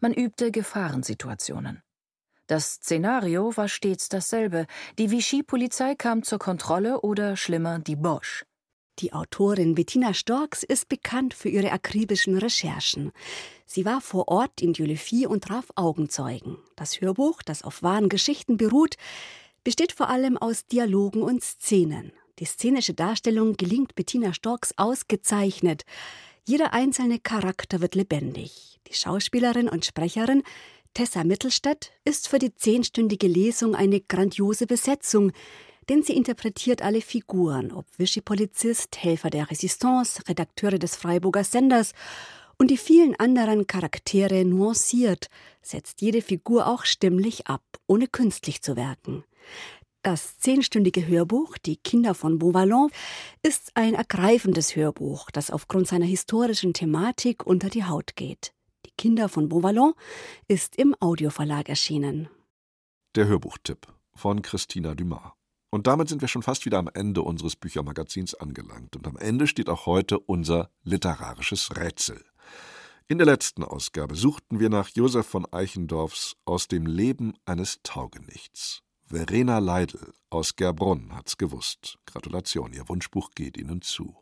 Man 0.00 0.14
übte 0.14 0.50
Gefahrensituationen. 0.50 1.82
Das 2.46 2.74
Szenario 2.74 3.56
war 3.56 3.68
stets 3.68 4.08
dasselbe. 4.08 4.66
Die 4.98 5.10
Vichy-Polizei 5.10 5.94
kam 5.94 6.22
zur 6.22 6.38
Kontrolle 6.38 7.00
oder 7.00 7.36
schlimmer 7.36 7.78
die 7.78 7.96
Bosch. 7.96 8.44
Die 9.00 9.12
Autorin 9.12 9.74
Bettina 9.74 10.14
Storks 10.14 10.62
ist 10.62 10.88
bekannt 10.88 11.34
für 11.34 11.48
ihre 11.48 11.72
akribischen 11.72 12.38
Recherchen. 12.38 13.10
Sie 13.66 13.84
war 13.84 14.00
vor 14.00 14.28
Ort 14.28 14.62
in 14.62 14.72
Dieulefit 14.72 15.26
und 15.26 15.44
traf 15.44 15.66
Augenzeugen. 15.74 16.58
Das 16.76 17.00
Hörbuch, 17.00 17.42
das 17.42 17.62
auf 17.62 17.82
wahren 17.82 18.08
Geschichten 18.08 18.56
beruht, 18.56 18.94
besteht 19.64 19.90
vor 19.90 20.10
allem 20.10 20.36
aus 20.36 20.66
Dialogen 20.66 21.22
und 21.22 21.42
Szenen. 21.42 22.12
Die 22.38 22.44
szenische 22.44 22.94
Darstellung 22.94 23.56
gelingt 23.56 23.96
Bettina 23.96 24.32
Storks 24.32 24.72
ausgezeichnet. 24.76 25.84
Jeder 26.44 26.72
einzelne 26.72 27.18
Charakter 27.18 27.80
wird 27.80 27.96
lebendig. 27.96 28.78
Die 28.86 28.94
Schauspielerin 28.94 29.68
und 29.68 29.84
Sprecherin 29.84 30.44
Tessa 30.94 31.24
Mittelstadt 31.24 31.90
ist 32.04 32.28
für 32.28 32.38
die 32.38 32.54
zehnstündige 32.54 33.26
Lesung 33.26 33.74
eine 33.74 34.00
grandiose 34.00 34.68
Besetzung, 34.68 35.32
denn 35.88 36.02
sie 36.02 36.16
interpretiert 36.16 36.82
alle 36.82 37.00
Figuren, 37.00 37.72
ob 37.72 37.86
Vichy-Polizist, 37.96 39.02
Helfer 39.02 39.30
der 39.30 39.50
Resistance, 39.50 40.22
Redakteure 40.28 40.78
des 40.78 40.96
Freiburger 40.96 41.44
Senders 41.44 41.92
und 42.58 42.70
die 42.70 42.76
vielen 42.76 43.14
anderen 43.16 43.66
Charaktere 43.66 44.44
nuanciert, 44.44 45.28
setzt 45.62 46.00
jede 46.00 46.22
Figur 46.22 46.66
auch 46.66 46.84
stimmlich 46.84 47.46
ab, 47.46 47.62
ohne 47.86 48.06
künstlich 48.06 48.62
zu 48.62 48.76
wirken. 48.76 49.24
Das 50.02 50.38
zehnstündige 50.38 51.06
Hörbuch 51.06 51.56
Die 51.56 51.76
Kinder 51.76 52.14
von 52.14 52.38
Beauvallon 52.38 52.90
ist 53.42 53.72
ein 53.74 53.94
ergreifendes 53.94 54.76
Hörbuch, 54.76 55.30
das 55.30 55.50
aufgrund 55.50 55.88
seiner 55.88 56.04
historischen 56.04 56.74
Thematik 56.74 57.46
unter 57.46 57.70
die 57.70 57.84
Haut 57.84 58.14
geht. 58.14 58.52
Die 58.84 58.92
Kinder 58.98 59.30
von 59.30 59.48
Beauvallon 59.48 59.94
ist 60.46 60.76
im 60.76 60.94
Audioverlag 61.00 61.70
erschienen. 61.70 62.28
Der 63.14 63.26
Hörbuchtipp 63.26 63.86
von 64.12 64.42
Christina 64.42 64.94
Dumas. 64.94 65.32
Und 65.74 65.88
damit 65.88 66.08
sind 66.08 66.20
wir 66.20 66.28
schon 66.28 66.44
fast 66.44 66.66
wieder 66.66 66.78
am 66.78 66.88
Ende 66.94 67.22
unseres 67.22 67.56
Büchermagazins 67.56 68.36
angelangt. 68.36 68.94
Und 68.94 69.08
am 69.08 69.16
Ende 69.16 69.48
steht 69.48 69.68
auch 69.68 69.86
heute 69.86 70.20
unser 70.20 70.70
literarisches 70.84 71.76
Rätsel. 71.76 72.24
In 73.08 73.18
der 73.18 73.26
letzten 73.26 73.64
Ausgabe 73.64 74.14
suchten 74.14 74.60
wir 74.60 74.68
nach 74.68 74.88
Josef 74.90 75.26
von 75.26 75.52
Eichendorffs 75.52 76.36
Aus 76.44 76.68
dem 76.68 76.86
Leben 76.86 77.34
eines 77.44 77.80
Taugenichts. 77.82 78.82
Verena 79.06 79.58
Leidl 79.58 80.12
aus 80.30 80.54
Gerbrunn 80.54 81.12
hat's 81.12 81.38
gewusst. 81.38 81.98
Gratulation, 82.06 82.72
Ihr 82.72 82.88
Wunschbuch 82.88 83.32
geht 83.34 83.56
Ihnen 83.56 83.82
zu. 83.82 84.14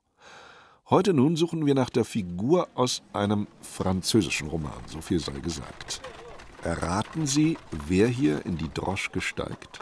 Heute 0.89 1.13
nun 1.13 1.37
suchen 1.37 1.67
wir 1.67 1.75
nach 1.75 1.91
der 1.91 2.07
Figur 2.07 2.71
aus 2.75 3.03
einem 3.13 3.47
französischen 3.61 4.49
Roman, 4.49 4.81
so 4.87 5.03
viel 5.03 5.21
sei 5.21 5.39
gesagt. 5.41 6.01
Erraten 6.63 7.27
Sie, 7.27 7.59
wer 7.89 8.09
hier 8.09 8.47
in 8.47 8.57
die 8.57 8.73
Droschke 8.73 9.21
steigt? 9.21 9.81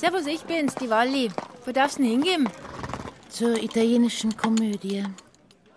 Servus, 0.00 0.26
ich 0.26 0.40
bin's, 0.44 0.74
die 0.76 0.88
Walli. 0.88 1.30
Wo 1.66 1.72
darf's 1.72 1.96
denn 1.96 2.06
hingehen? 2.06 2.48
Zur 3.28 3.62
italienischen 3.62 4.34
Komödie. 4.34 5.04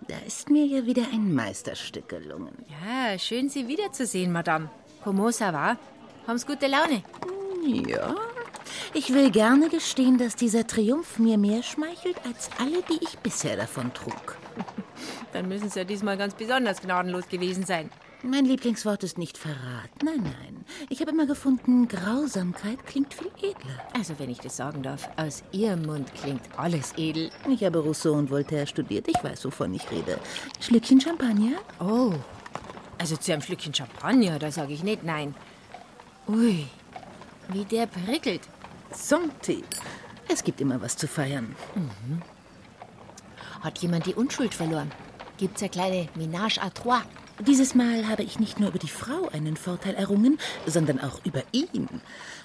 Da 0.08 0.14
ist 0.26 0.48
mir 0.48 0.64
ja 0.64 0.86
wieder 0.86 1.02
ein 1.12 1.34
Meisterstück 1.34 2.08
gelungen. 2.08 2.56
Ja, 2.70 3.18
schön, 3.18 3.50
Sie 3.50 3.68
wiederzusehen, 3.68 4.32
Madame. 4.32 4.70
Pomosa 5.02 5.52
war. 5.52 5.76
Haben's 6.26 6.46
gute 6.46 6.68
Laune? 6.68 7.02
Ja. 7.86 8.14
Ich 8.94 9.12
will 9.12 9.30
gerne 9.30 9.68
gestehen, 9.68 10.16
dass 10.16 10.36
dieser 10.36 10.66
Triumph 10.66 11.18
mir 11.18 11.36
mehr 11.36 11.62
schmeichelt 11.62 12.16
als 12.24 12.48
alle, 12.58 12.80
die 12.88 13.04
ich 13.04 13.18
bisher 13.18 13.58
davon 13.58 13.92
trug. 13.92 14.38
Dann 15.34 15.48
müssen 15.48 15.68
Sie 15.68 15.80
ja 15.80 15.84
diesmal 15.84 16.16
ganz 16.16 16.32
besonders 16.32 16.80
gnadenlos 16.80 17.28
gewesen 17.28 17.66
sein. 17.66 17.90
Mein 18.26 18.46
Lieblingswort 18.46 19.04
ist 19.04 19.18
nicht 19.18 19.36
Verrat. 19.36 20.02
Nein, 20.02 20.22
nein. 20.22 20.64
Ich 20.88 21.00
habe 21.02 21.10
immer 21.10 21.26
gefunden, 21.26 21.86
Grausamkeit 21.88 22.86
klingt 22.86 23.12
viel 23.12 23.30
edler. 23.36 23.78
Also, 23.92 24.18
wenn 24.18 24.30
ich 24.30 24.38
das 24.38 24.56
sagen 24.56 24.82
darf, 24.82 25.10
aus 25.16 25.42
Ihrem 25.52 25.82
Mund 25.82 26.10
klingt 26.14 26.40
alles 26.56 26.94
edel. 26.96 27.30
Ich 27.50 27.62
habe 27.62 27.80
Rousseau 27.80 28.14
und 28.14 28.30
Voltaire 28.30 28.66
studiert. 28.66 29.08
Ich 29.08 29.22
weiß, 29.22 29.44
wovon 29.44 29.74
ich 29.74 29.90
rede. 29.90 30.18
Schlückchen 30.58 31.02
Champagner? 31.02 31.58
Oh. 31.80 32.14
Also 32.96 33.18
zu 33.18 33.30
einem 33.30 33.42
Schlückchen 33.42 33.74
Champagner, 33.74 34.38
da 34.38 34.50
sage 34.50 34.72
ich 34.72 34.82
nicht 34.82 35.04
nein. 35.04 35.34
Ui, 36.26 36.66
wie 37.48 37.64
der 37.66 37.86
prickelt. 37.86 38.40
Santé. 38.90 39.62
Es 40.28 40.42
gibt 40.42 40.62
immer 40.62 40.80
was 40.80 40.96
zu 40.96 41.06
feiern. 41.06 41.54
Mhm. 41.74 42.22
Hat 43.60 43.78
jemand 43.80 44.06
die 44.06 44.14
Unschuld 44.14 44.54
verloren? 44.54 44.90
Gibt's 45.36 45.60
eine 45.60 45.68
kleine 45.68 46.08
Ménage 46.16 46.58
à 46.58 46.72
trois? 46.72 47.02
Dieses 47.40 47.74
Mal 47.74 48.08
habe 48.08 48.22
ich 48.22 48.38
nicht 48.38 48.60
nur 48.60 48.68
über 48.68 48.78
die 48.78 48.88
Frau 48.88 49.28
einen 49.32 49.56
Vorteil 49.56 49.94
errungen, 49.94 50.38
sondern 50.66 51.00
auch 51.00 51.20
über 51.24 51.42
ihn. 51.50 51.88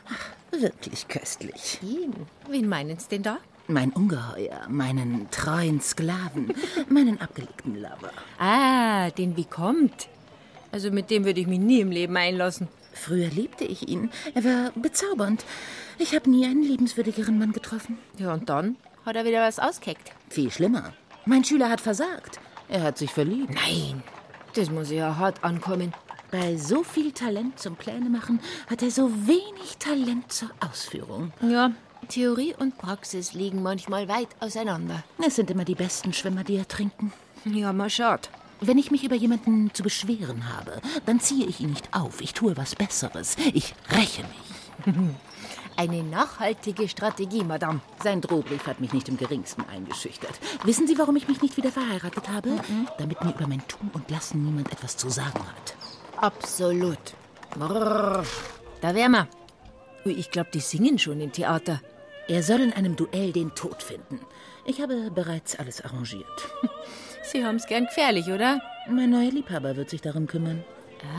Ach, 0.10 0.60
wirklich 0.60 1.08
köstlich. 1.08 1.80
Ihn? 1.84 2.14
Wen 2.50 2.68
meinen 2.68 2.98
Sie 2.98 3.08
denn 3.10 3.22
da? 3.22 3.38
Mein 3.68 3.92
Ungeheuer, 3.92 4.68
meinen 4.68 5.30
treuen 5.30 5.80
Sklaven, 5.80 6.56
meinen 6.90 7.22
abgelegten 7.22 7.76
Lover. 7.76 8.12
Ah, 8.40 9.12
den 9.12 9.38
wie 9.38 9.46
kommt. 9.46 10.08
Also 10.72 10.90
mit 10.90 11.12
dem 11.12 11.24
würde 11.24 11.40
ich 11.40 11.48
mich 11.48 11.60
nie 11.60 11.82
im 11.82 11.92
Leben 11.92 12.18
einlassen. 12.18 12.68
Früher 12.92 13.30
liebte 13.30 13.66
ich 13.66 13.88
ihn. 13.88 14.10
Er 14.34 14.44
war 14.44 14.72
bezaubernd. 14.74 15.46
Ich 16.00 16.16
habe 16.16 16.32
nie 16.32 16.46
einen 16.46 16.64
liebenswürdigeren 16.64 17.38
Mann 17.38 17.52
getroffen. 17.52 18.00
Ja, 18.18 18.34
und 18.34 18.50
dann 18.50 18.76
hat 19.06 19.16
er 19.16 19.24
wieder 19.26 19.42
was 19.48 19.60
ausgeheckt. 19.60 20.12
Viel 20.30 20.50
schlimmer. 20.50 20.94
Mein 21.26 21.44
Schüler 21.44 21.70
hat 21.70 21.80
versagt. 21.80 22.40
Er 22.70 22.82
hat 22.82 22.98
sich 22.98 23.12
verliebt. 23.12 23.54
Nein, 23.54 24.04
das 24.54 24.70
muss 24.70 24.92
ja 24.92 25.18
hart 25.18 25.44
ankommen. 25.44 25.94
Bei 26.32 26.58
so 26.58 26.84
viel 26.84 27.12
Talent 27.12 27.60
zum 27.60 27.76
Pläne 27.76 28.10
machen 28.10 28.40
hat 28.70 28.84
er 28.84 28.92
so 28.92 29.10
wenig 29.28 29.78
Talent 29.80 30.32
zur 30.32 30.50
Ausführung. 30.60 31.34
Ja, 31.42 31.72
Theorie 32.08 32.56
und 32.58 32.78
Praxis 32.78 33.34
liegen 33.34 33.64
manchmal 33.64 34.08
weit 34.08 34.30
auseinander. 34.40 35.04
Es 35.26 35.36
sind 35.36 35.50
immer 35.52 35.66
die 35.66 35.76
besten 35.76 36.14
Schwimmer, 36.14 36.44
die 36.44 36.58
ertrinken. 36.58 37.12
Ja, 37.46 37.74
mal 37.74 37.90
schaut. 37.90 38.30
Wenn 38.62 38.78
ich 38.78 38.92
mich 38.92 39.04
über 39.04 39.16
jemanden 39.16 39.74
zu 39.74 39.84
beschweren 39.84 40.54
habe, 40.54 40.82
dann 41.06 41.20
ziehe 41.20 41.48
ich 41.48 41.62
ihn 41.62 41.70
nicht 41.70 41.94
auf. 41.94 42.22
Ich 42.22 42.34
tue 42.34 42.58
was 42.58 42.76
Besseres. 42.76 43.38
Ich 43.54 43.74
räche 43.92 44.24
mich. 44.24 44.96
Eine 45.80 46.04
nachhaltige 46.04 46.90
Strategie, 46.90 47.42
Madame. 47.42 47.80
Sein 48.04 48.20
Drohbrief 48.20 48.68
hat 48.68 48.82
mich 48.82 48.92
nicht 48.92 49.08
im 49.08 49.16
geringsten 49.16 49.64
eingeschüchtert. 49.72 50.38
Wissen 50.66 50.88
Sie, 50.88 50.98
warum 50.98 51.16
ich 51.16 51.30
mich 51.30 51.42
nicht 51.42 51.56
wieder 51.56 51.72
verheiratet 51.72 52.28
habe? 52.28 52.50
Mhm. 52.50 52.90
Damit 52.98 53.24
mir 53.24 53.34
über 53.34 53.48
mein 53.48 53.66
Tun 53.66 53.90
und 53.94 54.12
Lassen 54.12 54.44
niemand 54.44 54.74
etwas 54.74 54.98
zu 54.98 55.10
sagen 55.10 55.40
hat. 55.40 55.76
Absolut. 56.18 57.00
Brrr. 57.52 58.26
Da 58.82 58.94
wär 58.94 59.08
wir. 59.08 59.30
Ui, 60.06 60.12
ich 60.12 60.32
glaube, 60.32 60.50
die 60.54 60.60
singen 60.60 61.00
schon 61.00 61.22
im 61.22 61.32
Theater. 61.32 61.80
Er 62.28 62.44
soll 62.44 62.60
in 62.60 62.74
einem 62.74 62.98
Duell 62.98 63.32
den 63.32 63.56
Tod 63.56 63.82
finden. 63.82 64.20
Ich 64.66 64.82
habe 64.82 65.10
bereits 65.12 65.58
alles 65.58 65.80
arrangiert. 65.80 66.28
Sie 67.24 67.46
haben's 67.46 67.68
gern 67.68 67.86
gefährlich, 67.86 68.28
oder? 68.28 68.62
Mein 68.90 69.12
neuer 69.12 69.32
Liebhaber 69.32 69.78
wird 69.78 69.90
sich 69.90 70.02
darum 70.02 70.28
kümmern. 70.28 70.62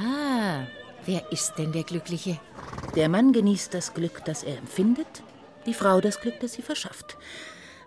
Ah, 0.04 0.66
wer 1.10 1.32
ist 1.32 1.54
denn 1.58 1.72
der 1.72 1.82
Glückliche? 1.82 2.38
Der 2.94 3.08
Mann 3.08 3.32
genießt 3.32 3.74
das 3.74 3.94
Glück, 3.94 4.24
das 4.26 4.44
er 4.44 4.56
empfindet, 4.56 5.24
die 5.66 5.74
Frau 5.74 6.00
das 6.00 6.20
Glück, 6.20 6.38
das 6.40 6.52
sie 6.52 6.62
verschafft. 6.62 7.18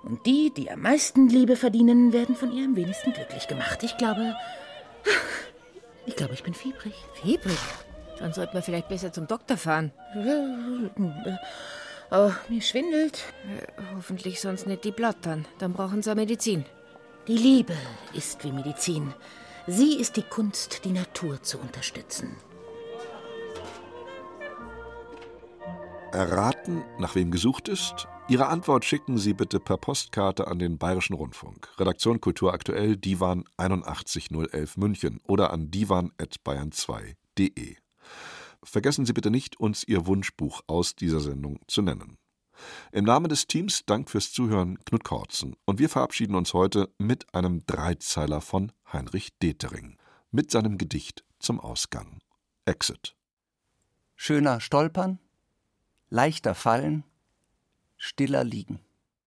Und 0.04 0.26
die, 0.26 0.52
die 0.54 0.70
am 0.70 0.82
meisten 0.82 1.30
Liebe 1.30 1.56
verdienen, 1.56 2.12
werden 2.12 2.36
von 2.36 2.52
ihr 2.52 2.66
am 2.66 2.76
wenigsten 2.76 3.14
glücklich 3.14 3.48
gemacht. 3.48 3.82
Ich 3.84 3.96
glaube. 3.98 4.36
Ich 6.06 6.18
glaube, 6.18 6.34
ich 6.34 6.44
bin 6.44 6.54
fiebrig. 6.54 6.94
Fiebrig? 7.14 7.58
Dann 8.20 8.34
sollte 8.34 8.54
man 8.54 8.62
vielleicht 8.62 8.90
besser 8.90 9.14
zum 9.14 9.26
Doktor 9.26 9.56
fahren. 9.56 9.94
Oh, 12.12 12.32
mir 12.50 12.62
schwindelt. 12.62 13.24
Hoffentlich 13.96 14.42
sonst 14.42 14.68
nicht 14.68 14.84
die 14.84 14.92
Blattern. 14.92 15.46
Dann 15.60 15.72
brauchen 15.72 16.02
sie 16.02 16.14
Medizin. 16.14 16.66
Die 17.28 17.38
Liebe 17.38 17.78
ist 18.14 18.44
wie 18.44 18.52
Medizin. 18.52 19.14
Sie 19.66 19.96
ist 19.96 20.18
die 20.18 20.24
Kunst, 20.24 20.84
die 20.84 20.92
Natur 20.92 21.42
zu 21.42 21.58
unterstützen. 21.58 22.36
Erraten, 26.14 26.84
nach 27.00 27.16
wem 27.16 27.32
gesucht 27.32 27.68
ist? 27.68 28.08
Ihre 28.30 28.46
Antwort 28.46 28.86
schicken 28.86 29.18
Sie 29.18 29.34
bitte 29.34 29.60
per 29.60 29.78
Postkarte 29.78 30.48
an 30.48 30.60
den 30.60 30.78
Bayerischen 30.78 31.16
Rundfunk. 31.16 31.68
Redaktion 31.80 32.22
Kultur 32.22 32.54
aktuell, 32.54 32.98
Divan 32.98 33.46
81011 33.58 34.78
München 34.78 35.20
oder 35.28 35.52
an 35.52 35.72
divan.bayern2.de. 35.72 37.78
Vergessen 38.64 39.08
Sie 39.08 39.14
bitte 39.14 39.32
nicht, 39.32 39.60
uns 39.60 39.84
Ihr 39.84 40.06
Wunschbuch 40.06 40.62
aus 40.68 40.96
dieser 40.96 41.20
Sendung 41.20 41.60
zu 41.68 41.82
nennen. 41.82 42.20
Im 42.92 43.06
Namen 43.06 43.28
des 43.28 43.48
Teams 43.48 43.84
Dank 43.88 44.12
fürs 44.12 44.32
Zuhören, 44.32 44.78
Knut 44.86 45.04
Kortzen. 45.04 45.56
Und 45.66 45.80
wir 45.80 45.90
verabschieden 45.90 46.36
uns 46.36 46.54
heute 46.54 46.94
mit 47.00 47.34
einem 47.34 47.66
Dreizeiler 47.66 48.40
von 48.40 48.72
Heinrich 48.92 49.40
Detering. 49.40 49.98
Mit 50.30 50.52
seinem 50.52 50.78
Gedicht 50.78 51.24
zum 51.40 51.60
Ausgang. 51.60 52.20
Exit. 52.66 53.16
Schöner 54.16 54.62
Stolpern, 54.62 55.18
leichter 56.14 56.54
fallen, 56.54 57.04
stiller 57.98 58.44
liegen. 58.44 58.80